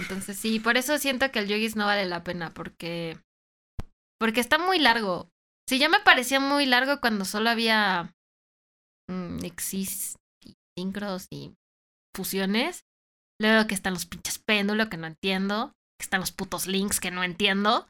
Entonces 0.00 0.36
sí, 0.38 0.60
por 0.60 0.76
eso 0.76 0.98
siento 0.98 1.30
que 1.30 1.38
el 1.38 1.48
Yogis 1.48 1.76
no 1.76 1.86
vale 1.86 2.06
la 2.06 2.24
pena, 2.24 2.52
porque. 2.52 3.18
Porque 4.18 4.40
está 4.40 4.58
muy 4.58 4.78
largo. 4.78 5.28
Si 5.68 5.78
ya 5.78 5.88
me 5.88 6.00
parecía 6.00 6.40
muy 6.40 6.66
largo 6.66 7.00
cuando 7.00 7.24
solo 7.24 7.50
había 7.50 8.14
mm, 9.10 9.44
Exis 9.44 10.16
y 10.42 10.54
sincros 10.78 11.26
y 11.30 11.54
fusiones. 12.14 12.84
Luego 13.40 13.66
que 13.66 13.74
están 13.74 13.94
los 13.94 14.06
pinches 14.06 14.38
péndulos 14.38 14.88
que 14.88 14.96
no 14.96 15.06
entiendo. 15.06 15.72
Que 15.98 16.04
están 16.04 16.20
los 16.20 16.32
putos 16.32 16.66
links 16.66 17.00
que 17.00 17.10
no 17.10 17.24
entiendo. 17.24 17.88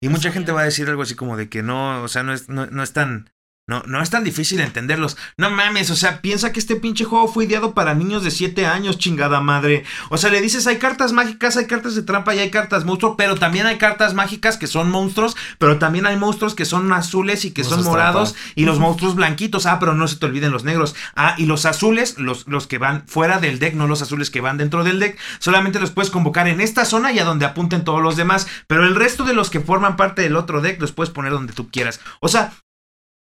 Y 0.00 0.08
mucha 0.08 0.30
gente 0.30 0.52
va 0.52 0.62
a 0.62 0.64
decir 0.64 0.88
algo 0.88 1.02
así 1.02 1.14
como 1.14 1.36
de 1.36 1.48
que 1.48 1.62
no, 1.62 2.02
o 2.02 2.08
sea, 2.08 2.22
no 2.22 2.32
es, 2.32 2.48
no, 2.48 2.66
no 2.66 2.82
es 2.82 2.92
tan. 2.92 3.30
No, 3.68 3.82
no 3.84 4.00
es 4.00 4.10
tan 4.10 4.22
difícil 4.22 4.60
entenderlos. 4.60 5.16
No 5.36 5.50
mames, 5.50 5.90
o 5.90 5.96
sea, 5.96 6.20
piensa 6.20 6.52
que 6.52 6.60
este 6.60 6.76
pinche 6.76 7.04
juego 7.04 7.26
fue 7.26 7.46
ideado 7.46 7.74
para 7.74 7.94
niños 7.94 8.22
de 8.22 8.30
7 8.30 8.64
años, 8.64 8.96
chingada 8.96 9.40
madre. 9.40 9.84
O 10.08 10.18
sea, 10.18 10.30
le 10.30 10.40
dices, 10.40 10.68
hay 10.68 10.76
cartas 10.76 11.12
mágicas, 11.12 11.56
hay 11.56 11.66
cartas 11.66 11.96
de 11.96 12.02
trampa 12.02 12.32
y 12.36 12.38
hay 12.38 12.50
cartas 12.50 12.84
monstruos, 12.84 13.16
pero 13.18 13.34
también 13.34 13.66
hay 13.66 13.76
cartas 13.76 14.14
mágicas 14.14 14.56
que 14.56 14.68
son 14.68 14.88
monstruos, 14.88 15.36
pero 15.58 15.78
también 15.78 16.06
hay 16.06 16.16
monstruos 16.16 16.54
que 16.54 16.64
son 16.64 16.92
azules 16.92 17.44
y 17.44 17.50
que 17.50 17.64
son 17.64 17.82
morados 17.82 18.34
trampa. 18.34 18.52
y 18.54 18.64
los 18.66 18.78
monstruos 18.78 19.16
blanquitos. 19.16 19.66
Ah, 19.66 19.80
pero 19.80 19.94
no 19.94 20.06
se 20.06 20.14
te 20.14 20.26
olviden 20.26 20.52
los 20.52 20.62
negros. 20.62 20.94
Ah, 21.16 21.34
y 21.36 21.46
los 21.46 21.66
azules, 21.66 22.20
los, 22.20 22.46
los 22.46 22.68
que 22.68 22.78
van 22.78 23.02
fuera 23.08 23.40
del 23.40 23.58
deck, 23.58 23.74
no 23.74 23.88
los 23.88 24.00
azules 24.00 24.30
que 24.30 24.40
van 24.40 24.58
dentro 24.58 24.84
del 24.84 25.00
deck, 25.00 25.18
solamente 25.40 25.80
los 25.80 25.90
puedes 25.90 26.12
convocar 26.12 26.46
en 26.46 26.60
esta 26.60 26.84
zona 26.84 27.10
y 27.10 27.18
a 27.18 27.24
donde 27.24 27.46
apunten 27.46 27.82
todos 27.82 28.00
los 28.00 28.14
demás. 28.14 28.46
Pero 28.68 28.86
el 28.86 28.94
resto 28.94 29.24
de 29.24 29.34
los 29.34 29.50
que 29.50 29.58
forman 29.58 29.96
parte 29.96 30.22
del 30.22 30.36
otro 30.36 30.60
deck 30.60 30.80
los 30.80 30.92
puedes 30.92 31.12
poner 31.12 31.32
donde 31.32 31.52
tú 31.52 31.68
quieras. 31.68 31.98
O 32.20 32.28
sea, 32.28 32.52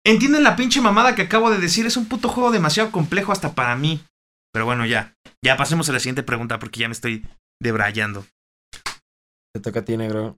¿entienden 0.05 0.43
la 0.43 0.57
pinche 0.57 0.81
mamada 0.81 1.14
que 1.14 1.23
acabo 1.23 1.51
de 1.51 1.59
decir? 1.59 1.87
Es 1.87 1.97
un 1.97 2.07
puto 2.07 2.29
juego 2.29 2.51
demasiado 2.51 2.90
complejo 2.90 3.33
hasta 3.33 3.55
para 3.55 3.77
mí. 3.77 4.05
Pero 4.53 4.64
bueno, 4.67 4.87
ya. 4.87 5.14
Ya 5.45 5.57
pasemos 5.57 5.88
a 5.88 5.93
la 5.93 6.01
siguiente 6.01 6.23
pregunta 6.23 6.59
porque 6.59 6.81
ya 6.81 6.88
me 6.88 6.93
estoy 6.93 7.27
debrayando. 7.61 8.27
Te 9.53 9.61
toca 9.61 9.81
a 9.81 9.85
ti, 9.85 9.97
negro. 9.97 10.37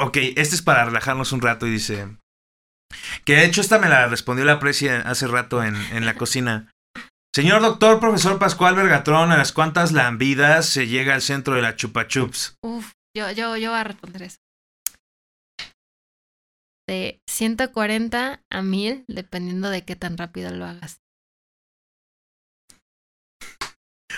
Ok, 0.00 0.16
este 0.36 0.54
es 0.54 0.62
para 0.62 0.84
relajarnos 0.84 1.32
un 1.32 1.40
rato 1.40 1.66
y 1.66 1.70
dice. 1.70 2.08
Que 3.24 3.36
de 3.36 3.44
hecho 3.44 3.60
esta 3.60 3.78
me 3.78 3.88
la 3.88 4.06
respondió 4.06 4.44
la 4.44 4.58
precia 4.58 5.00
hace 5.02 5.26
rato 5.26 5.62
en, 5.62 5.74
en 5.92 6.06
la 6.06 6.14
cocina. 6.14 6.70
Señor 7.34 7.60
doctor, 7.60 8.00
profesor 8.00 8.38
Pascual 8.38 8.74
Vergatrón, 8.74 9.30
¿a 9.32 9.36
las 9.36 9.52
cuantas 9.52 9.92
lambidas 9.92 10.66
se 10.66 10.86
llega 10.86 11.14
al 11.14 11.22
centro 11.22 11.54
de 11.54 11.62
la 11.62 11.76
chupa 11.76 12.06
chups? 12.08 12.56
Uf, 12.62 12.92
yo, 13.16 13.30
yo, 13.32 13.56
yo 13.56 13.70
voy 13.70 13.78
a 13.80 13.84
responder 13.84 14.22
eso. 14.22 14.38
De 16.88 17.20
140 17.28 18.42
a 18.48 18.62
1000, 18.62 19.04
dependiendo 19.08 19.68
de 19.68 19.84
qué 19.84 19.94
tan 19.94 20.16
rápido 20.16 20.50
lo 20.50 20.64
hagas. 20.64 21.02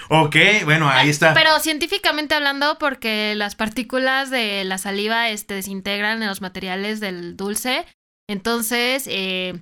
Ok, 0.09 0.37
bueno, 0.65 0.89
ahí 0.89 1.09
está. 1.09 1.35
Pero 1.35 1.59
científicamente 1.59 2.37
hablando, 2.37 2.79
porque 2.79 3.35
las 3.35 3.57
partículas 3.57 4.31
de 4.31 4.63
la 4.65 4.79
saliva 4.79 5.31
este, 5.31 5.55
desintegran 5.55 6.23
en 6.23 6.29
los 6.29 6.41
materiales 6.41 7.01
del 7.01 7.37
dulce. 7.37 7.87
Entonces, 8.29 9.09
eh, 9.09 9.61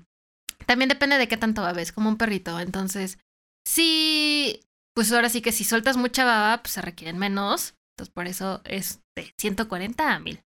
también 0.66 0.90
depende 0.90 1.16
de 1.16 1.28
qué 1.28 1.38
tanto 1.38 1.62
babes, 1.62 1.92
como 1.92 2.10
un 2.10 2.18
perrito. 2.18 2.60
Entonces, 2.60 3.18
sí, 3.66 4.60
pues 4.94 5.10
ahora 5.12 5.30
sí 5.30 5.40
que 5.40 5.52
si 5.52 5.64
sueltas 5.64 5.96
mucha 5.96 6.26
baba, 6.26 6.62
pues 6.62 6.72
se 6.72 6.82
requieren 6.82 7.16
menos. 7.16 7.74
Entonces, 7.96 8.12
por 8.12 8.26
eso 8.26 8.60
es 8.64 9.00
de 9.16 9.32
140 9.38 10.14
a 10.14 10.18
1000. 10.18 10.42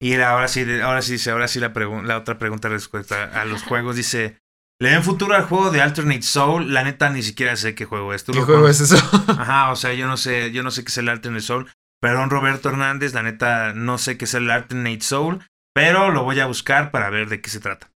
Y 0.00 0.14
ahora 0.16 0.48
sí, 0.48 0.64
ahora 0.82 1.02
sí, 1.02 1.30
ahora 1.30 1.48
sí 1.48 1.60
la, 1.60 1.72
la 2.04 2.18
otra 2.18 2.38
pregunta 2.38 2.68
respuesta 2.68 3.24
a 3.40 3.44
los 3.44 3.62
juegos 3.62 3.96
dice. 3.96 4.38
¿Le 4.82 4.90
ven 4.90 5.04
futuro 5.04 5.34
al 5.34 5.44
juego 5.44 5.70
de 5.70 5.80
Alternate 5.80 6.22
Soul? 6.22 6.74
La 6.74 6.82
neta 6.82 7.08
ni 7.08 7.22
siquiera 7.22 7.56
sé 7.56 7.74
qué 7.74 7.84
juego 7.84 8.12
es. 8.12 8.24
¿Tú 8.24 8.32
¿Qué 8.32 8.40
lo 8.40 8.44
juego 8.44 8.62
conoces? 8.62 8.90
es 8.90 9.02
eso? 9.02 9.24
Ajá, 9.28 9.70
o 9.70 9.76
sea, 9.76 9.94
yo 9.94 10.06
no 10.08 10.16
sé, 10.16 10.50
yo 10.50 10.62
no 10.62 10.70
sé 10.72 10.82
qué 10.82 10.88
es 10.88 10.98
el 10.98 11.08
Alternate 11.08 11.42
Soul. 11.42 11.70
Perdón, 12.02 12.28
Roberto 12.28 12.68
Hernández, 12.68 13.14
la 13.14 13.22
neta 13.22 13.72
no 13.72 13.98
sé 13.98 14.18
qué 14.18 14.24
es 14.26 14.34
el 14.34 14.50
Alternate 14.50 15.00
Soul, 15.00 15.46
pero 15.74 16.10
lo 16.10 16.24
voy 16.24 16.40
a 16.40 16.46
buscar 16.46 16.90
para 16.90 17.08
ver 17.08 17.28
de 17.28 17.40
qué 17.40 17.48
se 17.48 17.60
trata. 17.60 17.90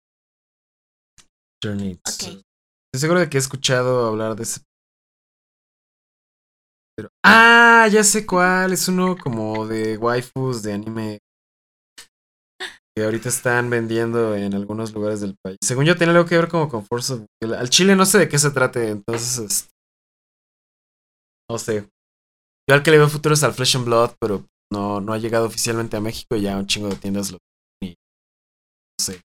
Journey. 1.63 1.93
Ok. 1.93 2.43
Estoy 2.93 2.99
seguro 2.99 3.19
de 3.21 3.30
que 3.30 3.38
he 3.38 3.39
escuchado 3.39 4.08
hablar 4.08 4.36
de 4.36 4.43
ese. 4.43 4.62
Pero... 6.95 7.10
Ah, 7.25 7.88
ya 7.91 8.04
sé 8.04 8.25
cuál. 8.25 8.73
Es 8.73 8.88
uno 8.88 9.17
como 9.17 9.65
de 9.65 9.97
waifus 9.97 10.62
de 10.62 10.73
anime. 10.73 11.19
Que 12.96 13.04
ahorita 13.04 13.27
están 13.27 13.69
vendiendo 13.69 14.35
en 14.35 14.54
algunos 14.54 14.93
lugares 14.93 15.19
del 15.19 15.35
país. 15.43 15.58
Según 15.62 15.85
yo, 15.85 15.98
tiene 15.98 16.13
algo 16.13 16.25
que 16.25 16.37
ver 16.37 16.48
como 16.48 16.69
con 16.69 16.85
Will. 16.89 17.54
Al 17.54 17.69
chile 17.69 17.96
no 17.96 18.06
sé 18.06 18.19
de 18.19 18.29
qué 18.29 18.39
se 18.39 18.52
trate, 18.52 18.89
entonces. 18.89 19.37
este, 19.39 19.69
No 21.52 21.58
sé. 21.58 21.89
Yo 22.69 22.75
al 22.75 22.83
que 22.83 22.91
le 22.91 22.98
veo 22.98 23.10
futuro 23.10 23.33
es 23.33 23.43
al 23.43 23.54
Flesh 23.54 23.75
and 23.75 23.85
Blood, 23.85 24.12
pero 24.19 24.46
no, 24.71 25.02
no 25.02 25.13
ha 25.13 25.17
llegado 25.17 25.46
oficialmente 25.46 25.98
a 25.98 26.02
México 26.02 26.35
y 26.35 26.41
ya 26.41 26.58
un 26.58 26.67
chingo 26.67 26.89
de 26.89 26.96
tiendas 26.96 27.31
lo 27.31 27.37
y 27.83 27.89
no 27.89 27.96
sé. 29.04 29.21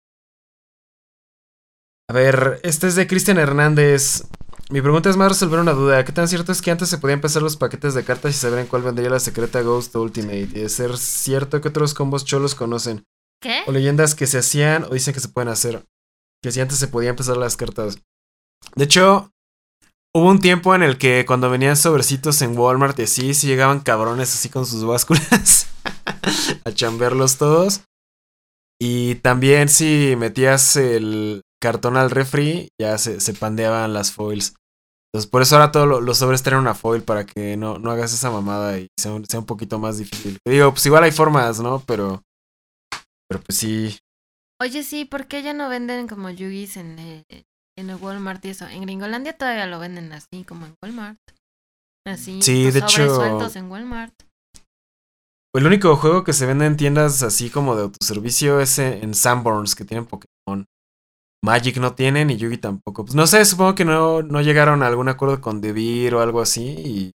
A 2.10 2.14
ver, 2.14 2.60
este 2.64 2.86
es 2.86 2.96
de 2.96 3.06
Cristian 3.06 3.38
Hernández. 3.38 4.24
Mi 4.70 4.80
pregunta 4.80 5.08
es 5.10 5.16
más 5.16 5.28
resolver 5.28 5.60
una 5.60 5.72
duda. 5.72 6.04
¿Qué 6.04 6.12
tan 6.12 6.26
cierto 6.26 6.52
es 6.52 6.62
que 6.62 6.70
antes 6.70 6.88
se 6.88 6.98
podían 6.98 7.18
empezar 7.18 7.42
los 7.42 7.56
paquetes 7.56 7.94
de 7.94 8.04
cartas 8.04 8.34
y 8.34 8.38
saber 8.38 8.60
en 8.60 8.66
cuál 8.66 8.82
vendría 8.82 9.10
la 9.10 9.20
secreta 9.20 9.60
Ghost 9.60 9.94
Ultimate? 9.94 10.40
Y 10.40 10.46
de 10.46 10.68
ser 10.68 10.96
cierto 10.96 11.60
que 11.60 11.68
otros 11.68 11.94
combos 11.94 12.24
cholos 12.24 12.54
conocen. 12.54 13.04
¿Qué? 13.40 13.62
O 13.66 13.72
leyendas 13.72 14.14
que 14.14 14.26
se 14.26 14.38
hacían 14.38 14.84
o 14.84 14.90
dicen 14.90 15.14
que 15.14 15.20
se 15.20 15.28
pueden 15.28 15.48
hacer. 15.48 15.84
Que 16.42 16.52
si 16.52 16.60
antes 16.60 16.78
se 16.78 16.88
podía 16.88 17.10
empezar 17.10 17.36
las 17.36 17.56
cartas. 17.56 17.98
De 18.74 18.84
hecho, 18.84 19.30
hubo 20.14 20.28
un 20.28 20.40
tiempo 20.40 20.74
en 20.74 20.82
el 20.82 20.98
que 20.98 21.24
cuando 21.26 21.50
venían 21.50 21.76
sobrecitos 21.76 22.42
en 22.42 22.56
Walmart 22.58 22.98
y 22.98 23.02
así, 23.02 23.34
sí 23.34 23.46
llegaban 23.46 23.80
cabrones 23.80 24.34
así 24.34 24.48
con 24.48 24.66
sus 24.66 24.84
básculas 24.84 25.66
a 26.64 26.72
chambearlos 26.72 27.38
todos. 27.38 27.82
Y 28.80 29.16
también 29.16 29.68
si 29.68 30.14
metías 30.16 30.76
el 30.76 31.42
cartón 31.60 31.96
al 31.96 32.10
refri, 32.10 32.68
ya 32.80 32.96
se, 32.98 33.20
se 33.20 33.34
pandeaban 33.34 33.92
las 33.92 34.12
foils. 34.12 34.54
Entonces, 35.12 35.30
por 35.30 35.42
eso 35.42 35.56
ahora 35.56 35.72
todos 35.72 35.88
lo- 35.88 36.00
los 36.00 36.18
sobres 36.18 36.42
traen 36.42 36.60
una 36.60 36.74
foil 36.74 37.02
para 37.02 37.24
que 37.26 37.56
no, 37.56 37.78
no 37.78 37.90
hagas 37.90 38.12
esa 38.12 38.30
mamada 38.30 38.78
y 38.78 38.88
sea 38.98 39.12
sea 39.28 39.40
un 39.40 39.46
poquito 39.46 39.78
más 39.78 39.98
difícil. 39.98 40.38
Te 40.44 40.52
digo, 40.52 40.70
pues 40.70 40.84
igual 40.86 41.02
hay 41.04 41.12
formas, 41.12 41.58
¿no? 41.60 41.80
Pero. 41.86 42.22
Pero 43.28 43.42
pues 43.42 43.58
sí. 43.58 43.98
Oye, 44.60 44.82
sí, 44.82 45.04
¿por 45.04 45.26
qué 45.26 45.42
ya 45.42 45.52
no 45.52 45.68
venden 45.68 46.08
como 46.08 46.30
yugis 46.30 46.76
en 46.76 46.98
el, 46.98 47.24
en 47.76 47.90
el 47.90 47.96
Walmart 47.96 48.44
y 48.44 48.48
eso? 48.50 48.66
En 48.66 48.82
Gringolandia 48.82 49.36
todavía 49.36 49.66
lo 49.66 49.78
venden 49.78 50.12
así, 50.12 50.44
como 50.44 50.66
en 50.66 50.74
Walmart. 50.82 51.18
Así, 52.06 52.40
Sí, 52.42 52.64
los 52.64 52.74
de 52.74 52.80
hecho- 52.80 53.14
sueltos 53.14 53.56
en 53.56 53.70
Walmart. 53.70 54.14
El 55.54 55.66
único 55.66 55.96
juego 55.96 56.24
que 56.24 56.32
se 56.32 56.46
vende 56.46 56.66
en 56.66 56.76
tiendas 56.76 57.22
así 57.22 57.50
como 57.50 57.74
de 57.74 57.82
autoservicio 57.82 58.60
es 58.60 58.78
en, 58.78 59.14
Sanborns, 59.14 59.74
que 59.74 59.84
tienen 59.84 60.06
Pokémon. 60.06 60.66
Magic 61.44 61.78
no 61.78 61.94
tienen 61.94 62.30
y 62.30 62.36
Yugi 62.36 62.58
tampoco. 62.58 63.04
Pues 63.04 63.14
no 63.14 63.26
sé, 63.26 63.44
supongo 63.44 63.74
que 63.74 63.84
no, 63.84 64.22
no 64.22 64.40
llegaron 64.42 64.82
a 64.82 64.86
algún 64.86 65.08
acuerdo 65.08 65.40
con 65.40 65.60
Devir 65.60 66.14
o 66.14 66.20
algo 66.20 66.40
así. 66.40 66.62
Y 66.62 67.12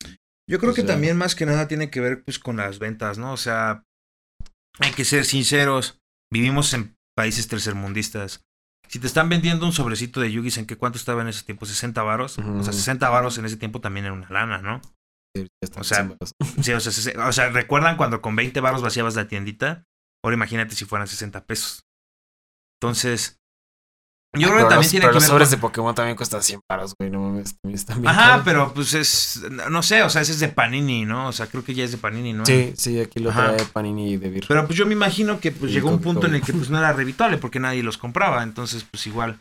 Yo 0.48 0.60
creo 0.60 0.74
que 0.74 0.84
también 0.84 1.18
más 1.18 1.36
que 1.36 1.46
nada 1.46 1.68
tiene 1.68 1.90
que 1.90 2.02
ver 2.02 2.24
pues 2.24 2.38
con 2.40 2.58
las 2.58 2.80
ventas, 2.80 3.18
¿no? 3.18 3.34
O 3.34 3.38
sea, 3.38 3.84
hay 4.80 4.92
que 4.92 5.06
ser 5.06 5.26
sinceros. 5.26 5.99
Vivimos 6.32 6.74
en 6.74 6.96
países 7.16 7.48
tercermundistas. 7.48 8.46
Si 8.88 9.00
te 9.00 9.08
están 9.08 9.30
vendiendo 9.30 9.66
un 9.66 9.72
sobrecito 9.72 10.20
de 10.20 10.32
Yugis, 10.32 10.58
¿en 10.58 10.66
qué 10.66 10.76
cuánto 10.76 10.98
estaba 10.98 11.22
en 11.22 11.28
ese 11.28 11.44
tiempo? 11.44 11.66
¿60 11.66 12.04
varos? 12.04 12.40
O 12.40 12.42
sea, 12.44 12.52
Ujú. 12.52 12.64
60 12.74 13.10
varos 13.10 13.38
en 13.38 13.46
ese 13.46 13.58
tiempo 13.58 13.82
también 13.82 14.06
era 14.06 14.14
una 14.14 14.30
lana, 14.30 14.62
¿no? 14.62 14.82
están 15.62 15.82
O 15.82 15.84
sea, 15.84 16.10
Sí, 16.64 16.72
o 16.74 16.80
sea, 16.80 17.28
o 17.28 17.32
sea, 17.32 17.50
¿recuerdan 17.50 17.98
cuando 17.98 18.22
con 18.22 18.36
20 18.36 18.60
varos 18.62 18.82
vaciabas 18.82 19.16
la 19.16 19.28
tiendita? 19.28 19.86
Ahora 20.24 20.36
imagínate 20.36 20.76
si 20.76 20.86
fueran 20.86 21.08
60 21.08 21.46
pesos. 21.46 21.86
Entonces, 22.82 23.39
yo 24.38 24.48
creo 24.50 24.58
que 24.60 24.62
también 24.64 24.78
los, 24.82 24.90
tiene 24.90 25.04
pero 25.04 25.12
que 25.12 25.16
los 25.16 25.24
ver 25.24 25.30
sobres 25.30 25.50
con- 25.50 25.58
de 25.58 25.62
Pokémon 25.62 25.96
también 25.96 26.16
cuestan 26.18 26.44
100 26.44 26.62
paros, 26.68 26.94
güey. 27.00 27.10
No 27.10 27.20
mames, 27.22 27.56
también 27.60 27.80
están 27.80 28.02
bien 28.02 28.12
Ajá, 28.14 28.28
caros. 28.30 28.42
pero 28.46 28.74
pues 28.74 28.94
es, 28.94 29.42
no 29.70 29.82
sé, 29.82 30.04
o 30.04 30.10
sea, 30.10 30.22
ese 30.22 30.34
es 30.34 30.40
de 30.40 30.50
Panini, 30.50 31.06
¿no? 31.06 31.28
O 31.28 31.32
sea, 31.32 31.48
creo 31.48 31.64
que 31.64 31.74
ya 31.74 31.84
es 31.84 31.92
de 31.92 31.98
Panini, 31.98 32.34
¿no? 32.34 32.46
Sí, 32.46 32.74
sí, 32.78 33.00
aquí 33.00 33.20
lo 33.20 33.32
Ajá. 33.32 33.56
trae 33.56 33.66
Panini 33.66 34.12
y 34.14 34.18
Devir. 34.18 34.46
Pero 34.48 34.66
pues 34.68 34.78
yo 34.78 34.86
me 34.86 34.94
imagino 34.94 35.40
que 35.40 35.52
pues 35.52 35.72
llegó 35.72 35.90
un 35.90 36.00
punto 36.02 36.28
en 36.28 36.36
el 36.36 36.42
que 36.42 36.54
pues 36.54 36.70
no 36.70 36.78
era 36.78 36.94
revitable 36.94 37.38
porque 37.38 37.60
nadie 37.60 37.82
los 37.84 37.98
compraba, 37.98 38.44
entonces 38.44 38.86
pues 38.90 39.08
igual. 39.08 39.40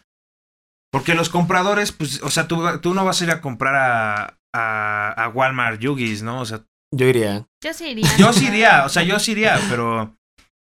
Porque 0.90 1.14
los 1.14 1.28
compradores, 1.28 1.92
pues, 1.92 2.22
o 2.22 2.30
sea, 2.30 2.48
tú, 2.48 2.62
tú 2.80 2.94
no 2.94 3.04
vas 3.04 3.20
a 3.20 3.24
ir 3.24 3.30
a 3.30 3.42
comprar 3.42 3.74
a, 3.74 4.38
a, 4.54 5.24
a 5.24 5.28
Walmart 5.28 5.78
Yugis, 5.80 6.22
¿no? 6.22 6.40
O 6.40 6.46
sea, 6.46 6.62
Yo 6.94 7.06
iría. 7.06 7.46
Yo 7.62 7.74
sí 7.74 7.88
iría. 7.90 8.16
yo 8.16 8.32
sí 8.32 8.46
iría, 8.46 8.84
o 8.86 8.88
sea, 8.88 9.02
yo 9.02 9.18
sí 9.18 9.32
iría, 9.32 9.60
pero... 9.68 10.14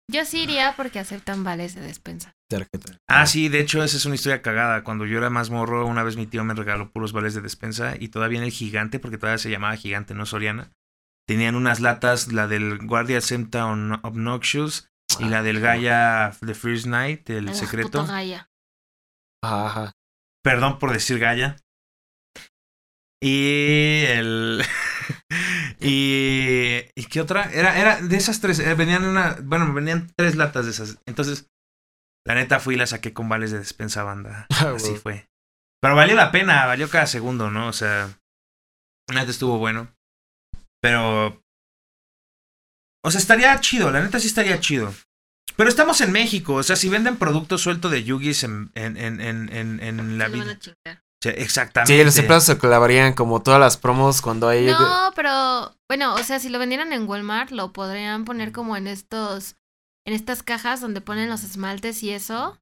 Yo 0.09 0.23
sí 0.25 0.43
iría 0.43 0.75
porque 0.77 0.99
aceptan 0.99 1.43
vales 1.43 1.75
de 1.75 1.81
despensa. 1.81 2.33
Tarjeta. 2.57 2.97
Ah, 3.07 3.25
sí, 3.25 3.49
de 3.49 3.59
hecho 3.59 3.83
esa 3.83 3.97
es 3.97 4.05
una 4.05 4.15
historia 4.15 4.41
cagada. 4.41 4.83
Cuando 4.83 5.05
yo 5.05 5.17
era 5.17 5.29
más 5.29 5.49
morro, 5.49 5.85
una 5.85 6.03
vez 6.03 6.15
mi 6.17 6.27
tío 6.27 6.43
me 6.43 6.53
regaló 6.53 6.91
puros 6.91 7.11
vales 7.13 7.33
de 7.33 7.41
despensa 7.41 7.95
y 7.99 8.09
todavía 8.09 8.39
en 8.39 8.45
el 8.45 8.51
gigante, 8.51 8.99
porque 8.99 9.17
todavía 9.17 9.37
se 9.37 9.49
llamaba 9.49 9.75
gigante, 9.75 10.13
no 10.13 10.25
Soriana. 10.25 10.71
Tenían 11.27 11.55
unas 11.55 11.79
latas, 11.79 12.31
la 12.33 12.47
del 12.47 12.79
Guardia 12.85 13.21
Sempta 13.21 13.65
Obnoxious 13.65 14.89
y 15.19 15.25
la 15.25 15.41
del 15.43 15.59
Gaia 15.59 16.31
The 16.45 16.53
First 16.53 16.85
Night, 16.87 17.29
el 17.29 17.49
Ay, 17.49 17.55
secreto. 17.55 18.01
puto 18.01 18.07
Gaia. 18.07 18.49
Ajá, 19.43 19.65
ajá. 19.67 19.91
Perdón 20.43 20.79
por 20.79 20.91
decir 20.91 21.19
Gaia. 21.19 21.55
Y 23.21 24.03
el. 24.07 24.61
y. 25.79 26.81
¿Y 26.95 27.05
qué 27.05 27.21
otra? 27.21 27.49
Era, 27.53 27.79
era 27.79 28.01
de 28.01 28.17
esas 28.17 28.41
tres. 28.41 28.59
eh, 28.59 28.73
venían 28.75 29.05
una. 29.05 29.37
Bueno, 29.41 29.73
venían 29.73 30.11
tres 30.17 30.35
latas 30.35 30.65
de 30.65 30.71
esas. 30.71 30.97
Entonces, 31.05 31.47
la 32.25 32.35
neta 32.35 32.59
fui 32.59 32.75
y 32.75 32.77
la 32.77 32.87
saqué 32.87 33.13
con 33.13 33.29
vales 33.29 33.51
de 33.51 33.59
despensa 33.59 34.03
banda. 34.03 34.47
Ah, 34.59 34.73
Así 34.75 34.95
fue. 34.95 35.27
Pero 35.81 35.95
valió 35.95 36.15
la 36.15 36.31
pena, 36.31 36.65
valió 36.65 36.89
cada 36.89 37.07
segundo, 37.07 37.49
¿no? 37.51 37.67
O 37.67 37.73
sea. 37.73 38.09
La 39.09 39.19
neta 39.21 39.31
estuvo 39.31 39.57
bueno. 39.57 39.93
Pero. 40.81 41.41
O 43.05 43.11
sea, 43.11 43.19
estaría 43.19 43.59
chido, 43.59 43.91
la 43.91 44.01
neta 44.01 44.19
sí 44.19 44.27
estaría 44.27 44.59
chido. 44.59 44.93
Pero 45.57 45.69
estamos 45.69 46.01
en 46.01 46.11
México, 46.11 46.55
o 46.55 46.63
sea, 46.63 46.75
si 46.75 46.89
venden 46.89 47.17
productos 47.17 47.61
suelto 47.61 47.89
de 47.89 48.03
Yugis 48.03 48.43
en, 48.43 48.71
en, 48.75 48.97
en, 48.97 49.21
en, 49.21 49.49
en, 49.53 49.79
en 49.81 50.17
la 50.17 50.27
vida. 50.27 50.57
Sí, 51.23 51.29
exactamente. 51.29 51.95
Sí, 51.95 52.03
los 52.03 52.17
empleados 52.17 52.45
se 52.45 52.57
clavarían 52.57 53.13
como 53.13 53.41
todas 53.43 53.59
las 53.59 53.77
promos 53.77 54.21
cuando 54.21 54.47
hay. 54.47 54.65
No, 54.65 55.11
pero 55.15 55.75
bueno, 55.89 56.15
o 56.15 56.23
sea, 56.23 56.39
si 56.39 56.49
lo 56.49 56.59
vendieran 56.59 56.91
en 56.91 57.07
Walmart, 57.07 57.51
lo 57.51 57.71
podrían 57.71 58.25
poner 58.25 58.51
como 58.51 58.75
en 58.75 58.87
estos, 58.87 59.55
en 60.05 60.13
estas 60.13 60.43
cajas 60.43 60.81
donde 60.81 61.01
ponen 61.01 61.29
los 61.29 61.43
esmaltes 61.43 62.03
y 62.03 62.11
eso, 62.11 62.57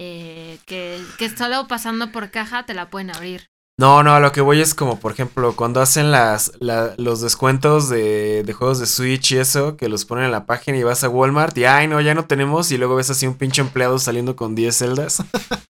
eh, 0.00 0.58
que, 0.66 1.00
solo 1.36 1.68
pasando 1.68 2.12
por 2.12 2.30
caja 2.30 2.66
te 2.66 2.74
la 2.74 2.90
pueden 2.90 3.10
abrir. 3.10 3.46
No, 3.80 4.02
no, 4.02 4.14
a 4.14 4.20
lo 4.20 4.32
que 4.32 4.42
voy 4.42 4.60
es 4.60 4.74
como, 4.74 5.00
por 5.00 5.12
ejemplo, 5.12 5.56
cuando 5.56 5.80
hacen 5.80 6.10
las, 6.10 6.52
la- 6.60 6.94
los 6.98 7.20
descuentos 7.20 7.88
de, 7.88 8.42
de 8.44 8.52
juegos 8.52 8.78
de 8.78 8.86
Switch 8.86 9.32
y 9.32 9.38
eso, 9.38 9.76
que 9.76 9.88
los 9.88 10.04
ponen 10.04 10.26
en 10.26 10.30
la 10.30 10.44
página 10.46 10.76
y 10.78 10.82
vas 10.82 11.02
a 11.04 11.08
Walmart 11.08 11.56
y, 11.56 11.64
ay, 11.64 11.88
no, 11.88 12.00
ya 12.00 12.14
no 12.14 12.26
tenemos, 12.26 12.70
y 12.70 12.78
luego 12.78 12.96
ves 12.96 13.10
así 13.10 13.26
un 13.26 13.34
pinche 13.38 13.62
empleado 13.62 13.98
saliendo 13.98 14.36
con 14.36 14.54
10 14.54 14.76
celdas. 14.76 15.22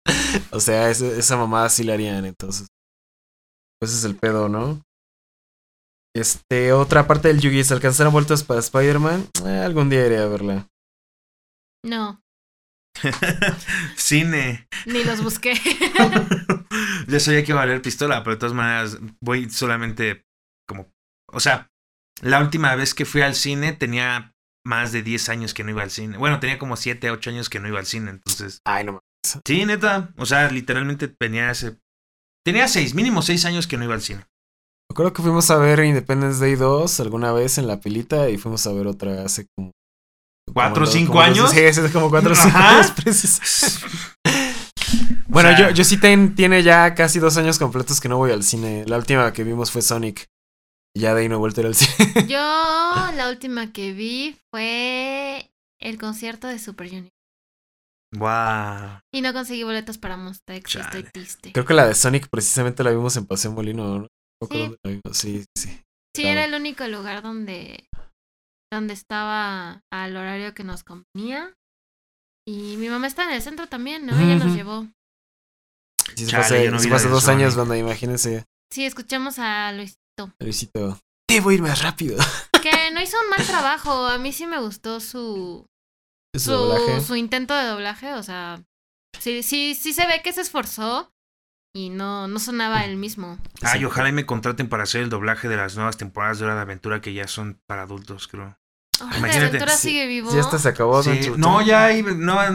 o 0.51 0.61
sea, 0.61 0.91
esa 0.91 1.37
mamada 1.37 1.69
sí 1.69 1.85
la 1.85 1.95
harían, 1.95 2.25
entonces. 2.27 2.67
Pues 3.81 3.93
es 3.95 4.05
el 4.05 4.17
pedo, 4.17 4.49
¿no? 4.49 4.83
Este, 6.15 6.73
otra 6.73 7.07
parte 7.07 7.29
del 7.29 7.41
Yugi, 7.41 7.65
¿se 7.65 7.73
alcanzaron 7.73 8.13
vueltas 8.13 8.43
para 8.43 8.61
Spider-Man? 8.61 9.29
Eh, 9.47 9.63
algún 9.65 9.89
día 9.89 10.05
iré 10.07 10.19
a 10.19 10.27
verla. 10.27 10.67
No, 11.85 12.23
Cine. 13.97 14.69
ni 14.87 15.05
los 15.05 15.23
busqué. 15.23 15.55
ya 17.09 17.21
sabía 17.21 17.45
que 17.45 17.53
iba 17.53 17.63
a 17.63 17.65
valer 17.67 17.83
pistola, 17.83 18.23
pero 18.23 18.37
de 18.37 18.41
todas 18.41 18.55
maneras 18.55 18.99
voy 19.21 19.51
solamente 19.51 20.25
como... 20.69 20.93
O 21.33 21.41
sea, 21.41 21.71
la 22.21 22.41
última 22.41 22.75
vez 22.75 22.95
que 22.95 23.05
fui 23.05 23.23
al 23.23 23.35
cine 23.35 23.73
tenía 23.73 24.35
más 24.65 24.93
de 24.93 25.03
10 25.03 25.29
años 25.31 25.55
que 25.55 25.65
no 25.65 25.71
iba 25.71 25.83
al 25.83 25.91
cine. 25.91 26.19
Bueno, 26.19 26.39
tenía 26.41 26.59
como 26.59 26.77
7, 26.77 27.11
8 27.11 27.31
años 27.31 27.49
que 27.49 27.61
no 27.61 27.69
iba 27.69 27.79
al 27.79 27.87
cine, 27.87 28.11
entonces... 28.11 28.61
Ay, 28.65 28.85
no 28.85 28.93
mames. 28.93 29.41
Sí, 29.47 29.65
neta. 29.65 30.13
O 30.19 30.27
sea, 30.27 30.51
literalmente 30.51 31.13
venía 31.19 31.51
hace... 31.51 31.79
Tenía 32.45 32.69
6, 32.69 32.95
mínimo 32.95 33.23
6 33.23 33.45
años 33.47 33.67
que 33.67 33.77
no 33.77 33.85
iba 33.85 33.95
al 33.95 34.03
cine. 34.03 34.21
Me 34.91 34.95
acuerdo 34.95 35.13
que 35.13 35.23
fuimos 35.23 35.51
a 35.51 35.57
ver 35.57 35.81
Independence 35.85 36.41
Day 36.41 36.55
2 36.55 37.01
alguna 37.01 37.33
vez 37.33 37.57
en 37.57 37.67
la 37.67 37.81
pilita 37.81 38.29
y 38.29 38.37
fuimos 38.37 38.67
a 38.67 38.73
ver 38.73 38.87
otra 38.87 39.25
hace 39.25 39.47
como. 39.57 39.73
¿Cuatro 40.53 40.85
o 40.85 40.87
cinco 40.87 41.13
como 41.13 41.23
años? 41.23 41.51
Sí, 41.51 41.65
hace 41.65 41.91
como 41.93 42.11
4 42.11 42.33
o 42.33 42.35
5 42.35 42.49
Ajá. 42.49 42.79
años. 42.79 42.93
Bueno, 45.29 45.49
O 45.51 45.57
sea- 45.57 45.69
yo, 45.71 45.75
yo 45.75 45.85
sí 45.85 45.97
ten- 45.99 46.35
tiene 46.35 46.63
ya 46.63 46.95
casi 46.95 47.19
dos 47.19 47.37
años 47.39 47.59
completos 47.59 48.01
que 48.01 48.09
no 48.09 48.19
voy 48.19 48.33
al 48.33 48.43
cine. 48.43 48.85
La 48.87 48.99
última 48.99 49.33
que 49.33 49.45
vimos 49.45 49.71
fue 49.71 49.81
Sonic. 49.81 50.27
Y 50.95 51.01
ya 51.01 51.15
de 51.15 51.23
ahí 51.23 51.29
no 51.31 51.37
he 51.37 51.39
vuelto 51.39 51.61
a 51.61 51.63
ir 51.63 51.67
al 51.69 51.75
cine. 51.75 52.27
Yo 52.29 52.37
la 52.39 53.29
última 53.31 53.73
que 53.73 53.93
vi 53.95 54.37
fue 54.51 55.51
el 55.81 55.97
concierto 55.99 56.49
de 56.49 56.59
Super 56.59 56.89
Junior. 56.91 57.09
Wow. 58.15 59.01
Y 59.15 59.23
no 59.23 59.33
conseguí 59.33 59.63
boletos 59.63 59.97
para 59.97 60.19
Monster 60.19 60.57
X, 60.57 60.73
Chale. 60.75 60.85
estoy 60.85 61.03
triste. 61.05 61.53
Creo 61.53 61.65
que 61.65 61.73
la 61.73 61.87
de 61.87 61.95
Sonic 61.95 62.29
precisamente 62.29 62.85
la 62.85 62.91
vimos 62.91 63.17
en 63.17 63.25
Paseo 63.25 63.53
Molino. 63.53 64.01
¿no? 64.01 64.09
Sí, 65.13 65.45
sí. 65.57 65.81
Sí, 66.15 66.27
era 66.27 66.45
el 66.45 66.53
único 66.53 66.87
lugar 66.89 67.23
donde, 67.23 67.89
donde 68.73 68.95
estaba 68.95 69.83
al 69.91 70.17
horario 70.17 70.55
que 70.55 70.65
nos 70.65 70.83
convenía. 70.83 71.55
Y 72.47 72.77
mi 72.77 72.89
mamá 72.89 73.07
está 73.07 73.25
en 73.25 73.31
el 73.33 73.43
centro 73.43 73.69
también, 73.69 74.07
¿no? 74.07 74.19
Ella 74.19 74.37
nos 74.37 74.47
Ujú. 74.47 74.57
llevó. 74.57 74.89
Sí, 76.17 76.25
se 76.25 76.31
Chale, 76.33 76.69
hace, 76.69 76.71
no 76.71 77.11
dos 77.11 77.29
años, 77.29 77.55
banda, 77.55 77.77
imagínense. 77.77 78.45
Sí, 78.73 78.85
escuchamos 78.85 79.39
a 79.39 79.73
Luis. 79.73 79.99
Luisito. 80.41 80.99
Debo 81.29 81.53
ir 81.53 81.63
más 81.63 81.83
rápido. 81.83 82.19
Que 82.63 82.93
no 82.93 83.03
hizo 83.03 83.17
un 83.21 83.29
mal 83.29 83.45
trabajo. 83.45 84.07
A 84.07 84.19
mí 84.19 84.33
sí 84.33 84.47
me 84.47 84.61
gustó 84.61 85.01
su, 85.01 85.67
Su 86.37 87.03
su, 87.05 87.17
intento 87.17 87.57
de 87.57 87.65
doblaje. 87.67 88.13
O 88.13 88.23
sea, 88.23 88.63
sí, 89.19 89.43
sí, 89.43 89.75
sí 89.75 89.93
se 89.93 90.07
ve 90.07 90.23
que 90.23 90.33
se 90.33 90.43
esforzó 90.43 91.11
y 91.75 91.91
no, 91.91 92.29
no 92.29 92.39
sonaba 92.39 92.85
el 92.85 92.97
mismo. 92.97 93.39
Ay, 93.63 93.85
ojalá 93.85 94.11
y 94.11 94.13
me 94.13 94.27
contraten 94.27 94.69
para 94.69 94.85
hacer 94.85 95.03
el 95.03 95.11
doblaje 95.11 95.49
de 95.49 95.57
las 95.57 95.75
nuevas 95.75 95.97
temporadas 95.97 96.39
de 96.39 96.45
Hora 96.45 96.55
de 96.55 96.61
Aventura 96.61 97.01
que 97.01 97.15
ya 97.15 97.27
son 97.27 97.61
para 97.67 97.83
adultos, 97.83 98.29
creo. 98.29 98.57
Imagínate, 99.17 99.39
aventura 99.47 99.73
sí, 99.77 99.89
sigue 99.89 100.07
vivo. 100.07 100.31
Sí, 100.31 100.39
esta 100.39 100.59
se 100.59 100.69
acabó. 100.69 101.03
Sí, 101.03 101.11
Adventure 101.11 101.39
no, 101.39 101.61
ya 101.65 101.85
hay, 101.87 102.01
una 102.03 102.51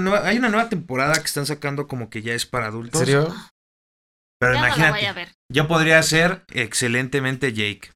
nueva 0.50 0.70
temporada 0.70 1.14
que 1.16 1.26
están 1.26 1.46
sacando 1.46 1.88
como 1.88 2.10
que 2.10 2.22
ya 2.22 2.34
es 2.34 2.46
para 2.46 2.66
¿En 2.66 2.72
adultos. 2.74 3.00
serio? 3.00 3.34
Pero 4.40 4.54
Ya 4.54 4.62
no 4.62 4.68
la 4.68 4.74
voy 4.76 4.84
a 4.84 4.88
imagínate, 4.88 5.14
ver. 5.14 5.36
yo 5.52 5.68
podría 5.68 6.02
ser 6.04 6.46
excelentemente 6.50 7.54
Jake. 7.54 7.92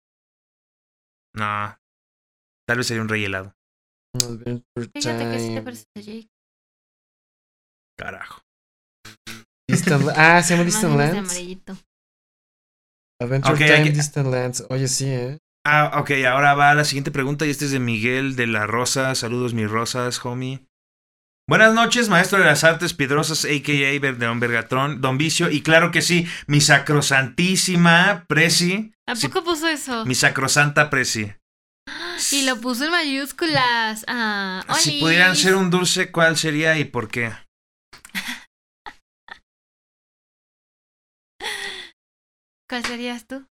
No, 1.35 1.77
tal 2.67 2.77
vez 2.77 2.87
sería 2.87 3.01
un 3.03 3.09
rey 3.09 3.23
helado. 3.25 3.53
Fíjate 4.15 5.23
que 5.31 5.39
sí 5.39 5.53
te 5.53 5.61
parece 5.61 5.85
Jake. 5.95 6.27
Carajo. 7.97 8.41
Distant, 9.69 10.09
ah, 10.17 10.41
se 10.43 10.53
llama 10.53 10.65
Distant 10.65 10.97
Lands. 10.97 11.17
amarillito. 11.19 11.77
Adventure 13.21 13.53
Ok, 13.53 13.59
Time 13.59 13.83
que- 13.83 13.91
Distant 13.91 14.27
Lands. 14.27 14.65
Oye, 14.69 14.87
sí, 14.87 15.05
¿eh? 15.07 15.37
Ah, 15.65 15.99
ok, 15.99 16.11
ahora 16.27 16.55
va 16.55 16.73
la 16.73 16.85
siguiente 16.85 17.11
pregunta 17.11 17.45
y 17.45 17.49
este 17.51 17.65
es 17.65 17.71
de 17.71 17.79
Miguel 17.79 18.35
de 18.35 18.47
la 18.47 18.65
Rosa. 18.65 19.13
Saludos, 19.15 19.53
mis 19.53 19.69
rosas, 19.69 20.23
homie. 20.25 20.65
Buenas 21.47 21.73
noches, 21.73 22.09
maestro 22.09 22.39
de 22.39 22.45
las 22.45 22.63
artes 22.63 22.93
piedrosas, 22.93 23.45
a.k.a. 23.45 24.11
Don 24.13 24.39
Vergatrón, 24.39 25.01
Don 25.01 25.17
Vicio. 25.17 25.51
Y 25.51 25.61
claro 25.61 25.91
que 25.91 26.01
sí, 26.01 26.25
mi 26.47 26.61
sacrosantísima 26.61 28.25
Presi. 28.27 28.93
¿A 29.07 29.15
Sí, 29.15 29.27
poco 29.27 29.43
puso 29.43 29.67
eso? 29.67 30.05
mi 30.05 30.15
sacrosanta 30.15 30.89
Presi. 30.89 31.31
Y 32.31 32.45
lo 32.45 32.59
puso 32.61 32.85
en 32.85 32.91
mayúsculas. 32.91 34.05
Ah, 34.07 34.63
Si 34.77 34.99
pudieran 34.99 35.35
ser 35.35 35.55
un 35.55 35.69
dulce, 35.71 36.11
¿cuál 36.11 36.37
sería 36.37 36.77
y 36.77 36.85
por 36.85 37.09
qué? 37.09 37.31
¿Cuál 42.69 42.85
serías 42.85 43.25
tú? 43.27 43.45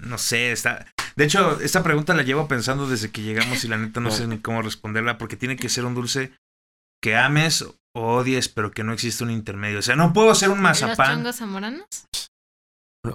No 0.00 0.18
sé, 0.18 0.52
está. 0.52 0.86
De 1.16 1.24
hecho, 1.24 1.60
esta 1.60 1.82
pregunta 1.82 2.14
la 2.14 2.22
llevo 2.22 2.48
pensando 2.48 2.88
desde 2.88 3.10
que 3.10 3.22
llegamos 3.22 3.64
y 3.64 3.68
la 3.68 3.76
neta 3.76 4.00
no 4.00 4.10
sé 4.10 4.26
ni 4.26 4.38
cómo 4.38 4.62
responderla 4.62 5.18
porque 5.18 5.36
tiene 5.36 5.56
que 5.56 5.68
ser 5.68 5.84
un 5.84 5.94
dulce 5.94 6.32
que 7.02 7.16
ames 7.16 7.62
o 7.62 8.16
odies, 8.16 8.48
pero 8.48 8.70
que 8.70 8.84
no 8.84 8.92
existe 8.92 9.24
un 9.24 9.30
intermedio. 9.30 9.78
O 9.78 9.82
sea, 9.82 9.96
no 9.96 10.12
puedo 10.12 10.34
ser 10.34 10.50
un 10.50 10.56
¿Los 10.56 10.62
mazapán. 10.62 11.16
chongos 11.16 11.36
zamoranos? 11.36 11.86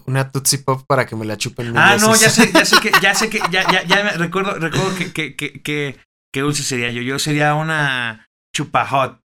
Una 0.07 0.31
Tootsie 0.31 0.59
Pop 0.59 0.83
para 0.87 1.05
que 1.05 1.15
me 1.15 1.25
la 1.25 1.37
chupen. 1.37 1.77
Ah, 1.77 1.97
no, 1.97 2.15
ya 2.15 2.29
sé, 2.29 2.51
ya 2.51 2.65
sé 2.65 2.79
que, 2.79 2.91
ya 3.01 3.13
sé 3.13 3.29
que, 3.29 3.37
ya, 3.51 3.71
ya, 3.71 3.83
ya 3.83 4.03
me 4.03 4.11
recuerdo, 4.17 4.55
recuerdo 4.55 4.95
que, 4.97 5.13
que, 5.13 5.35
que, 5.35 5.61
que, 5.61 5.99
que 6.33 6.41
dulce 6.41 6.63
sería 6.63 6.91
yo. 6.91 7.03
Yo 7.03 7.19
sería 7.19 7.53
una 7.53 8.27
chupa 8.55 8.87
hot, 8.87 9.21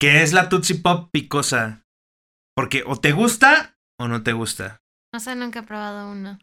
que 0.00 0.22
es 0.22 0.32
la 0.32 0.48
Tootsie 0.48 0.76
Pop 0.80 1.08
picosa. 1.12 1.84
Porque 2.56 2.82
o 2.84 2.96
te 2.96 3.12
gusta 3.12 3.76
o 3.98 4.08
no 4.08 4.22
te 4.24 4.32
gusta. 4.32 4.80
No 5.14 5.20
sé, 5.20 5.36
nunca 5.36 5.60
he 5.60 5.62
probado 5.62 6.10
uno. 6.10 6.38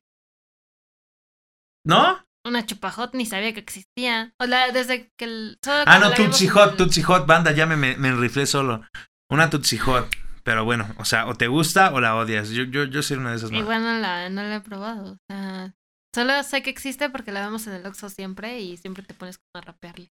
¿No? 1.86 2.26
Una 2.46 2.66
chupajot 2.66 3.14
ni 3.14 3.26
sabía 3.26 3.54
que 3.54 3.60
existía. 3.60 4.34
O 4.40 4.46
la, 4.46 4.72
desde 4.72 5.12
que 5.18 5.26
el. 5.26 5.58
solo 5.64 5.84
Ah, 5.86 6.00
no, 6.00 6.08
en 6.08 6.32
Hot, 6.52 6.80
el- 6.80 7.04
Hot, 7.06 7.26
banda, 7.28 7.52
ya 7.52 7.66
me, 7.66 7.76
me, 7.76 7.96
me 7.98 8.10
enriflé 8.10 8.46
solo. 8.46 8.86
Una 9.30 9.50
Tootsie 9.50 9.80
Hot. 9.80 10.08
Pero 10.44 10.64
bueno, 10.66 10.88
o 10.98 11.06
sea, 11.06 11.28
o 11.28 11.36
te 11.36 11.48
gusta 11.48 11.94
o 11.94 12.00
la 12.00 12.16
odias. 12.16 12.50
Yo, 12.50 12.64
yo, 12.64 12.86
yo 12.86 13.04
sería 13.04 13.22
una 13.22 13.32
de 13.32 13.38
esas. 13.38 13.52
más. 13.52 13.60
Igual 13.60 13.84
no 13.84 14.00
la, 14.00 14.30
no 14.30 14.42
la 14.42 14.56
he 14.56 14.62
probado. 14.62 15.14
O 15.14 15.18
sea, 15.30 15.74
solo 16.16 16.42
sé 16.44 16.64
que 16.64 16.70
existe 16.70 17.10
porque 17.10 17.32
la 17.32 17.42
vemos 17.42 17.68
en 17.68 17.74
el 17.74 17.86
Oxxo 17.86 18.10
siempre 18.10 18.60
y 18.62 18.78
siempre 18.78 19.04
te 19.04 19.14
pones 19.14 19.38
como 19.38 19.62
a 19.62 19.66
rapearle. 19.66 20.10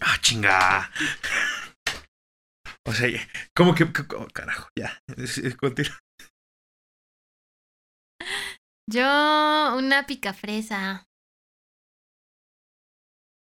Ah, 0.00 0.16
chinga. 0.20 0.90
O 2.86 2.92
sea, 2.92 3.08
¿cómo 3.54 3.74
que? 3.74 3.84
oh, 3.84 4.26
carajo, 4.32 4.68
ya. 4.76 4.98
Continúa. 5.60 5.98
Yo, 8.90 9.76
una 9.76 10.06
picafresa. 10.06 11.04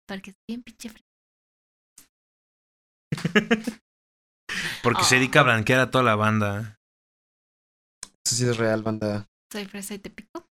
Porque 0.08 0.32
es 0.32 0.36
bien 0.50 0.64
pinche 0.64 0.90
fresa. 0.90 1.06
Porque 4.84 5.04
se 5.04 5.16
Oh. 5.16 5.20
dedica 5.20 5.42
a 5.42 5.44
blanquear 5.44 5.80
a 5.82 5.92
toda 5.92 6.04
la 6.04 6.16
banda. 6.16 6.78
Eso 8.26 8.36
sí 8.36 8.46
es 8.46 8.58
real, 8.58 8.84
banda. 8.84 9.28
Soy 9.52 9.66
fresa 9.66 9.94
y 9.94 10.00
te 10.00 10.10
pico. 10.10 10.46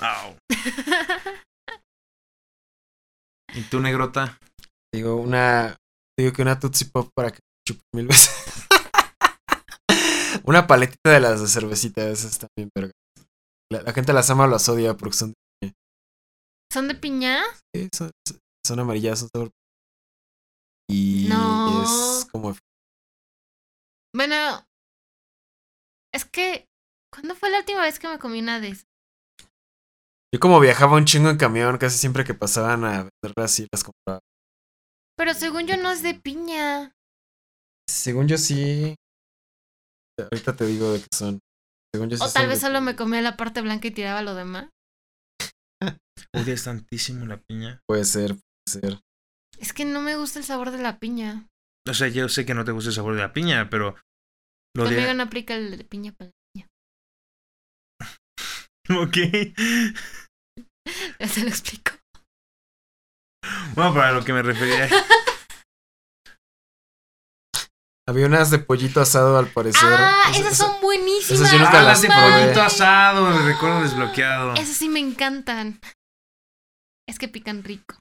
Au. 0.00 0.36
¿Y 3.54 3.62
tú, 3.70 3.80
negrota? 3.80 4.38
Digo, 4.92 5.16
una. 5.16 5.76
Digo 6.18 6.32
que 6.32 6.42
una 6.42 6.58
Tootsie 6.58 6.88
Pop 6.90 7.10
para 7.14 7.30
que 7.30 7.38
me 7.38 7.64
chupen 7.66 7.84
mil 7.94 8.06
veces. 8.08 8.30
una 10.44 10.66
paletita 10.66 11.10
de 11.10 11.20
las 11.20 11.40
de 11.40 11.48
cervecita, 11.48 12.08
esas 12.08 12.38
bien 12.56 12.68
verga. 12.74 12.92
La, 13.74 13.82
la 13.82 13.92
gente 13.92 14.12
las 14.12 14.30
ama 14.30 14.44
o 14.44 14.46
las 14.46 14.68
odia 14.68 14.94
porque 14.94 15.16
son, 15.16 15.34
¿Son 16.72 16.86
de 16.88 16.94
piña? 16.94 17.42
eh, 17.74 17.88
son, 17.94 18.10
son 18.64 18.78
amarillas, 18.78 19.18
son 19.20 19.28
sabor. 19.34 19.50
Y 20.88 21.26
No. 21.28 21.82
es 21.82 22.28
como. 22.30 22.54
Bueno. 24.14 24.64
Es 26.12 26.24
que. 26.24 26.66
¿Cuándo 27.12 27.34
fue 27.34 27.50
la 27.50 27.58
última 27.58 27.82
vez 27.82 27.98
que 27.98 28.08
me 28.08 28.18
comí 28.18 28.40
una 28.40 28.60
de 28.60 28.68
esas? 28.68 28.86
Yo 30.32 30.40
como 30.40 30.58
viajaba 30.60 30.96
un 30.96 31.04
chingo 31.04 31.30
en 31.30 31.38
camión, 31.38 31.78
casi 31.78 31.96
siempre 31.96 32.24
que 32.24 32.34
pasaban 32.34 32.84
a 32.84 33.08
venderlas 33.22 33.58
y 33.60 33.68
las 33.72 33.84
compraba. 33.84 34.20
Pero 35.16 35.32
según 35.34 35.66
yo 35.68 35.76
no 35.76 35.92
es 35.92 36.02
de 36.02 36.14
piña. 36.14 36.92
Según 37.88 38.26
yo 38.26 38.36
sí. 38.36 38.96
Ahorita 40.18 40.56
te 40.56 40.66
digo 40.66 40.92
de 40.92 41.00
qué 41.00 41.06
son. 41.14 41.38
Según 41.94 42.10
yo 42.10 42.16
sí 42.16 42.24
O 42.24 42.28
tal 42.28 42.42
de 42.42 42.48
vez 42.48 42.60
solo 42.60 42.80
me 42.80 42.96
comía 42.96 43.22
la 43.22 43.36
parte 43.36 43.60
blanca 43.60 43.86
y 43.86 43.92
tiraba 43.92 44.20
lo 44.20 44.34
demás. 44.34 44.68
Odias 46.34 46.64
tantísimo 46.64 47.24
la 47.24 47.36
piña. 47.36 47.78
Puede 47.86 48.04
ser, 48.04 48.34
puede 48.34 48.40
ser. 48.66 49.00
Es 49.60 49.72
que 49.72 49.84
no 49.84 50.00
me 50.00 50.16
gusta 50.16 50.40
el 50.40 50.44
sabor 50.44 50.72
de 50.72 50.78
la 50.78 50.98
piña. 50.98 51.46
O 51.88 51.94
sea, 51.94 52.08
yo 52.08 52.28
sé 52.28 52.44
que 52.44 52.54
no 52.54 52.64
te 52.64 52.72
gusta 52.72 52.88
el 52.88 52.96
sabor 52.96 53.14
de 53.14 53.20
la 53.20 53.32
piña, 53.32 53.70
pero. 53.70 53.94
Lo 54.76 54.86
Conmigo 54.86 55.06
de... 55.06 55.14
no 55.14 55.22
aplica 55.22 55.54
el 55.54 55.78
de 55.78 55.84
piña 55.84 56.10
para 56.10 56.30
la 56.30 56.32
piña. 56.52 56.66
Ok. 58.90 59.16
Ya 61.20 61.28
se 61.28 61.42
lo 61.42 61.48
explico. 61.48 61.92
Bueno, 63.76 63.94
para 63.94 64.10
lo 64.10 64.24
que 64.24 64.32
me 64.32 64.42
refería. 64.42 64.88
Había 68.06 68.26
unas 68.26 68.50
de 68.50 68.58
pollito 68.58 69.00
asado 69.00 69.38
al 69.38 69.46
parecer. 69.46 69.88
Ah, 69.90 70.30
Esas- 70.34 70.58
son 70.58 70.78
buenísimas. 70.82 71.30
esas 71.40 71.50
yo 71.52 71.58
nunca 71.58 71.80
Ah, 71.80 71.84
las 71.84 72.02
de 72.02 72.08
probé. 72.08 72.42
pollito 72.42 72.62
asado, 72.62 73.28
el 73.34 73.44
recuerdo 73.46 73.80
desbloqueado. 73.82 74.54
Esas 74.54 74.76
sí 74.76 74.88
me 74.90 75.00
encantan. 75.00 75.80
Es 77.08 77.18
que 77.18 77.28
pican 77.28 77.64
rico. 77.64 77.96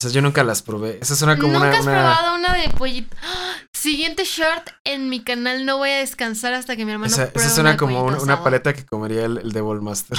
esas 0.00 0.12
yo 0.12 0.22
nunca 0.22 0.44
las 0.44 0.62
probé. 0.62 0.98
Esa 1.02 1.16
suena 1.16 1.36
como 1.36 1.54
¿Nunca 1.54 1.66
una. 1.66 1.78
has 1.78 1.82
una- 1.84 1.92
probado 2.14 2.34
una 2.36 2.54
de 2.54 2.68
pollito? 2.70 3.16
¡Ah! 3.20 3.54
Siguiente 3.74 4.22
short 4.24 4.68
en 4.84 5.08
mi 5.08 5.24
canal. 5.24 5.66
No 5.66 5.78
voy 5.78 5.90
a 5.90 5.96
descansar 5.98 6.54
hasta 6.54 6.76
que 6.76 6.84
mi 6.84 6.92
hermano 6.92 7.12
esa, 7.12 7.32
pruebe 7.32 7.46
esa 7.46 7.54
suena 7.56 7.70
una 7.70 7.76
como 7.76 8.04
un- 8.04 8.14
una 8.14 8.44
paleta 8.44 8.72
que 8.74 8.86
comería 8.86 9.24
el, 9.24 9.38
el 9.38 9.50
Devil 9.50 9.80
Master. 9.80 10.16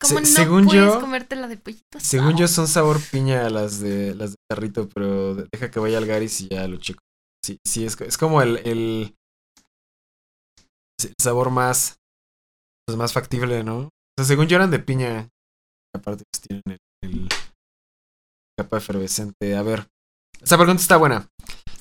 ¿Cómo 0.00 0.14
Se- 0.14 0.20
no 0.20 0.26
según 0.26 0.64
puedes 0.64 0.94
yo- 0.94 1.00
comerte 1.00 1.36
la 1.36 1.46
de 1.48 1.56
pollito 1.58 1.98
asado? 1.98 2.04
Según 2.10 2.36
yo 2.38 2.48
son 2.48 2.66
sabor 2.68 2.98
piña 3.10 3.48
las 3.50 3.80
de 3.80 4.14
las 4.14 4.30
de 4.30 4.36
carrito, 4.50 4.88
pero 4.88 5.34
de- 5.34 5.46
deja 5.52 5.70
que 5.70 5.78
vaya 5.80 5.98
al 5.98 6.06
Garis 6.06 6.40
y 6.40 6.48
ya 6.48 6.66
lo 6.66 6.78
checo. 6.78 7.00
Sí, 7.44 7.58
sí, 7.66 7.84
es, 7.84 8.00
es 8.00 8.16
como 8.18 8.40
el, 8.42 8.58
el, 8.66 9.14
el 11.02 11.14
sabor 11.20 11.50
más 11.50 11.96
pues 12.86 12.96
más 12.98 13.12
factible, 13.12 13.62
¿no? 13.62 13.78
O 13.78 13.90
sea, 14.18 14.24
según 14.26 14.46
yo 14.48 14.56
eran 14.56 14.70
de 14.70 14.78
piña. 14.78 15.28
Aparte 15.94 16.24
pues 16.32 16.40
tienen 16.42 16.62
el, 17.02 17.10
el 17.10 17.28
capa 18.58 18.78
efervescente. 18.78 19.56
A 19.56 19.62
ver, 19.62 19.86
esta 20.40 20.56
pregunta 20.56 20.82
está 20.82 20.96
buena. 20.96 21.28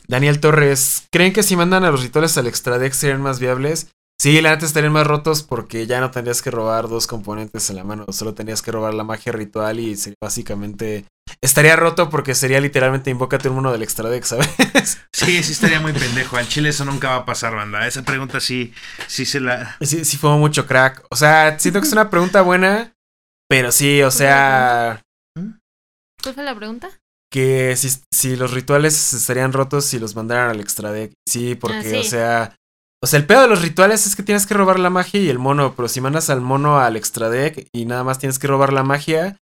Daniel 0.07 0.39
Torres, 0.39 1.07
¿creen 1.11 1.33
que 1.33 1.43
si 1.43 1.55
mandan 1.55 1.83
a 1.83 1.91
los 1.91 2.01
rituales 2.01 2.37
al 2.37 2.47
extradex 2.47 2.97
serían 2.97 3.21
más 3.21 3.39
viables? 3.39 3.91
Sí, 4.21 4.41
la 4.41 4.49
neta 4.51 4.65
estarían 4.65 4.91
más 4.91 5.07
rotos 5.07 5.43
porque 5.43 5.87
ya 5.87 6.01
no 6.01 6.11
tendrías 6.11 6.41
que 6.41 6.51
robar 6.51 6.89
dos 6.89 7.07
componentes 7.07 7.69
en 7.69 7.77
la 7.77 7.85
mano, 7.85 8.05
solo 8.09 8.33
tendrías 8.33 8.61
que 8.61 8.71
robar 8.71 8.93
la 8.93 9.05
magia 9.05 9.31
ritual 9.31 9.79
y 9.79 9.95
sería 9.95 10.17
básicamente... 10.21 11.05
Estaría 11.41 11.75
roto 11.75 12.09
porque 12.09 12.35
sería 12.35 12.59
literalmente 12.59 13.11
invócate 13.11 13.47
un 13.49 13.55
mono 13.55 13.71
del 13.71 13.83
extradex, 13.83 14.27
¿sabes? 14.27 14.49
Sí, 15.13 15.41
sí 15.43 15.51
estaría 15.53 15.79
muy 15.79 15.93
pendejo. 15.93 16.37
Al 16.37 16.47
chile 16.47 16.69
eso 16.69 16.83
nunca 16.85 17.09
va 17.09 17.15
a 17.17 17.25
pasar, 17.25 17.55
banda. 17.55 17.87
Esa 17.87 18.03
pregunta 18.03 18.39
sí, 18.39 18.73
sí 19.07 19.25
se 19.25 19.39
la. 19.39 19.77
Sí, 19.81 20.03
sí 20.05 20.17
fue 20.17 20.31
mucho 20.37 20.65
crack. 20.65 21.05
O 21.11 21.15
sea, 21.15 21.57
siento 21.59 21.79
que 21.81 21.87
es 21.87 21.93
una 21.93 22.09
pregunta 22.09 22.41
buena, 22.41 22.93
pero 23.47 23.71
sí, 23.71 24.01
o 24.01 24.11
sea, 24.11 25.01
¿Cuál 26.23 26.33
fue 26.35 26.43
la 26.43 26.55
pregunta? 26.55 26.89
que 27.31 27.75
si, 27.77 27.89
si 28.11 28.35
los 28.35 28.51
rituales 28.51 29.13
estarían 29.13 29.53
rotos 29.53 29.85
si 29.85 29.99
los 29.99 30.15
mandaran 30.15 30.49
al 30.49 30.59
extradeck. 30.59 31.13
Sí, 31.27 31.55
porque, 31.55 31.77
Ah, 31.77 31.83
sí. 31.91 31.95
o 31.97 32.03
sea... 32.03 32.55
O 33.01 33.07
sea, 33.07 33.19
el 33.19 33.25
pedo 33.25 33.41
de 33.41 33.47
los 33.47 33.61
rituales 33.61 34.05
es 34.05 34.15
que 34.15 34.23
tienes 34.23 34.45
que 34.45 34.53
robar 34.53 34.79
la 34.79 34.89
magia 34.89 35.21
y 35.21 35.29
el 35.29 35.39
mono, 35.39 35.73
pero 35.75 35.87
si 35.87 36.01
mandas 36.01 36.29
al 36.29 36.41
mono 36.41 36.79
al 36.79 36.97
extradeck 36.97 37.67
y 37.73 37.85
nada 37.85 38.03
más 38.03 38.19
tienes 38.19 38.39
que 38.39 38.47
robar 38.47 38.73
la 38.73 38.83
magia, 38.83 39.37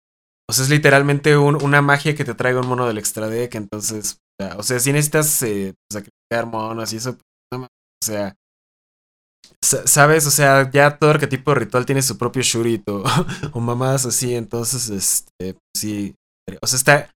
o 0.48 0.52
sea, 0.52 0.64
es 0.64 0.70
literalmente 0.70 1.36
un- 1.36 1.62
una 1.62 1.82
magia 1.82 2.14
que 2.16 2.24
te 2.24 2.34
traiga 2.34 2.60
un 2.60 2.68
mono 2.68 2.86
del 2.86 2.98
extradeck, 2.98 3.54
entonces, 3.56 4.18
o 4.56 4.62
sea, 4.62 4.80
si 4.80 4.92
necesitas 4.92 5.42
eh, 5.44 5.74
sacrificar 5.92 6.46
monos 6.46 6.92
y 6.92 6.96
eso, 6.96 7.16
pues, 7.50 7.62
o 7.62 7.68
sea, 8.04 8.34
sa- 9.62 9.86
sabes, 9.86 10.26
o 10.26 10.30
sea, 10.30 10.70
ya 10.70 10.98
todo 10.98 11.10
arquetipo 11.10 11.52
de 11.52 11.60
ritual 11.60 11.86
tiene 11.86 12.02
su 12.02 12.16
propio 12.18 12.42
shurit 12.42 12.88
o, 12.88 13.02
o 13.52 13.60
mamadas 13.60 14.06
así, 14.06 14.34
entonces, 14.34 14.88
este, 14.90 15.56
sí, 15.76 16.14
o 16.60 16.66
sea, 16.66 16.76
está, 16.76 17.10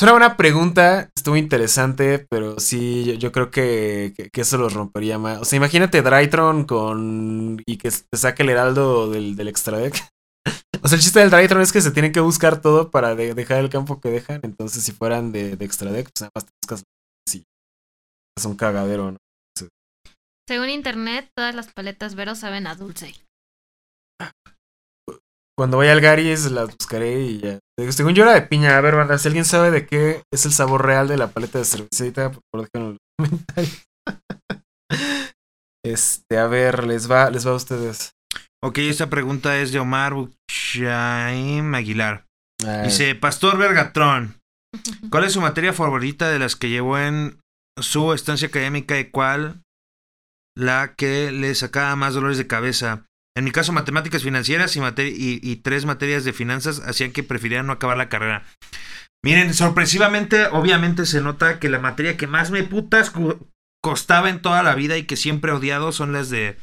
es 0.00 0.02
una 0.02 0.12
buena 0.12 0.38
pregunta, 0.38 1.10
estuvo 1.14 1.36
interesante, 1.36 2.26
pero 2.30 2.58
sí, 2.58 3.04
yo, 3.04 3.12
yo 3.16 3.32
creo 3.32 3.50
que, 3.50 4.14
que, 4.16 4.30
que 4.30 4.40
eso 4.40 4.56
lo 4.56 4.70
rompería 4.70 5.18
más. 5.18 5.40
O 5.40 5.44
sea, 5.44 5.58
imagínate 5.58 6.00
Drytron 6.00 6.64
con. 6.64 7.62
y 7.66 7.76
que 7.76 7.90
te 7.90 8.16
saque 8.16 8.42
el 8.42 8.48
heraldo 8.48 9.10
del, 9.10 9.36
del 9.36 9.48
extra 9.48 9.76
deck. 9.78 9.94
O 10.82 10.88
sea, 10.88 10.96
el 10.96 11.02
chiste 11.02 11.20
del 11.20 11.28
Drytron 11.28 11.60
es 11.60 11.72
que 11.72 11.82
se 11.82 11.90
tienen 11.90 12.12
que 12.12 12.20
buscar 12.20 12.62
todo 12.62 12.90
para 12.90 13.14
de- 13.14 13.34
dejar 13.34 13.58
el 13.58 13.68
campo 13.68 14.00
que 14.00 14.08
dejan. 14.08 14.40
Entonces, 14.42 14.82
si 14.82 14.92
fueran 14.92 15.30
de, 15.32 15.54
de 15.58 15.64
extra 15.66 15.92
deck, 15.92 16.06
pues 16.10 16.22
nada 16.22 16.30
más 16.34 16.46
te 16.46 16.52
buscas. 16.62 16.84
Sí. 17.28 17.44
es 18.38 18.44
un 18.46 18.56
cagadero, 18.56 19.12
¿no? 19.12 19.18
Según 20.48 20.70
internet, 20.70 21.28
todas 21.36 21.54
las 21.54 21.70
paletas 21.70 22.14
Vero 22.14 22.34
saben 22.34 22.66
a 22.66 22.74
dulce. 22.74 23.14
Cuando 25.60 25.76
vaya 25.76 25.92
al 25.92 26.00
Gary's 26.00 26.50
las 26.50 26.74
buscaré 26.74 27.20
y 27.20 27.38
ya. 27.38 27.58
Según 27.90 28.14
yo 28.14 28.22
era 28.22 28.32
de 28.32 28.40
piña. 28.40 28.78
A 28.78 28.80
ver, 28.80 28.94
banda, 28.94 29.18
si 29.18 29.28
alguien 29.28 29.44
sabe 29.44 29.70
de 29.70 29.84
qué 29.84 30.22
es 30.32 30.46
el 30.46 30.52
sabor 30.52 30.86
real 30.86 31.06
de 31.06 31.18
la 31.18 31.32
paleta 31.32 31.58
de 31.58 31.66
cervecita, 31.66 32.32
por 32.32 32.40
favor 32.50 32.70
déjenlo 32.72 32.88
en 32.88 32.96
los 32.96 33.28
comentarios. 33.28 33.84
Este, 35.84 36.38
a 36.38 36.46
ver, 36.46 36.84
les 36.84 37.10
va, 37.10 37.28
les 37.28 37.46
va 37.46 37.50
a 37.50 37.56
ustedes. 37.56 38.12
Ok, 38.64 38.78
esta 38.78 39.10
pregunta 39.10 39.58
es 39.58 39.70
de 39.70 39.80
Omar 39.80 40.14
Buchaim 40.14 41.74
Aguilar. 41.74 42.24
Ay, 42.66 42.84
Dice, 42.84 43.14
Pastor 43.14 43.58
Vergatrón, 43.58 44.40
¿cuál 45.10 45.24
es 45.24 45.34
su 45.34 45.42
materia 45.42 45.74
favorita 45.74 46.30
de 46.30 46.38
las 46.38 46.56
que 46.56 46.70
llevó 46.70 46.98
en 46.98 47.38
su 47.78 48.14
estancia 48.14 48.48
académica 48.48 48.98
y 48.98 49.10
cuál 49.10 49.60
la 50.56 50.94
que 50.96 51.32
le 51.32 51.54
sacaba 51.54 51.96
más 51.96 52.14
dolores 52.14 52.38
de 52.38 52.46
cabeza? 52.46 53.04
En 53.36 53.44
mi 53.44 53.52
caso, 53.52 53.72
matemáticas 53.72 54.22
financieras 54.22 54.74
y, 54.76 54.80
mate- 54.80 55.14
y, 55.16 55.40
y 55.42 55.56
tres 55.56 55.84
materias 55.86 56.24
de 56.24 56.32
finanzas 56.32 56.80
hacían 56.80 57.12
que 57.12 57.22
prefiriera 57.22 57.62
no 57.62 57.72
acabar 57.72 57.96
la 57.96 58.08
carrera. 58.08 58.44
Miren, 59.24 59.54
sorpresivamente, 59.54 60.46
obviamente 60.46 61.06
se 61.06 61.20
nota 61.20 61.58
que 61.58 61.68
la 61.68 61.78
materia 61.78 62.16
que 62.16 62.26
más 62.26 62.50
me 62.50 62.62
putas 62.64 63.12
costaba 63.82 64.30
en 64.30 64.42
toda 64.42 64.62
la 64.62 64.74
vida 64.74 64.96
y 64.96 65.04
que 65.04 65.16
siempre 65.16 65.52
he 65.52 65.54
odiado 65.54 65.92
son 65.92 66.12
las 66.12 66.30
de... 66.30 66.56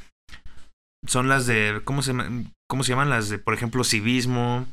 Son 1.07 1.29
las 1.29 1.45
de... 1.45 1.81
¿Cómo 1.85 2.01
se, 2.01 2.13
cómo 2.69 2.83
se 2.83 2.89
llaman? 2.89 3.09
Las 3.09 3.29
de, 3.29 3.37
por 3.39 3.53
ejemplo, 3.53 3.83
civismo. 3.83 4.67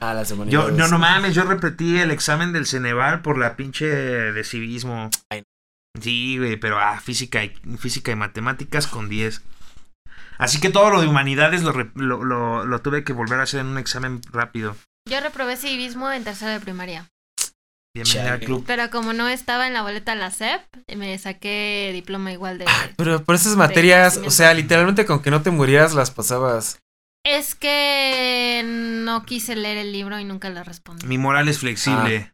Ah, 0.00 0.14
las 0.14 0.28
de 0.30 0.34
Yo, 0.34 0.42
humanidades. 0.42 0.76
no, 0.76 0.88
no 0.88 0.98
mames, 0.98 1.34
yo 1.34 1.44
repetí 1.44 1.98
el 1.98 2.10
examen 2.10 2.52
del 2.52 2.66
Ceneval 2.66 3.22
por 3.22 3.38
la 3.38 3.54
pinche 3.56 3.86
de 3.86 4.44
civismo. 4.44 5.10
Sí, 6.00 6.38
güey, 6.38 6.56
pero 6.56 6.78
ah, 6.78 7.00
física 7.00 7.44
y, 7.44 7.50
física 7.78 8.10
y 8.12 8.16
matemáticas 8.16 8.86
con 8.86 9.08
10. 9.08 9.42
Así 10.38 10.60
que 10.60 10.70
todo 10.70 10.90
lo 10.90 11.00
de 11.00 11.06
humanidades 11.08 11.62
lo, 11.62 11.72
re- 11.72 11.90
lo, 11.94 12.22
lo- 12.24 12.64
lo 12.66 12.80
tuve 12.82 13.04
que 13.04 13.12
volver 13.12 13.40
a 13.40 13.44
hacer 13.44 13.60
en 13.60 13.66
un 13.66 13.78
examen 13.78 14.20
rápido. 14.30 14.76
Yo 15.08 15.20
reprobé 15.20 15.56
civismo 15.56 16.10
en 16.12 16.24
tercero 16.24 16.50
de 16.52 16.60
primaria. 16.60 17.06
Bienvenida 17.94 18.34
al 18.34 18.40
club. 18.40 18.64
Pero 18.66 18.90
como 18.90 19.14
no 19.14 19.26
estaba 19.28 19.66
en 19.66 19.72
la 19.72 19.80
boleta 19.82 20.12
de 20.14 20.20
la 20.20 20.30
SEP, 20.30 20.60
me 20.96 21.16
saqué 21.16 21.90
diploma 21.94 22.30
igual 22.32 22.58
de... 22.58 22.66
Pero 22.98 23.24
por 23.24 23.34
esas 23.36 23.56
materias, 23.56 24.18
o 24.18 24.30
sea, 24.30 24.52
literalmente 24.52 25.06
con 25.06 25.22
que 25.22 25.30
no 25.30 25.40
te 25.40 25.50
murieras 25.50 25.94
las 25.94 26.10
pasabas. 26.10 26.78
Es 27.24 27.54
que 27.54 28.62
no 28.64 29.24
quise 29.24 29.56
leer 29.56 29.78
el 29.78 29.92
libro 29.92 30.18
y 30.20 30.24
nunca 30.24 30.50
lo 30.50 30.62
respondí. 30.62 31.06
Mi 31.06 31.16
moral 31.18 31.48
es 31.48 31.58
flexible. 31.60 32.32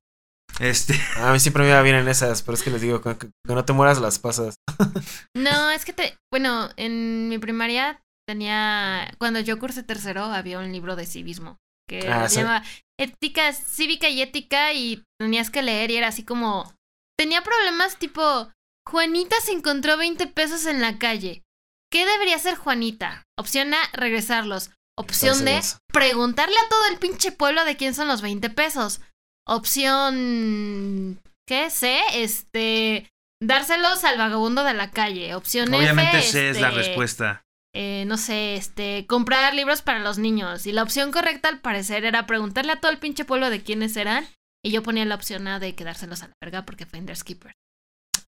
Este, 0.61 0.94
A 1.16 1.32
mí 1.32 1.40
siempre 1.40 1.62
me 1.62 1.70
iba 1.70 1.82
bien 1.82 1.96
en 1.96 2.09
esas, 2.09 2.42
pero 2.42 2.55
es 2.55 2.62
que 2.62 2.70
les 2.70 2.80
digo, 2.82 3.00
que, 3.00 3.16
que 3.18 3.28
no 3.44 3.64
te 3.64 3.72
mueras 3.72 4.00
las 4.00 4.18
pasas. 4.18 4.57
No, 5.34 5.70
es 5.70 5.84
que 5.84 5.92
te... 5.92 6.18
Bueno, 6.30 6.70
en 6.76 7.28
mi 7.28 7.38
primaria 7.38 8.03
tenía... 8.28 9.12
Cuando 9.18 9.40
yo 9.40 9.59
cursé 9.59 9.82
tercero 9.82 10.24
había 10.24 10.59
un 10.59 10.70
libro 10.72 10.94
de 10.96 11.07
civismo 11.07 11.59
que 11.88 12.09
Ah, 12.09 12.28
se 12.28 12.36
sí. 12.36 12.40
llama 12.42 12.62
Ética 12.98 13.53
Cívica 13.53 14.09
y 14.09 14.22
Ética 14.22 14.72
y 14.72 15.03
tenías 15.18 15.50
que 15.50 15.62
leer 15.62 15.90
y 15.90 15.96
era 15.96 16.09
así 16.09 16.24
como... 16.24 16.72
Tenía 17.18 17.42
problemas 17.42 17.98
tipo... 17.98 18.50
Juanita 18.88 19.36
se 19.40 19.53
encontró 19.53 19.96
20 19.96 20.26
pesos 20.28 20.66
en 20.66 20.80
la 20.80 20.98
calle. 20.98 21.44
¿Qué 21.90 22.05
debería 22.05 22.36
hacer 22.36 22.57
Juanita? 22.57 23.24
Opción 23.38 23.74
A, 23.74 23.78
regresarlos. 23.92 24.70
Opción 24.98 25.44
D, 25.44 25.61
preguntarle 25.92 26.57
a 26.57 26.68
todo 26.68 26.84
el 26.90 26.98
pinche 26.98 27.32
pueblo 27.32 27.64
de 27.64 27.76
quién 27.76 27.94
son 27.94 28.09
los 28.09 28.22
20 28.22 28.50
pesos. 28.50 29.00
Opción. 29.47 31.20
¿Qué? 31.47 31.70
C, 31.70 32.01
este. 32.14 33.09
Dárselos 33.40 34.05
al 34.05 34.18
vagabundo 34.18 34.62
de 34.64 34.74
la 34.74 34.90
calle. 34.90 35.34
Opción 35.34 35.72
obviamente 35.74 36.18
F. 36.18 36.28
esa 36.28 36.40
es 36.51 36.61
la 36.61 36.68
este, 36.68 36.80
respuesta. 36.82 37.43
eh, 37.74 38.05
no 38.07 38.16
sé, 38.16 38.55
este. 38.55 39.07
Comprar 39.09 39.55
libros 39.55 39.82
para 39.82 39.99
los 39.99 40.18
niños. 40.18 40.66
Y 40.66 40.72
la 40.72 40.82
opción 40.84 41.11
correcta, 41.11 41.49
al 41.49 41.61
parecer, 41.61 42.05
era 42.05 42.26
preguntarle 42.26 42.72
a 42.72 42.80
todo 42.80 42.93
el 42.93 42.99
pinche 42.99 43.24
pueblo 43.24 43.51
de 43.51 43.62
quiénes 43.62 43.97
eran. 43.97 44.26
Y 44.64 44.70
yo 44.70 44.82
ponía 44.84 45.05
la 45.05 45.16
opción 45.16 45.49
A 45.49 45.59
de 45.59 45.74
quedárselos 45.74 46.22
a 46.22 46.28
la 46.28 46.34
verga 46.40 46.64
porque 46.64 46.86
Finders 46.86 47.24
Keeper. 47.24 47.53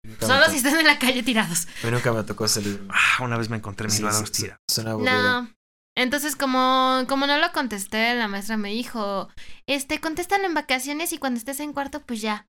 nunca 0.04 0.26
me 0.26 0.34
Solo 0.34 0.50
si 0.50 0.56
están 0.59 0.78
en 0.78 0.86
la 0.86 0.98
calle 0.98 1.22
tirados. 1.22 1.66
A 1.82 1.86
mí 1.86 1.92
nunca 1.92 2.12
me 2.12 2.22
tocó 2.22 2.44
ese 2.44 2.61
libro. 2.61 2.84
Ah, 2.90 3.22
una 3.24 3.38
vez 3.38 3.48
me 3.48 3.56
encontré 3.56 3.86
mis 3.86 3.96
Sí, 3.96 4.04
sí, 4.32 4.50
suena 4.70 4.90
aburrido. 4.90 5.42
No. 5.42 5.50
Entonces, 5.99 6.36
como, 6.36 7.03
como 7.09 7.26
no 7.26 7.38
lo 7.38 7.51
contesté, 7.51 8.14
la 8.14 8.28
maestra 8.28 8.57
me 8.57 8.70
dijo, 8.70 9.28
este, 9.66 10.01
contéstalo 10.01 10.44
en 10.46 10.55
vacaciones 10.55 11.12
y 11.12 11.18
cuando 11.18 11.38
estés 11.38 11.59
en 11.59 11.72
cuarto, 11.72 12.03
pues 12.07 12.20
ya. 12.22 12.46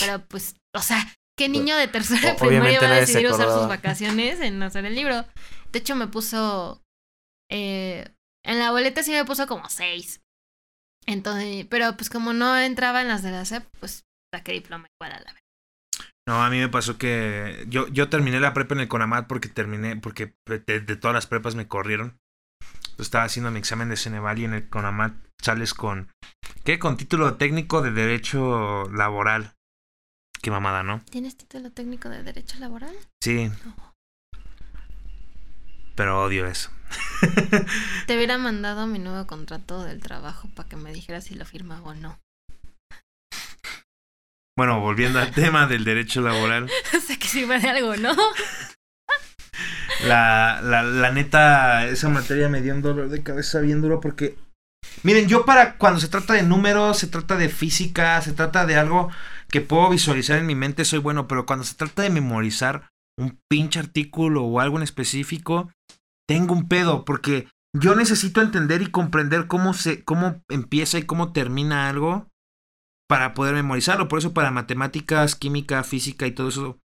Pero 0.00 0.26
pues, 0.26 0.56
o 0.74 0.80
sea, 0.80 1.06
¿qué 1.38 1.50
niño 1.50 1.76
de 1.76 1.86
tercera 1.88 2.28
de 2.28 2.32
O- 2.32 2.36
primaria 2.38 2.80
va 2.80 2.86
a 2.86 3.00
decidir 3.00 3.26
usar 3.28 3.50
sus 3.52 3.68
vacaciones 3.68 4.40
en 4.40 4.62
hacer 4.62 4.86
el 4.86 4.94
libro? 4.94 5.26
De 5.70 5.80
hecho, 5.80 5.94
me 5.96 6.06
puso, 6.08 6.82
eh, 7.50 8.08
en 8.44 8.58
la 8.58 8.70
boleta 8.70 9.02
sí 9.02 9.12
me 9.12 9.26
puso 9.26 9.46
como 9.46 9.68
seis. 9.68 10.22
Entonces, 11.06 11.66
pero 11.68 11.94
pues 11.96 12.08
como 12.08 12.32
no 12.32 12.56
entraba 12.58 13.02
en 13.02 13.08
las 13.08 13.22
de 13.22 13.32
la 13.32 13.44
SEP, 13.44 13.66
pues 13.80 14.04
saqué 14.34 14.52
diploma 14.52 14.86
igual 14.98 15.12
a 15.12 15.20
la 15.20 15.32
vez. 15.32 15.42
No, 16.26 16.42
a 16.42 16.48
mí 16.48 16.58
me 16.58 16.68
pasó 16.68 16.96
que 16.96 17.66
yo, 17.68 17.88
yo 17.88 18.08
terminé 18.08 18.38
la 18.40 18.54
prepa 18.54 18.74
en 18.74 18.80
el 18.80 18.88
Conamat 18.88 19.26
porque 19.26 19.48
terminé, 19.48 19.96
porque 19.96 20.34
de, 20.46 20.80
de 20.80 20.96
todas 20.96 21.14
las 21.14 21.26
prepas 21.26 21.54
me 21.54 21.66
corrieron. 21.68 22.20
Estaba 22.98 23.24
haciendo 23.24 23.50
mi 23.50 23.58
examen 23.58 23.88
de 23.88 23.96
Ceneval 23.96 24.38
y 24.38 24.44
en 24.44 24.54
el 24.54 24.68
Conamat 24.68 25.14
sales 25.40 25.74
con, 25.74 26.10
¿qué? 26.64 26.78
Con 26.78 26.96
título 26.96 27.34
técnico 27.34 27.82
de 27.82 27.90
Derecho 27.90 28.88
Laboral. 28.92 29.54
Qué 30.40 30.50
mamada, 30.50 30.82
¿no? 30.82 31.02
¿Tienes 31.10 31.36
título 31.36 31.70
técnico 31.70 32.08
de 32.08 32.22
Derecho 32.22 32.58
Laboral? 32.58 32.94
Sí. 33.22 33.50
Pero 35.94 36.22
odio 36.22 36.46
eso. 36.46 36.70
Te 38.06 38.16
hubiera 38.16 38.38
mandado 38.38 38.86
mi 38.86 38.98
nuevo 38.98 39.26
contrato 39.26 39.82
del 39.84 40.00
trabajo 40.00 40.48
para 40.54 40.68
que 40.68 40.76
me 40.76 40.92
dijera 40.92 41.20
si 41.20 41.34
lo 41.34 41.44
firmaba 41.44 41.90
o 41.90 41.94
no. 41.94 42.18
Bueno, 44.56 44.80
volviendo 44.80 45.18
al 45.18 45.32
tema 45.32 45.66
del 45.66 45.84
derecho 45.84 46.20
laboral. 46.20 46.64
o 46.96 47.00
sea 47.00 47.18
que 47.18 47.26
sirve 47.26 47.58
de 47.58 47.70
algo, 47.70 47.96
¿no? 47.96 48.14
La, 50.06 50.60
la, 50.62 51.10
neta, 51.12 51.86
esa 51.86 52.08
materia 52.08 52.48
me 52.48 52.60
dio 52.60 52.74
un 52.74 52.82
dolor 52.82 53.08
de 53.08 53.22
cabeza 53.22 53.60
bien 53.60 53.80
duro 53.80 54.00
porque... 54.00 54.36
Miren, 55.04 55.28
yo 55.28 55.44
para 55.44 55.78
cuando 55.78 56.00
se 56.00 56.08
trata 56.08 56.34
de 56.34 56.42
números, 56.42 56.98
se 56.98 57.06
trata 57.06 57.36
de 57.36 57.48
física, 57.48 58.20
se 58.20 58.32
trata 58.32 58.66
de 58.66 58.76
algo 58.76 59.10
que 59.48 59.60
puedo 59.60 59.88
visualizar 59.90 60.38
en 60.38 60.46
mi 60.46 60.54
mente, 60.54 60.84
soy 60.84 60.98
bueno, 60.98 61.28
pero 61.28 61.46
cuando 61.46 61.64
se 61.64 61.74
trata 61.74 62.02
de 62.02 62.10
memorizar 62.10 62.88
un 63.18 63.38
pinche 63.48 63.78
artículo 63.78 64.42
o 64.44 64.60
algo 64.60 64.76
en 64.76 64.82
específico, 64.82 65.70
tengo 66.28 66.54
un 66.54 66.68
pedo 66.68 67.04
porque 67.04 67.48
yo 67.74 67.94
necesito 67.94 68.42
entender 68.42 68.82
y 68.82 68.90
comprender 68.90 69.46
cómo 69.46 69.72
se 69.72 70.04
cómo 70.04 70.42
empieza 70.48 70.98
y 70.98 71.04
cómo 71.04 71.32
termina 71.32 71.88
algo 71.88 72.28
para 73.08 73.34
poder 73.34 73.54
memorizarlo. 73.54 74.08
Por 74.08 74.18
eso 74.18 74.34
para 74.34 74.50
matemáticas, 74.50 75.36
química, 75.36 75.84
física 75.84 76.26
y 76.26 76.32
todo 76.32 76.48
eso 76.48 76.78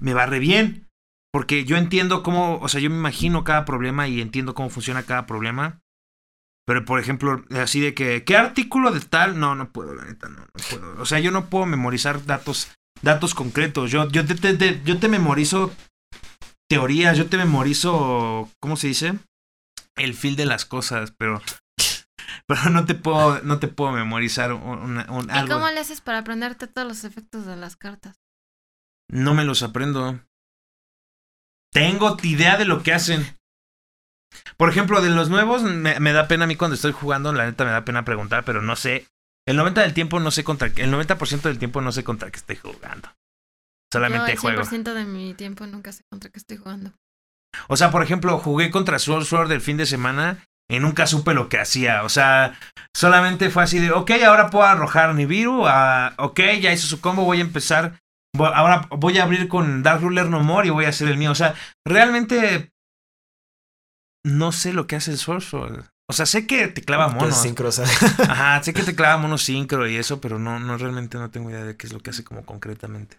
me 0.00 0.14
va 0.14 0.26
re 0.26 0.38
bien. 0.38 0.87
Porque 1.32 1.64
yo 1.64 1.76
entiendo 1.76 2.22
cómo, 2.22 2.58
o 2.58 2.68
sea, 2.68 2.80
yo 2.80 2.88
me 2.90 2.96
imagino 2.96 3.44
cada 3.44 3.64
problema 3.64 4.08
y 4.08 4.20
entiendo 4.20 4.54
cómo 4.54 4.70
funciona 4.70 5.02
cada 5.04 5.26
problema. 5.26 5.80
Pero, 6.66 6.84
por 6.84 7.00
ejemplo, 7.00 7.44
así 7.50 7.80
de 7.80 7.94
que, 7.94 8.24
¿qué 8.24 8.36
artículo 8.36 8.90
de 8.92 9.00
tal? 9.00 9.38
No, 9.38 9.54
no 9.54 9.70
puedo, 9.72 9.94
la 9.94 10.04
neta, 10.04 10.28
no, 10.28 10.40
no 10.40 10.46
puedo. 10.70 11.02
O 11.02 11.06
sea, 11.06 11.18
yo 11.18 11.30
no 11.30 11.46
puedo 11.48 11.64
memorizar 11.66 12.24
datos, 12.26 12.70
datos 13.02 13.34
concretos. 13.34 13.90
Yo, 13.90 14.08
yo, 14.10 14.26
te, 14.26 14.34
te- 14.34 14.54
te- 14.54 14.82
yo 14.84 14.98
te 14.98 15.08
memorizo 15.08 15.72
teorías, 16.70 17.16
yo 17.16 17.26
te 17.28 17.38
memorizo, 17.38 18.50
¿cómo 18.60 18.76
se 18.76 18.88
dice? 18.88 19.18
El 19.96 20.14
feel 20.14 20.36
de 20.36 20.44
las 20.46 20.64
cosas, 20.66 21.12
pero, 21.16 21.40
pero 22.46 22.70
no 22.70 22.84
te 22.84 22.94
puedo, 22.94 23.40
no 23.42 23.58
te 23.58 23.68
puedo 23.68 23.92
memorizar 23.92 24.52
un, 24.52 24.98
un- 25.08 25.28
¿Y 25.28 25.32
algo. 25.32 25.54
cómo 25.54 25.70
le 25.70 25.80
haces 25.80 26.00
para 26.02 26.18
aprenderte 26.18 26.66
todos 26.66 26.86
los 26.86 27.04
efectos 27.04 27.46
de 27.46 27.56
las 27.56 27.76
cartas? 27.76 28.16
No 29.10 29.32
me 29.34 29.44
los 29.44 29.62
aprendo. 29.62 30.20
Tengo 31.78 32.16
idea 32.22 32.56
de 32.56 32.64
lo 32.64 32.82
que 32.82 32.92
hacen. 32.92 33.36
Por 34.56 34.68
ejemplo, 34.68 35.00
de 35.00 35.10
los 35.10 35.28
nuevos, 35.30 35.62
me, 35.62 35.98
me 36.00 36.12
da 36.12 36.28
pena 36.28 36.44
a 36.44 36.46
mí 36.46 36.56
cuando 36.56 36.74
estoy 36.74 36.92
jugando, 36.92 37.32
la 37.32 37.46
neta 37.46 37.64
me 37.64 37.70
da 37.70 37.84
pena 37.84 38.04
preguntar, 38.04 38.44
pero 38.44 38.62
no 38.62 38.76
sé. 38.76 39.06
El 39.46 39.56
90 39.56 39.80
del 39.82 39.94
tiempo 39.94 40.20
no 40.20 40.30
sé 40.30 40.44
contra 40.44 40.70
qué- 40.72 40.82
el 40.82 40.90
90% 40.90 41.48
del 41.48 41.58
tiempo 41.58 41.80
no 41.80 41.92
sé 41.92 42.04
contra 42.04 42.30
qué 42.30 42.36
estoy 42.36 42.56
jugando. 42.56 43.08
Solamente 43.92 44.34
Yo 44.34 44.40
juego. 44.40 44.60
el 44.60 44.66
100% 44.66 44.92
de 44.94 45.04
mi 45.04 45.34
tiempo 45.34 45.66
nunca 45.66 45.92
sé 45.92 46.02
contra 46.10 46.30
qué 46.30 46.38
estoy 46.38 46.56
jugando. 46.58 46.92
O 47.68 47.76
sea, 47.76 47.90
por 47.90 48.02
ejemplo, 48.02 48.38
jugué 48.38 48.70
contra 48.70 48.98
Sword 48.98 49.24
Sword 49.24 49.52
el 49.52 49.60
fin 49.62 49.76
de 49.78 49.86
semana 49.86 50.44
y 50.70 50.80
nunca 50.80 51.06
supe 51.06 51.32
lo 51.32 51.48
que 51.48 51.58
hacía. 51.58 52.02
O 52.02 52.08
sea, 52.10 52.58
solamente 52.94 53.48
fue 53.48 53.62
así 53.62 53.78
de, 53.78 53.92
ok, 53.92 54.10
ahora 54.26 54.50
puedo 54.50 54.64
arrojar 54.66 55.14
Nibiru. 55.14 55.66
ah, 55.66 56.12
ok, 56.18 56.40
ya 56.60 56.72
hizo 56.72 56.86
su 56.86 57.00
combo, 57.00 57.24
voy 57.24 57.38
a 57.38 57.42
empezar. 57.42 57.98
Ahora 58.46 58.88
voy 58.90 59.18
a 59.18 59.24
abrir 59.24 59.48
con 59.48 59.82
Dark 59.82 60.00
Ruler 60.02 60.26
No 60.28 60.42
More 60.42 60.68
y 60.68 60.70
voy 60.70 60.84
a 60.84 60.90
hacer 60.90 61.08
el 61.08 61.18
mío. 61.18 61.30
O 61.32 61.34
sea, 61.34 61.54
realmente 61.86 62.70
no 64.24 64.52
sé 64.52 64.72
lo 64.72 64.86
que 64.86 64.96
hace 64.96 65.10
el 65.12 65.18
Sword. 65.18 65.44
O 66.10 66.12
sea, 66.14 66.26
sé 66.26 66.46
que 66.46 66.68
te 66.68 66.82
clava 66.82 67.06
Pues, 67.06 67.16
monos. 67.16 67.42
sincro, 67.42 67.68
Ajá, 68.28 68.62
sé 68.62 68.72
que 68.72 68.82
te 68.82 68.96
clava 68.96 69.18
monos 69.18 69.42
sincro 69.42 69.86
y 69.86 69.96
eso, 69.96 70.20
pero 70.20 70.38
no, 70.38 70.58
no 70.58 70.78
realmente 70.78 71.18
no 71.18 71.30
tengo 71.30 71.50
idea 71.50 71.64
de 71.64 71.76
qué 71.76 71.86
es 71.86 71.92
lo 71.92 72.00
que 72.00 72.10
hace 72.10 72.24
como 72.24 72.44
concretamente. 72.46 73.18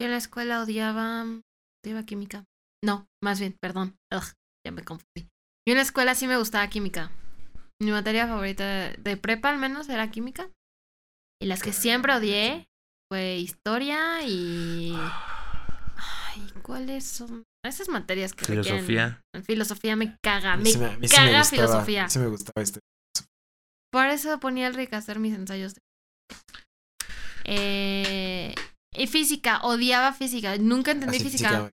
Yo 0.00 0.06
en 0.06 0.10
la 0.12 0.16
escuela 0.16 0.62
odiaba, 0.62 1.24
odiaba 1.84 2.04
química. 2.04 2.44
No, 2.84 3.06
más 3.22 3.40
bien, 3.40 3.56
perdón. 3.60 3.96
Ugh, 4.14 4.32
ya 4.64 4.72
me 4.72 4.84
confundí. 4.84 5.28
Yo 5.66 5.72
en 5.72 5.76
la 5.76 5.82
escuela 5.82 6.14
sí 6.14 6.26
me 6.26 6.36
gustaba 6.36 6.68
química. 6.68 7.10
Mi 7.80 7.90
materia 7.90 8.26
favorita 8.26 8.90
de 8.92 9.16
prepa 9.16 9.50
al 9.50 9.58
menos 9.58 9.88
era 9.88 10.10
química. 10.10 10.50
Y 11.40 11.46
las 11.46 11.62
que 11.62 11.72
siempre 11.72 12.14
odié 12.14 12.67
fue 13.10 13.36
historia 13.38 14.22
y... 14.26 14.94
Ay, 14.96 16.52
¿cuáles 16.62 17.04
son? 17.04 17.42
Esas 17.64 17.88
materias 17.88 18.32
que 18.32 18.44
requieren- 18.44 18.64
Filosofía. 18.84 19.20
Filosofía 19.44 19.96
me 19.96 20.16
caga, 20.22 20.56
me, 20.56 20.64
sí 20.66 20.72
sí 20.74 20.78
caga 20.78 21.38
gustaba- 21.40 21.44
filosofía. 21.44 22.08
Sí 22.08 22.18
me 22.18 22.26
gustaba 22.28 22.62
este. 22.62 22.80
Por 23.90 24.06
eso 24.06 24.38
ponía 24.38 24.66
al 24.66 24.74
Rick 24.74 24.92
a 24.94 24.98
hacer 24.98 25.18
mis 25.18 25.34
ensayos. 25.34 25.74
de- 25.74 25.80
Eh, 27.44 28.54
y 28.94 29.06
física, 29.06 29.60
odiaba 29.62 30.12
física. 30.12 30.56
Nunca 30.58 30.90
entendí 30.90 31.16
Así, 31.16 31.24
física. 31.30 31.48
física. 31.50 31.70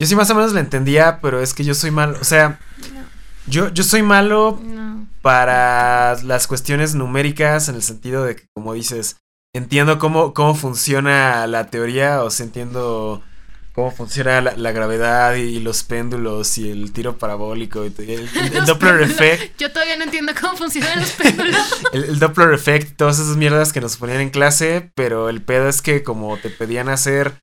Yo 0.00 0.06
sí 0.06 0.14
más 0.14 0.30
o 0.30 0.34
menos 0.34 0.52
la 0.52 0.60
entendía, 0.60 1.20
pero 1.20 1.40
es 1.40 1.52
que 1.54 1.64
yo 1.64 1.74
soy 1.74 1.90
malo. 1.90 2.16
O 2.20 2.24
sea, 2.24 2.60
yo, 3.48 3.68
yo 3.72 3.82
soy 3.82 4.02
malo 4.02 4.60
no. 4.62 5.08
para 5.22 6.14
las 6.22 6.46
cuestiones 6.46 6.94
numéricas 6.94 7.68
en 7.68 7.74
el 7.74 7.82
sentido 7.82 8.24
de 8.24 8.36
que, 8.36 8.46
como 8.56 8.74
dices, 8.74 9.16
entiendo 9.54 9.98
cómo, 9.98 10.34
cómo 10.34 10.54
funciona 10.54 11.46
la 11.46 11.70
teoría, 11.70 12.22
o 12.22 12.30
sea, 12.30 12.46
entiendo 12.46 13.22
cómo 13.72 13.90
funciona 13.92 14.40
la, 14.40 14.56
la 14.56 14.72
gravedad 14.72 15.36
y 15.36 15.60
los 15.60 15.84
péndulos 15.84 16.58
y 16.58 16.68
el 16.68 16.92
tiro 16.92 17.16
parabólico 17.16 17.84
y 17.84 17.92
el, 17.98 18.28
el 18.52 18.64
Doppler 18.66 19.02
effect, 19.02 19.58
Yo 19.58 19.70
todavía 19.70 19.96
no 19.96 20.04
entiendo 20.04 20.32
cómo 20.40 20.56
funcionan 20.56 21.00
los 21.00 21.12
péndulos. 21.12 21.56
el, 21.92 22.04
el 22.04 22.18
Doppler 22.18 22.52
effect, 22.54 22.96
todas 22.96 23.18
esas 23.18 23.36
mierdas 23.36 23.72
que 23.72 23.80
nos 23.80 23.96
ponían 23.96 24.20
en 24.20 24.30
clase, 24.30 24.90
pero 24.94 25.28
el 25.28 25.42
pedo 25.42 25.68
es 25.68 25.82
que 25.82 26.02
como 26.02 26.36
te 26.38 26.50
pedían 26.50 26.88
hacer 26.88 27.38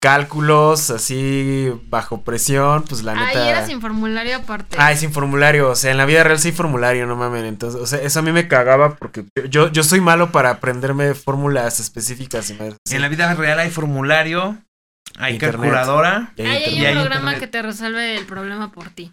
cálculos 0.00 0.90
así 0.90 1.70
bajo 1.88 2.22
presión, 2.22 2.84
pues 2.84 3.02
la 3.02 3.14
neta... 3.14 3.42
Ahí 3.42 3.48
era 3.48 3.66
sin 3.66 3.80
formulario 3.80 4.36
aparte. 4.36 4.76
Ah, 4.78 4.94
sin 4.94 5.12
formulario, 5.12 5.70
o 5.70 5.74
sea, 5.74 5.90
en 5.90 5.96
la 5.96 6.06
vida 6.06 6.22
real 6.22 6.38
sí 6.38 6.48
hay 6.48 6.54
formulario, 6.54 7.06
no 7.06 7.16
mamen. 7.16 7.44
Entonces, 7.44 7.80
o 7.80 7.86
sea, 7.86 8.00
eso 8.00 8.20
a 8.20 8.22
mí 8.22 8.30
me 8.32 8.48
cagaba 8.48 8.96
porque 8.96 9.24
yo, 9.48 9.70
yo 9.72 9.82
soy 9.82 10.00
malo 10.00 10.30
para 10.30 10.50
aprenderme 10.50 11.14
fórmulas 11.14 11.80
específicas. 11.80 12.50
En 12.50 13.00
la 13.02 13.08
vida 13.08 13.34
real 13.34 13.58
hay 13.58 13.70
formulario, 13.70 14.58
hay 15.16 15.34
Internet. 15.34 15.60
calculadora. 15.60 16.32
Y 16.36 16.42
hay 16.42 16.46
Ahí 16.48 16.52
hay 16.54 16.58
internet. 16.62 16.82
y 16.82 16.86
hay 16.86 16.92
un 16.94 17.00
programa 17.02 17.32
internet. 17.32 17.40
que 17.40 17.46
te 17.58 17.62
resuelve 17.62 18.16
el 18.16 18.26
problema 18.26 18.70
por 18.72 18.90
ti. 18.90 19.12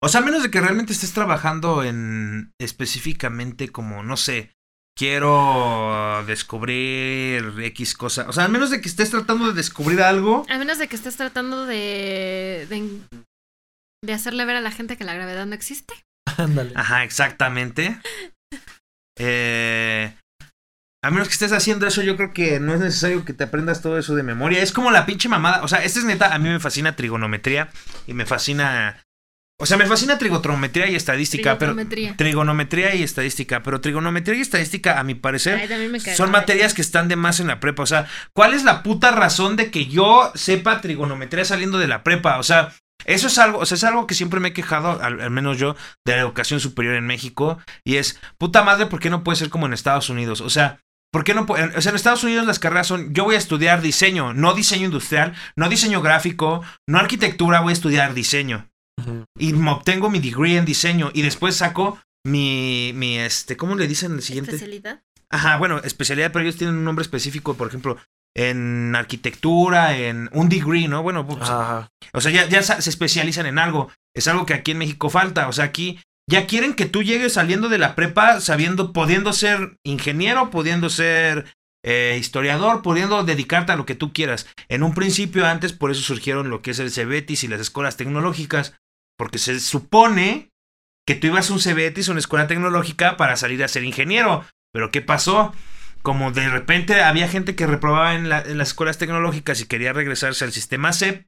O 0.00 0.08
sea, 0.08 0.20
a 0.20 0.24
menos 0.24 0.44
de 0.44 0.50
que 0.52 0.60
realmente 0.60 0.92
estés 0.92 1.12
trabajando 1.12 1.82
en 1.82 2.52
específicamente 2.60 3.70
como, 3.70 4.04
no 4.04 4.16
sé, 4.16 4.52
quiero 4.98 6.24
descubrir 6.26 7.54
X 7.56 7.94
cosa. 7.94 8.26
O 8.28 8.32
sea, 8.32 8.44
a 8.44 8.48
menos 8.48 8.70
de 8.70 8.80
que 8.80 8.88
estés 8.88 9.10
tratando 9.10 9.46
de 9.46 9.52
descubrir 9.54 10.02
algo. 10.02 10.44
A 10.50 10.58
menos 10.58 10.78
de 10.78 10.88
que 10.88 10.96
estés 10.96 11.16
tratando 11.16 11.64
de, 11.66 12.66
de, 12.68 13.00
de 14.04 14.12
hacerle 14.12 14.44
ver 14.44 14.56
a 14.56 14.60
la 14.60 14.72
gente 14.72 14.96
que 14.96 15.04
la 15.04 15.14
gravedad 15.14 15.46
no 15.46 15.54
existe. 15.54 15.94
Ándale. 16.36 16.72
Ajá, 16.74 17.04
exactamente. 17.04 18.00
Eh, 19.18 20.12
a 21.04 21.10
menos 21.10 21.28
que 21.28 21.34
estés 21.34 21.52
haciendo 21.52 21.86
eso, 21.86 22.02
yo 22.02 22.16
creo 22.16 22.32
que 22.32 22.58
no 22.58 22.74
es 22.74 22.80
necesario 22.80 23.24
que 23.24 23.32
te 23.32 23.44
aprendas 23.44 23.80
todo 23.80 23.98
eso 23.98 24.16
de 24.16 24.24
memoria. 24.24 24.62
Es 24.62 24.72
como 24.72 24.90
la 24.90 25.06
pinche 25.06 25.28
mamada. 25.28 25.62
O 25.62 25.68
sea, 25.68 25.84
esta 25.84 26.00
es 26.00 26.04
neta, 26.04 26.34
a 26.34 26.38
mí 26.38 26.48
me 26.48 26.60
fascina 26.60 26.96
trigonometría 26.96 27.70
y 28.06 28.14
me 28.14 28.26
fascina... 28.26 29.00
O 29.60 29.66
sea, 29.66 29.76
me 29.76 29.86
fascina 29.86 30.18
trigonometría 30.18 30.88
y 30.88 30.94
estadística, 30.94 31.58
pero... 31.58 31.72
Trigonometría. 31.72 32.16
Trigonometría 32.16 32.94
y 32.94 33.02
estadística, 33.02 33.60
pero 33.64 33.80
trigonometría 33.80 34.36
y 34.36 34.40
estadística, 34.40 35.00
a 35.00 35.02
mi 35.02 35.16
parecer, 35.16 35.68
Ay, 35.68 35.88
me 35.88 35.98
son 35.98 36.30
materias 36.30 36.74
que 36.74 36.82
están 36.82 37.08
de 37.08 37.16
más 37.16 37.40
en 37.40 37.48
la 37.48 37.58
prepa. 37.58 37.82
O 37.82 37.86
sea, 37.86 38.06
¿cuál 38.32 38.54
es 38.54 38.62
la 38.62 38.84
puta 38.84 39.10
razón 39.10 39.56
de 39.56 39.72
que 39.72 39.86
yo 39.86 40.30
sepa 40.36 40.80
trigonometría 40.80 41.44
saliendo 41.44 41.78
de 41.78 41.88
la 41.88 42.04
prepa? 42.04 42.38
O 42.38 42.44
sea, 42.44 42.72
eso 43.04 43.26
es 43.26 43.36
algo, 43.38 43.58
o 43.58 43.66
sea, 43.66 43.74
es 43.74 43.82
algo 43.82 44.06
que 44.06 44.14
siempre 44.14 44.38
me 44.38 44.50
he 44.50 44.52
quejado, 44.52 45.02
al, 45.02 45.20
al 45.20 45.30
menos 45.30 45.58
yo, 45.58 45.74
de 46.06 46.14
la 46.14 46.20
educación 46.20 46.60
superior 46.60 46.94
en 46.94 47.08
México. 47.08 47.58
Y 47.84 47.96
es, 47.96 48.20
puta 48.38 48.62
madre, 48.62 48.86
¿por 48.86 49.00
qué 49.00 49.10
no 49.10 49.24
puede 49.24 49.36
ser 49.36 49.50
como 49.50 49.66
en 49.66 49.72
Estados 49.72 50.08
Unidos? 50.08 50.40
O 50.40 50.50
sea, 50.50 50.78
¿por 51.10 51.24
qué 51.24 51.34
no? 51.34 51.46
O 51.48 51.80
sea, 51.80 51.90
en 51.90 51.96
Estados 51.96 52.22
Unidos 52.22 52.46
las 52.46 52.60
carreras 52.60 52.86
son, 52.86 53.12
yo 53.12 53.24
voy 53.24 53.34
a 53.34 53.38
estudiar 53.38 53.82
diseño, 53.82 54.34
no 54.34 54.54
diseño 54.54 54.84
industrial, 54.84 55.34
no 55.56 55.68
diseño 55.68 56.00
gráfico, 56.00 56.62
no 56.86 56.98
arquitectura, 56.98 57.58
voy 57.58 57.70
a 57.70 57.72
estudiar 57.72 58.14
diseño 58.14 58.67
Y 59.38 59.52
me 59.52 59.70
obtengo 59.70 60.10
mi 60.10 60.18
degree 60.18 60.56
en 60.56 60.64
diseño 60.64 61.10
y 61.14 61.22
después 61.22 61.56
saco 61.56 61.98
mi, 62.24 62.92
mi 62.94 63.18
este, 63.18 63.56
¿cómo 63.56 63.74
le 63.74 63.86
dicen 63.86 64.12
el 64.12 64.22
siguiente? 64.22 64.52
¿Especialidad? 64.52 65.02
Ajá, 65.30 65.56
bueno, 65.58 65.78
especialidad, 65.78 66.32
pero 66.32 66.44
ellos 66.44 66.56
tienen 66.56 66.76
un 66.76 66.84
nombre 66.84 67.02
específico, 67.02 67.54
por 67.54 67.68
ejemplo, 67.68 67.98
en 68.34 68.94
arquitectura, 68.94 69.96
en 69.96 70.30
un 70.32 70.48
degree, 70.48 70.88
¿no? 70.88 71.02
Bueno, 71.02 71.26
pues, 71.26 71.42
Ajá. 71.42 71.88
o 72.12 72.20
sea, 72.20 72.30
ya, 72.30 72.48
ya 72.48 72.62
se 72.62 72.90
especializan 72.90 73.46
en 73.46 73.58
algo. 73.58 73.90
Es 74.14 74.28
algo 74.28 74.46
que 74.46 74.54
aquí 74.54 74.70
en 74.70 74.78
México 74.78 75.10
falta. 75.10 75.48
O 75.48 75.52
sea, 75.52 75.64
aquí 75.64 76.00
ya 76.28 76.46
quieren 76.46 76.74
que 76.74 76.86
tú 76.86 77.02
llegues 77.02 77.34
saliendo 77.34 77.68
de 77.68 77.78
la 77.78 77.94
prepa 77.94 78.40
sabiendo, 78.40 78.92
pudiendo 78.92 79.32
ser 79.32 79.76
ingeniero, 79.82 80.50
pudiendo 80.50 80.88
ser 80.90 81.46
eh, 81.84 82.16
historiador, 82.18 82.82
pudiendo 82.82 83.24
dedicarte 83.24 83.72
a 83.72 83.76
lo 83.76 83.86
que 83.86 83.94
tú 83.94 84.12
quieras. 84.12 84.46
En 84.68 84.82
un 84.82 84.94
principio, 84.94 85.46
antes, 85.46 85.72
por 85.72 85.90
eso 85.90 86.02
surgieron 86.02 86.50
lo 86.50 86.60
que 86.62 86.72
es 86.72 86.78
el 86.78 86.90
CEBETIS 86.90 87.44
y 87.44 87.48
las 87.48 87.60
escuelas 87.60 87.96
tecnológicas, 87.96 88.74
porque 89.18 89.38
se 89.38 89.58
supone 89.60 90.50
que 91.06 91.14
tú 91.14 91.26
ibas 91.26 91.50
a 91.50 91.52
un 91.54 91.60
CEBETIS, 91.60 92.08
una 92.08 92.20
escuela 92.20 92.46
tecnológica, 92.46 93.16
para 93.16 93.36
salir 93.36 93.62
a 93.64 93.68
ser 93.68 93.84
ingeniero. 93.84 94.44
Pero 94.72 94.90
¿qué 94.90 95.00
pasó? 95.00 95.54
Como 96.02 96.32
de 96.32 96.48
repente 96.48 97.02
había 97.02 97.28
gente 97.28 97.56
que 97.56 97.66
reprobaba 97.66 98.14
en, 98.14 98.28
la- 98.28 98.42
en 98.42 98.58
las 98.58 98.68
escuelas 98.68 98.98
tecnológicas 98.98 99.60
y 99.60 99.66
quería 99.66 99.92
regresarse 99.92 100.44
al 100.44 100.52
sistema 100.52 100.92
CEP, 100.92 101.26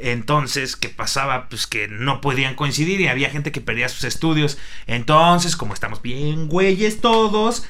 entonces, 0.00 0.76
¿qué 0.76 0.88
pasaba? 0.88 1.48
Pues 1.48 1.66
que 1.66 1.88
no 1.88 2.20
podían 2.20 2.54
coincidir 2.54 3.00
y 3.00 3.08
había 3.08 3.30
gente 3.30 3.50
que 3.50 3.60
perdía 3.60 3.88
sus 3.88 4.04
estudios. 4.04 4.58
Entonces, 4.86 5.56
como 5.56 5.74
estamos 5.74 6.02
bien 6.02 6.48
güeyes 6.48 7.00
todos, 7.00 7.66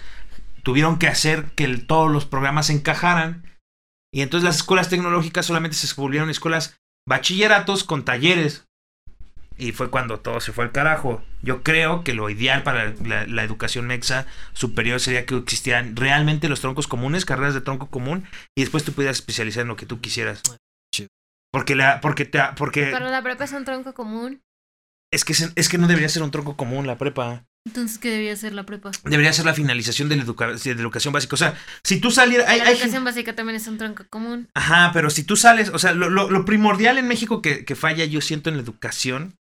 tuvieron 0.62 0.98
que 0.98 1.08
hacer 1.08 1.44
que 1.54 1.66
todos 1.78 2.10
los 2.10 2.26
programas 2.26 2.68
encajaran. 2.68 3.44
Y 4.12 4.20
entonces 4.20 4.44
las 4.44 4.56
escuelas 4.56 4.90
tecnológicas 4.90 5.46
solamente 5.46 5.76
se 5.76 5.92
volvieron 5.98 6.28
escuelas 6.28 6.78
bachilleratos 7.08 7.84
con 7.84 8.04
talleres. 8.04 8.64
Y 9.56 9.72
fue 9.72 9.90
cuando 9.90 10.20
todo 10.20 10.40
se 10.40 10.52
fue 10.52 10.64
al 10.64 10.70
carajo. 10.72 11.20
Yo 11.42 11.64
creo 11.64 12.04
que 12.04 12.14
lo 12.14 12.30
ideal 12.30 12.62
para 12.62 12.94
la, 13.04 13.26
la 13.26 13.42
educación 13.42 13.88
mexa 13.88 14.26
superior 14.52 15.00
sería 15.00 15.26
que 15.26 15.36
existieran 15.36 15.96
realmente 15.96 16.48
los 16.48 16.60
troncos 16.60 16.86
comunes, 16.86 17.24
carreras 17.24 17.54
de 17.54 17.60
tronco 17.60 17.88
común, 17.88 18.24
y 18.56 18.60
después 18.60 18.84
tú 18.84 18.92
pudieras 18.92 19.16
especializar 19.16 19.62
en 19.62 19.68
lo 19.68 19.76
que 19.76 19.86
tú 19.86 20.00
quisieras. 20.00 20.42
Porque 21.50 21.74
la, 21.74 22.00
porque 22.00 22.24
te, 22.26 22.38
porque 22.56 22.90
Pero 22.92 23.08
la 23.08 23.22
prepa 23.22 23.44
es 23.44 23.52
un 23.52 23.64
tronco 23.64 23.94
común. 23.94 24.42
es 25.10 25.24
que 25.24 25.32
es 25.32 25.68
que 25.68 25.78
no 25.78 25.88
debería 25.88 26.10
ser 26.10 26.22
un 26.22 26.30
tronco 26.30 26.56
común 26.56 26.86
la 26.86 26.98
prepa. 26.98 27.46
Entonces, 27.68 27.98
¿qué 27.98 28.10
debía 28.10 28.34
ser 28.34 28.54
la 28.54 28.64
prepa? 28.64 28.90
Debería 29.04 29.32
ser 29.32 29.44
la 29.44 29.52
finalización 29.52 30.08
de 30.08 30.16
la, 30.16 30.22
educa- 30.24 30.52
de 30.54 30.74
la 30.74 30.80
educación 30.80 31.12
básica. 31.12 31.34
O 31.34 31.36
sea, 31.36 31.54
si 31.84 32.00
tú 32.00 32.10
salieras. 32.10 32.48
Hay, 32.48 32.60
la 32.60 32.64
hay 32.66 32.72
educación 32.74 33.04
básica 33.04 33.34
también 33.36 33.56
es 33.56 33.68
un 33.68 33.76
tronco 33.76 34.04
común. 34.08 34.48
Ajá, 34.54 34.90
pero 34.94 35.10
si 35.10 35.22
tú 35.22 35.36
sales, 35.36 35.70
o 35.72 35.78
sea, 35.78 35.92
lo, 35.92 36.08
lo- 36.08 36.30
lo 36.30 36.44
primordial 36.46 36.96
en 36.96 37.06
México 37.06 37.42
que, 37.42 37.64
que 37.66 37.76
falla, 37.76 38.04
yo 38.06 38.20
siento, 38.22 38.48
en 38.48 38.56
la 38.56 38.62
educación, 38.62 39.34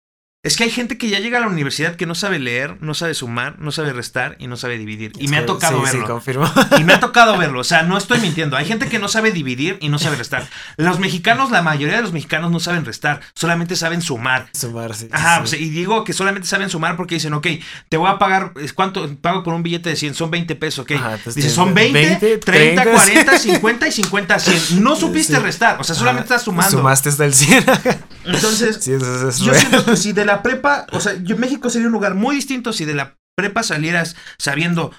es 0.44 0.56
que 0.56 0.64
hay 0.64 0.70
gente 0.70 0.98
que 0.98 1.08
ya 1.08 1.18
llega 1.20 1.38
a 1.38 1.40
la 1.40 1.48
universidad 1.48 1.96
que 1.96 2.04
no 2.04 2.14
sabe 2.14 2.38
leer, 2.38 2.76
no 2.80 2.92
sabe 2.92 3.14
sumar, 3.14 3.58
no 3.58 3.72
sabe 3.72 3.94
restar 3.94 4.36
y 4.38 4.46
no 4.46 4.58
sabe 4.58 4.76
dividir. 4.76 5.12
Y 5.18 5.28
me 5.28 5.38
ha 5.38 5.46
tocado 5.46 5.80
sí, 5.80 5.90
Sí, 5.90 5.96
verlo. 5.96 6.06
confirmo. 6.14 6.52
y 6.78 6.84
me 6.84 6.92
ha 6.92 7.00
tocado 7.00 7.36
verlo, 7.38 7.60
o 7.60 7.64
sea, 7.64 7.82
no 7.82 7.96
estoy 7.96 8.20
mintiendo. 8.20 8.56
Hay 8.56 8.66
gente 8.66 8.88
que 8.88 8.98
no 8.98 9.08
sabe 9.08 9.32
dividir 9.32 9.78
y 9.80 9.88
no 9.88 9.98
sabe 9.98 10.16
restar. 10.16 10.46
Los 10.76 10.98
mexicanos, 10.98 11.50
la 11.50 11.62
mayoría 11.62 11.96
de 11.96 12.02
los 12.02 12.12
mexicanos 12.12 12.50
no 12.50 12.60
saben 12.60 12.84
restar, 12.84 13.20
solamente 13.34 13.74
saben 13.74 14.02
sumar. 14.02 14.48
Sumar, 14.52 14.94
sí, 14.94 15.08
Ajá, 15.10 15.42
y 15.58 15.70
digo 15.70 16.04
que 16.04 16.12
solamente 16.12 16.46
saben 16.46 16.68
sumar 16.68 16.96
porque 16.96 17.14
dicen, 17.14 17.32
ok, 17.32 17.46
te 17.88 17.96
voy 17.96 18.10
a 18.10 18.18
pagar, 18.18 18.52
¿es 18.60 18.74
¿cuánto? 18.74 19.16
Pago 19.16 19.42
por 19.42 19.54
un 19.54 19.62
billete 19.62 19.88
de 19.88 19.96
100, 19.96 20.14
son 20.14 20.30
20 20.30 20.54
pesos, 20.56 20.80
ok. 20.80 20.92
Ajá, 20.92 21.18
Dice, 21.34 21.48
son 21.48 21.72
20, 21.72 21.98
20, 21.98 22.38
30, 22.38 22.82
30, 22.82 22.92
40, 22.92 23.38
50 23.38 23.88
y 23.88 23.92
50, 23.92 24.38
100. 24.38 24.82
No 24.84 24.94
supiste 24.96 25.38
restar, 25.38 25.80
o 25.80 25.84
sea, 25.84 25.94
solamente 25.94 26.26
Ajá, 26.26 26.34
estás 26.36 26.42
sumando. 26.44 26.70
Sumaste 26.70 27.08
hasta 27.08 27.24
el 27.24 27.32
100. 27.34 27.64
Entonces, 28.26 28.78
sí, 28.82 28.92
eso, 28.92 29.04
eso 29.14 29.28
es 29.28 29.38
yo 29.38 29.52
real. 29.52 29.60
siento 29.66 29.84
que 29.84 29.96
si 29.96 30.12
de 30.12 30.24
la 30.24 30.42
prepa, 30.42 30.86
o 30.92 31.00
sea, 31.00 31.14
yo, 31.22 31.36
México 31.36 31.70
sería 31.70 31.86
un 31.88 31.92
lugar 31.92 32.14
muy 32.14 32.36
distinto 32.36 32.72
si 32.72 32.84
de 32.84 32.94
la 32.94 33.16
prepa 33.36 33.62
salieras 33.62 34.16
sabiendo 34.38 34.92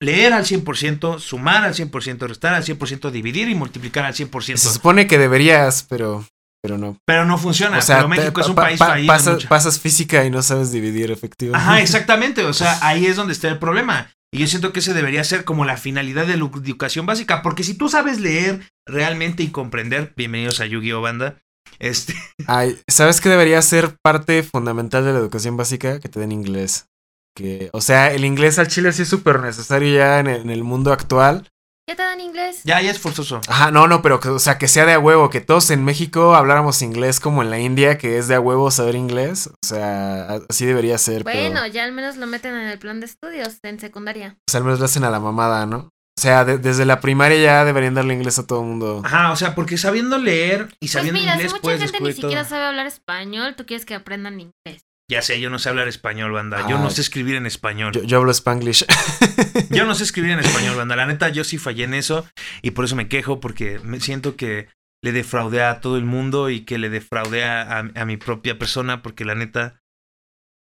leer 0.00 0.32
al 0.32 0.44
100%, 0.44 1.18
sumar 1.18 1.64
al 1.64 1.74
100%, 1.74 2.26
restar 2.28 2.54
al 2.54 2.64
100%, 2.64 3.10
dividir 3.10 3.48
y 3.48 3.54
multiplicar 3.54 4.04
al 4.04 4.14
100%. 4.14 4.56
Se 4.56 4.72
supone 4.72 5.06
que 5.06 5.18
deberías, 5.18 5.84
pero, 5.88 6.24
pero 6.62 6.76
no. 6.78 6.98
Pero 7.06 7.24
no 7.24 7.38
funciona, 7.38 7.78
O 7.78 7.82
sea, 7.82 7.96
pero 7.96 8.08
México 8.08 8.40
es 8.40 8.48
un 8.48 8.54
pa- 8.54 8.62
país 8.62 8.78
pa- 8.78 8.96
pasas, 9.06 9.44
pasas 9.46 9.80
física 9.80 10.24
y 10.24 10.30
no 10.30 10.42
sabes 10.42 10.70
dividir, 10.70 11.10
efectivamente. 11.10 11.62
Ajá, 11.66 11.80
exactamente. 11.80 12.44
O 12.44 12.52
sea, 12.52 12.78
ahí 12.82 13.06
es 13.06 13.16
donde 13.16 13.32
está 13.32 13.48
el 13.48 13.58
problema. 13.58 14.10
Y 14.34 14.38
yo 14.38 14.46
siento 14.48 14.72
que 14.72 14.80
ese 14.80 14.92
debería 14.92 15.24
ser 15.24 15.44
como 15.44 15.64
la 15.64 15.76
finalidad 15.78 16.26
de 16.26 16.36
la 16.36 16.44
educación 16.44 17.06
básica. 17.06 17.40
Porque 17.42 17.62
si 17.64 17.74
tú 17.74 17.88
sabes 17.88 18.20
leer 18.20 18.68
realmente 18.86 19.42
y 19.44 19.48
comprender, 19.48 20.12
bienvenidos 20.16 20.60
a 20.60 20.66
Yu-Gi-Oh! 20.66 21.00
Banda. 21.00 21.38
Este, 21.78 22.14
Ay, 22.46 22.78
¿sabes 22.88 23.20
qué 23.20 23.28
debería 23.28 23.60
ser 23.62 23.96
parte 24.02 24.42
fundamental 24.42 25.04
de 25.04 25.12
la 25.12 25.18
educación 25.18 25.56
básica? 25.56 26.00
Que 26.00 26.08
te 26.08 26.20
den 26.20 26.32
inglés. 26.32 26.86
Que, 27.34 27.68
o 27.72 27.80
sea, 27.80 28.12
el 28.12 28.24
inglés 28.24 28.58
al 28.58 28.68
chile 28.68 28.92
sí 28.92 29.02
es 29.02 29.08
súper 29.08 29.40
necesario 29.40 29.94
ya 29.94 30.20
en, 30.20 30.28
en 30.28 30.50
el 30.50 30.64
mundo 30.64 30.92
actual. 30.92 31.48
¿Ya 31.88 31.94
te 31.94 32.02
dan 32.02 32.20
inglés? 32.20 32.62
Ya, 32.64 32.80
ya 32.82 32.90
es 32.90 32.98
forzoso. 32.98 33.40
Ajá, 33.46 33.70
no, 33.70 33.86
no, 33.86 34.02
pero 34.02 34.18
que, 34.18 34.28
o 34.28 34.40
sea, 34.40 34.58
que 34.58 34.66
sea 34.66 34.86
de 34.86 34.94
a 34.94 34.98
huevo, 34.98 35.30
que 35.30 35.40
todos 35.40 35.70
en 35.70 35.84
México 35.84 36.34
habláramos 36.34 36.82
inglés 36.82 37.20
como 37.20 37.42
en 37.42 37.50
la 37.50 37.60
India, 37.60 37.96
que 37.96 38.18
es 38.18 38.26
de 38.26 38.34
a 38.34 38.40
huevo 38.40 38.72
saber 38.72 38.96
inglés. 38.96 39.46
O 39.46 39.66
sea, 39.66 40.40
así 40.48 40.66
debería 40.66 40.98
ser. 40.98 41.22
Bueno, 41.22 41.60
pero, 41.62 41.72
ya 41.72 41.84
al 41.84 41.92
menos 41.92 42.16
lo 42.16 42.26
meten 42.26 42.54
en 42.56 42.66
el 42.66 42.80
plan 42.80 42.98
de 42.98 43.06
estudios 43.06 43.60
en 43.62 43.78
secundaria. 43.78 44.36
o 44.48 44.50
sea, 44.50 44.58
al 44.58 44.64
menos 44.64 44.80
lo 44.80 44.86
hacen 44.86 45.04
a 45.04 45.10
la 45.10 45.20
mamada, 45.20 45.64
¿no? 45.66 45.90
O 46.18 46.22
sea, 46.22 46.44
de- 46.46 46.58
desde 46.58 46.84
la 46.86 47.00
primaria 47.00 47.38
ya 47.38 47.64
deberían 47.64 47.94
darle 47.94 48.14
inglés 48.14 48.38
a 48.38 48.46
todo 48.46 48.60
el 48.62 48.66
mundo. 48.68 49.02
Ajá, 49.04 49.32
o 49.32 49.36
sea, 49.36 49.54
porque 49.54 49.76
sabiendo 49.76 50.16
leer 50.18 50.68
y 50.80 50.86
Pues 50.86 50.92
sabiendo 50.92 51.20
mira, 51.20 51.32
inglés 51.34 51.48
si 51.50 51.54
mucha 51.54 51.62
puedes 51.62 51.80
gente 51.82 51.98
ni 52.00 52.04
todo. 52.04 52.12
siquiera 52.14 52.44
sabe 52.44 52.64
hablar 52.64 52.86
español, 52.86 53.54
tú 53.54 53.66
quieres 53.66 53.84
que 53.84 53.94
aprendan 53.94 54.40
inglés. 54.40 54.82
Ya 55.10 55.22
sé, 55.22 55.40
yo 55.40 55.50
no 55.50 55.58
sé 55.60 55.68
hablar 55.68 55.86
español, 55.88 56.32
banda. 56.32 56.66
Yo 56.68 56.78
no 56.78 56.90
sé 56.90 57.00
escribir 57.02 57.36
en 57.36 57.46
español. 57.46 57.92
Yo, 57.92 58.02
yo 58.02 58.16
hablo 58.18 58.32
spanglish. 58.32 58.84
Yo 59.70 59.84
no 59.86 59.94
sé 59.94 60.02
escribir 60.04 60.32
en 60.32 60.40
español, 60.40 60.74
banda. 60.76 60.96
La 60.96 61.06
neta, 61.06 61.28
yo 61.28 61.44
sí 61.44 61.58
fallé 61.58 61.84
en 61.84 61.94
eso 61.94 62.26
y 62.62 62.72
por 62.72 62.84
eso 62.84 62.96
me 62.96 63.08
quejo 63.08 63.38
porque 63.40 63.78
me 63.80 64.00
siento 64.00 64.34
que 64.36 64.68
le 65.04 65.12
defraudé 65.12 65.62
a 65.62 65.80
todo 65.80 65.96
el 65.96 66.04
mundo 66.04 66.50
y 66.50 66.64
que 66.64 66.78
le 66.78 66.88
defraudé 66.90 67.44
a, 67.44 67.62
a- 67.78 67.90
a 67.94 68.04
mi 68.04 68.16
propia 68.16 68.58
persona 68.58 69.00
porque 69.02 69.24
la 69.24 69.34
neta, 69.36 69.78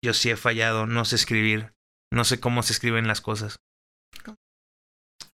yo 0.04 0.12
sí 0.12 0.28
he 0.30 0.36
fallado. 0.36 0.86
No 0.86 1.04
sé 1.06 1.16
escribir. 1.16 1.72
No 2.12 2.24
sé 2.24 2.38
cómo 2.38 2.62
se 2.62 2.72
escriben 2.74 3.06
las 3.08 3.20
cosas. 3.22 3.56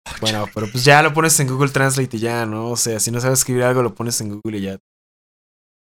bueno, 0.21 0.47
pero 0.55 0.71
pues 0.71 0.85
ya 0.85 1.03
lo 1.03 1.13
pones 1.13 1.39
en 1.41 1.49
Google 1.49 1.71
Translate 1.71 2.17
y 2.17 2.21
ya, 2.21 2.47
¿no? 2.47 2.71
O 2.71 2.77
sea, 2.77 3.01
si 3.01 3.11
no 3.11 3.21
sabes 3.21 3.41
escribir 3.41 3.65
algo, 3.65 3.83
lo 3.83 3.95
pones 3.95 4.21
en 4.21 4.41
Google 4.41 4.59
y 4.59 4.63
ya. 4.63 4.79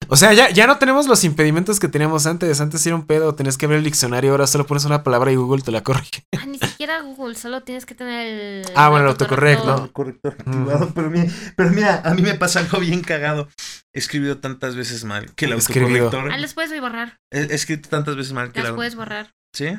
O 0.09 0.15
sea, 0.15 0.33
ya, 0.33 0.49
ya 0.49 0.67
no 0.67 0.77
tenemos 0.77 1.07
los 1.07 1.23
impedimentos 1.23 1.79
que 1.79 1.87
teníamos 1.87 2.25
antes. 2.25 2.59
Antes 2.59 2.85
era 2.85 2.95
un 2.95 3.05
pedo, 3.05 3.35
tenías 3.35 3.57
que 3.57 3.65
abrir 3.65 3.79
el 3.79 3.85
diccionario, 3.85 4.31
ahora 4.31 4.47
solo 4.47 4.65
pones 4.65 4.85
una 4.85 5.03
palabra 5.03 5.31
y 5.31 5.35
Google 5.35 5.61
te 5.61 5.71
la 5.71 5.81
corrige. 5.81 6.25
Ah, 6.37 6.45
ni 6.45 6.57
siquiera 6.57 7.01
Google, 7.01 7.35
solo 7.35 7.63
tienes 7.63 7.85
que 7.85 7.95
tener 7.95 8.27
el. 8.27 8.65
Ah, 8.75 8.89
bueno, 8.89 9.05
el 9.05 9.11
autocorrecto. 9.11 9.71
autocorrector. 9.71 9.93
corrector 9.93 10.35
activado, 10.39 10.91
pero, 10.93 11.09
mira, 11.09 11.31
pero 11.55 11.69
mira, 11.71 12.01
a 12.03 12.13
mí 12.13 12.21
me 12.21 12.35
pasa 12.35 12.59
algo 12.59 12.79
bien 12.79 13.01
cagado. 13.01 13.47
He 13.93 13.99
escrito 13.99 14.39
tantas 14.39 14.75
veces 14.75 15.03
mal 15.03 15.33
que 15.35 15.45
el 15.45 15.53
Escribido. 15.53 16.05
autocorrector. 16.05 16.31
Ah, 16.33 16.37
los 16.37 16.53
puedes 16.53 16.79
borrar. 16.81 17.19
He, 17.31 17.53
escrito 17.53 17.89
tantas 17.89 18.15
veces 18.15 18.33
mal 18.33 18.51
que 18.51 18.59
Las 18.59 18.69
el 18.69 18.75
puedes 18.75 18.95
borrar. 18.95 19.33
¿Sí? 19.53 19.77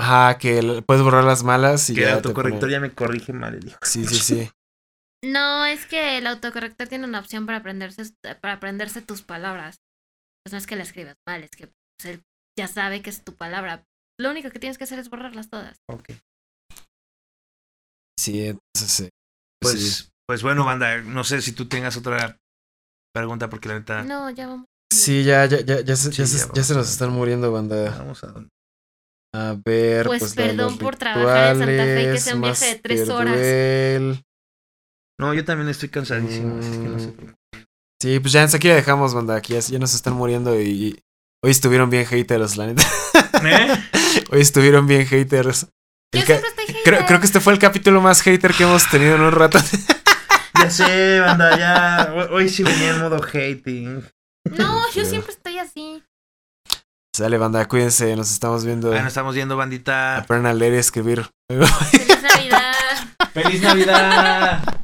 Ajá, 0.00 0.38
que 0.38 0.58
el- 0.58 0.82
puedes 0.84 1.02
borrar 1.02 1.24
las 1.24 1.42
malas 1.44 1.88
y 1.90 1.94
que 1.94 2.00
el 2.00 2.06
ya 2.06 2.12
te 2.12 2.16
autocorrector 2.28 2.60
pone- 2.60 2.72
ya 2.72 2.80
me 2.80 2.92
corrige 2.94 3.32
mal. 3.32 3.54
el 3.54 3.68
hijo. 3.68 3.78
Sí, 3.82 4.04
sí, 4.06 4.14
sí. 4.18 4.50
No, 5.24 5.64
es 5.64 5.86
que 5.86 6.18
el 6.18 6.26
autocorrector 6.26 6.88
tiene 6.88 7.06
una 7.06 7.18
opción 7.20 7.46
para 7.46 7.58
aprenderse, 7.58 8.02
para 8.40 8.54
aprenderse 8.54 9.00
tus 9.02 9.22
palabras. 9.22 9.76
Pues 10.44 10.52
no 10.52 10.58
es 10.58 10.66
que 10.66 10.76
la 10.76 10.82
escribas 10.82 11.16
mal, 11.26 11.42
es 11.44 11.50
que 11.52 11.68
pues, 11.98 12.14
él 12.16 12.22
ya 12.58 12.68
sabe 12.68 13.00
que 13.00 13.08
es 13.10 13.24
tu 13.24 13.34
palabra. 13.34 13.84
Lo 14.20 14.30
único 14.30 14.50
que 14.50 14.58
tienes 14.58 14.76
que 14.76 14.84
hacer 14.84 14.98
es 14.98 15.08
borrarlas 15.08 15.48
todas. 15.48 15.78
Ok. 15.90 16.10
Sí, 18.18 18.46
entonces 18.46 18.90
sí. 18.90 19.08
Pues, 19.60 19.80
sí. 19.96 20.08
pues 20.28 20.42
bueno, 20.42 20.64
banda, 20.64 21.00
no 21.02 21.24
sé 21.24 21.40
si 21.42 21.52
tú 21.52 21.66
tengas 21.68 21.96
otra 21.96 22.38
pregunta 23.14 23.48
porque 23.48 23.68
la 23.68 23.78
neta. 23.78 24.02
No, 24.04 24.30
ya 24.30 24.48
vamos. 24.48 24.66
Sí, 24.92 25.24
ya, 25.24 25.46
ya, 25.46 25.60
ya, 25.60 25.80
ya, 25.80 25.96
se, 25.96 26.12
Sí, 26.12 26.18
ya, 26.18 26.24
ya 26.24 26.26
se, 26.26 26.50
ya 26.54 26.62
se 26.62 26.74
nos 26.74 26.90
están 26.90 27.10
muriendo, 27.10 27.50
banda. 27.50 27.96
Vamos 27.98 28.22
a 28.24 28.32
A 29.34 29.56
ver. 29.64 30.06
Pues 30.06 30.34
de 30.34 30.42
perdón 30.44 30.70
los 30.72 30.78
por 30.78 30.96
trabajar 30.96 31.52
en 31.54 31.58
Santa 31.58 31.84
Fe, 31.84 32.10
que 32.12 32.18
sea 32.20 32.34
un 32.36 32.42
viaje 32.42 32.66
de 32.66 32.74
tres 32.76 33.08
horas. 33.08 33.34
Duel. 33.34 34.24
No, 35.18 35.34
yo 35.34 35.44
también 35.44 35.68
estoy 35.68 35.88
cansadísimo. 35.88 36.58
así 36.60 36.70
que 36.70 36.76
no 36.78 36.98
sé 36.98 37.06
Mm. 37.08 37.12
por 37.12 37.26
qué. 37.26 37.34
Sí, 38.00 38.20
pues 38.20 38.32
ya 38.32 38.42
aquí 38.44 38.68
la 38.68 38.74
dejamos, 38.74 39.14
banda. 39.14 39.34
Aquí 39.34 39.54
ya, 39.54 39.60
ya 39.60 39.78
nos 39.78 39.94
están 39.94 40.12
muriendo 40.14 40.60
y 40.60 41.02
hoy 41.42 41.50
estuvieron 41.50 41.90
bien 41.90 42.04
haters, 42.06 42.56
la 42.56 42.66
neta. 42.66 42.82
¿Eh? 43.44 43.68
Hoy 44.30 44.40
estuvieron 44.40 44.86
bien 44.86 45.04
haters. 45.06 45.66
Yo 46.14 46.22
siempre 46.22 46.48
estoy 46.48 46.64
creo, 46.66 46.76
hater. 47.00 47.06
creo 47.06 47.20
que 47.20 47.26
este 47.26 47.40
fue 47.40 47.52
el 47.52 47.58
capítulo 47.58 48.00
más 48.00 48.22
hater 48.22 48.52
que 48.54 48.62
hemos 48.62 48.88
tenido 48.88 49.16
en 49.16 49.22
un 49.22 49.32
rato. 49.32 49.58
Ya 50.56 50.70
sé, 50.70 51.18
banda, 51.20 51.58
ya. 51.58 52.28
Hoy- 52.30 52.48
sí 52.48 52.62
venía 52.62 52.90
en 52.90 53.00
modo 53.00 53.20
hating. 53.20 54.02
No, 54.56 54.88
yo 54.92 55.04
siempre 55.04 55.32
estoy 55.32 55.58
así. 55.58 56.02
Sale, 57.14 57.38
banda, 57.38 57.64
cuídense, 57.68 58.16
nos 58.16 58.32
estamos 58.32 58.64
viendo. 58.64 58.88
Bueno, 58.88 59.06
estamos 59.06 59.36
viendo, 59.36 59.56
bandita. 59.56 60.16
Aprendan 60.16 60.50
a 60.50 60.52
leer 60.52 60.74
y 60.74 60.78
escribir. 60.78 61.24
Feliz 61.46 62.22
Navidad. 62.24 62.74
¡Feliz 63.32 63.62
Navidad! 63.62 64.83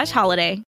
slash 0.01 0.11
holiday. 0.11 0.63